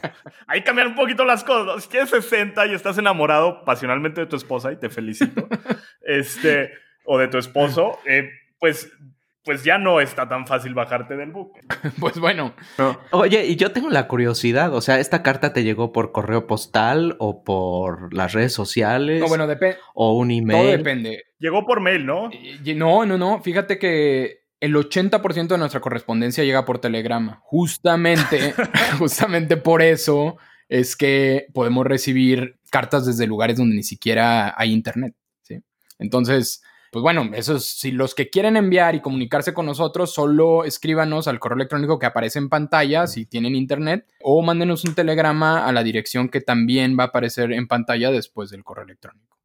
ahí 0.49 0.63
cambian 0.63 0.89
un 0.89 0.95
poquito 0.95 1.25
las 1.25 1.45
cosas. 1.45 1.85
Si 1.85 1.89
tienes 1.89 2.11
60 2.11 2.67
y 2.67 2.75
estás 2.75 2.99
enamorado 2.99 3.65
pasionalmente 3.65 4.21
de 4.21 4.27
tu 4.27 4.37
esposa, 4.37 4.73
y 4.73 4.77
te 4.77 4.91
felicito, 4.91 5.49
este, 6.03 6.73
o 7.05 7.19
de 7.19 7.29
tu 7.29 7.39
esposo, 7.39 7.99
eh, 8.07 8.29
pues, 8.59 8.91
pues 9.45 9.65
ya 9.65 9.79
no 9.79 10.01
está 10.01 10.29
tan 10.29 10.47
fácil 10.47 10.75
bajarte 10.75 11.17
del 11.17 11.31
buque. 11.33 11.61
Pues 12.01 12.19
bueno, 12.19 12.55
Oye, 13.11 13.45
y 13.47 13.57
yo 13.57 13.71
tengo 13.73 13.91
la 13.91 14.07
curiosidad, 14.09 14.73
o 14.75 14.81
sea, 14.81 14.99
¿esta 15.01 15.23
carta 15.23 15.53
te 15.53 15.63
llegó 15.65 15.93
por 15.93 16.11
correo 16.13 16.47
postal 16.47 17.17
o 17.19 17.43
por 17.45 18.13
las 18.15 18.33
redes 18.33 18.53
sociales 18.53 19.21
no, 19.21 19.29
bueno, 19.29 19.47
depende. 19.47 19.79
o 19.95 20.17
un 20.17 20.29
Todo 20.29 20.39
email? 20.39 20.77
depende. 20.79 21.25
Llegó 21.39 21.65
por 21.67 21.81
mail, 21.81 22.07
¿no? 22.07 22.31
Y- 22.33 22.75
No, 22.75 23.05
no, 23.05 23.19
no. 23.19 23.41
Fíjate 23.43 23.79
que 23.79 24.42
el 24.63 24.77
80% 24.77 25.49
de 25.49 25.59
nuestra 25.59 25.81
correspondencia 25.81 26.45
llega 26.45 26.65
por 26.65 26.79
telegrama. 26.79 27.41
Justamente, 27.43 28.55
justamente 28.99 29.57
por 29.57 29.83
eso 29.83 30.37
es 30.69 30.95
que 30.95 31.47
podemos 31.53 31.85
recibir 31.85 32.61
cartas 32.71 33.05
desde 33.05 33.27
lugares 33.27 33.57
donde 33.57 33.75
ni 33.75 33.83
siquiera 33.83 34.55
hay 34.57 34.73
internet. 34.73 35.17
¿sí? 35.43 35.59
Entonces, 35.99 36.63
pues 36.93 37.03
bueno, 37.03 37.29
eso 37.35 37.57
es, 37.57 37.65
si 37.65 37.91
los 37.91 38.15
que 38.15 38.31
quieren 38.31 38.57
enviar 38.57 38.95
y 38.95 39.01
comunicarse 39.01 39.53
con 39.53 39.67
nosotros, 39.67 40.15
solo 40.15 40.63
escríbanos 40.63 41.27
al 41.27 41.41
correo 41.41 41.57
electrónico 41.57 41.99
que 41.99 42.07
aparece 42.07 42.39
en 42.39 42.49
pantalla 42.49 43.09
si 43.09 43.27
tienen 43.27 43.57
internet 43.57 44.07
o 44.23 44.43
mándenos 44.43 44.85
un 44.85 44.95
telegrama 44.95 45.67
a 45.67 45.73
la 45.73 45.83
dirección 45.83 46.29
que 46.29 46.41
también 46.41 46.97
va 46.97 47.03
a 47.03 47.07
aparecer 47.09 47.51
en 47.51 47.67
pantalla 47.67 48.13
después 48.13 48.51
del 48.51 48.63
correo 48.63 48.85
electrónico. 48.85 49.42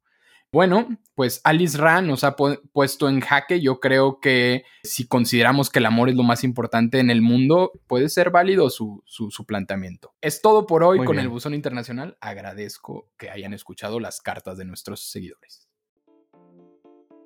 Bueno, 0.50 0.88
pues 1.14 1.42
Alice 1.44 1.76
Ra 1.76 2.00
nos 2.00 2.24
ha 2.24 2.34
pu- 2.34 2.58
puesto 2.72 3.08
en 3.10 3.20
jaque. 3.20 3.60
Yo 3.60 3.80
creo 3.80 4.18
que 4.18 4.64
si 4.82 5.06
consideramos 5.06 5.68
que 5.68 5.78
el 5.78 5.84
amor 5.86 6.08
es 6.08 6.14
lo 6.16 6.22
más 6.22 6.42
importante 6.42 7.00
en 7.00 7.10
el 7.10 7.20
mundo, 7.20 7.72
puede 7.86 8.08
ser 8.08 8.30
válido 8.30 8.70
su, 8.70 9.02
su- 9.04 9.30
su 9.30 9.44
planteamiento. 9.44 10.14
Es 10.22 10.40
todo 10.40 10.66
por 10.66 10.84
hoy 10.84 10.98
Muy 10.98 11.06
con 11.06 11.16
bien. 11.16 11.24
el 11.26 11.28
Buzón 11.30 11.52
Internacional. 11.52 12.16
Agradezco 12.22 13.10
que 13.18 13.28
hayan 13.28 13.52
escuchado 13.52 14.00
las 14.00 14.22
cartas 14.22 14.56
de 14.56 14.64
nuestros 14.64 15.10
seguidores. 15.10 15.68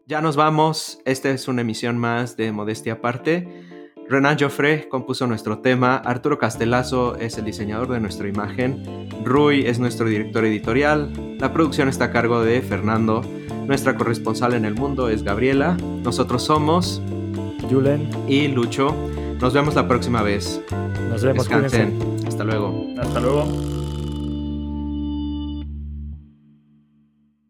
Ya 0.07 0.21
nos 0.21 0.35
vamos. 0.35 0.99
Esta 1.05 1.31
es 1.31 1.47
una 1.47 1.61
emisión 1.61 1.99
más 1.99 2.37
de 2.37 2.51
Modestia 2.51 2.95
Aparte. 2.95 3.82
Renan 4.13 4.37
Joffre 4.39 4.91
compuso 4.91 5.27
nuestro 5.27 5.61
tema. 5.61 5.97
Arturo 5.97 6.39
Castelazo 6.39 7.17
es 7.17 7.39
el 7.39 7.47
diseñador 7.47 7.89
de 7.89 7.99
nuestra 7.99 8.29
imagen. 8.29 9.09
Rui 9.25 9.65
es 9.65 9.79
nuestro 9.79 10.07
director 10.07 10.45
editorial. 10.45 11.11
La 11.39 11.55
producción 11.55 11.89
está 11.89 12.05
a 12.05 12.11
cargo 12.11 12.45
de 12.45 12.61
Fernando. 12.61 13.23
Nuestra 13.67 13.97
corresponsal 13.97 14.53
en 14.53 14.67
el 14.67 14.75
mundo 14.75 15.09
es 15.09 15.23
Gabriela. 15.23 15.79
Nosotros 16.05 16.43
somos 16.43 17.01
Julen, 17.71 18.11
y 18.29 18.49
Lucho. 18.49 18.95
Nos 19.41 19.55
vemos 19.55 19.77
la 19.77 19.89
próxima 19.89 20.21
vez. 20.21 20.61
nos 21.09 21.23
vemos. 21.23 21.49
cuídense. 21.49 21.79
Descansen. 21.79 22.27
Hasta 22.29 22.45
luego. 22.45 22.89
Hasta 22.99 23.19
luego. 23.19 23.82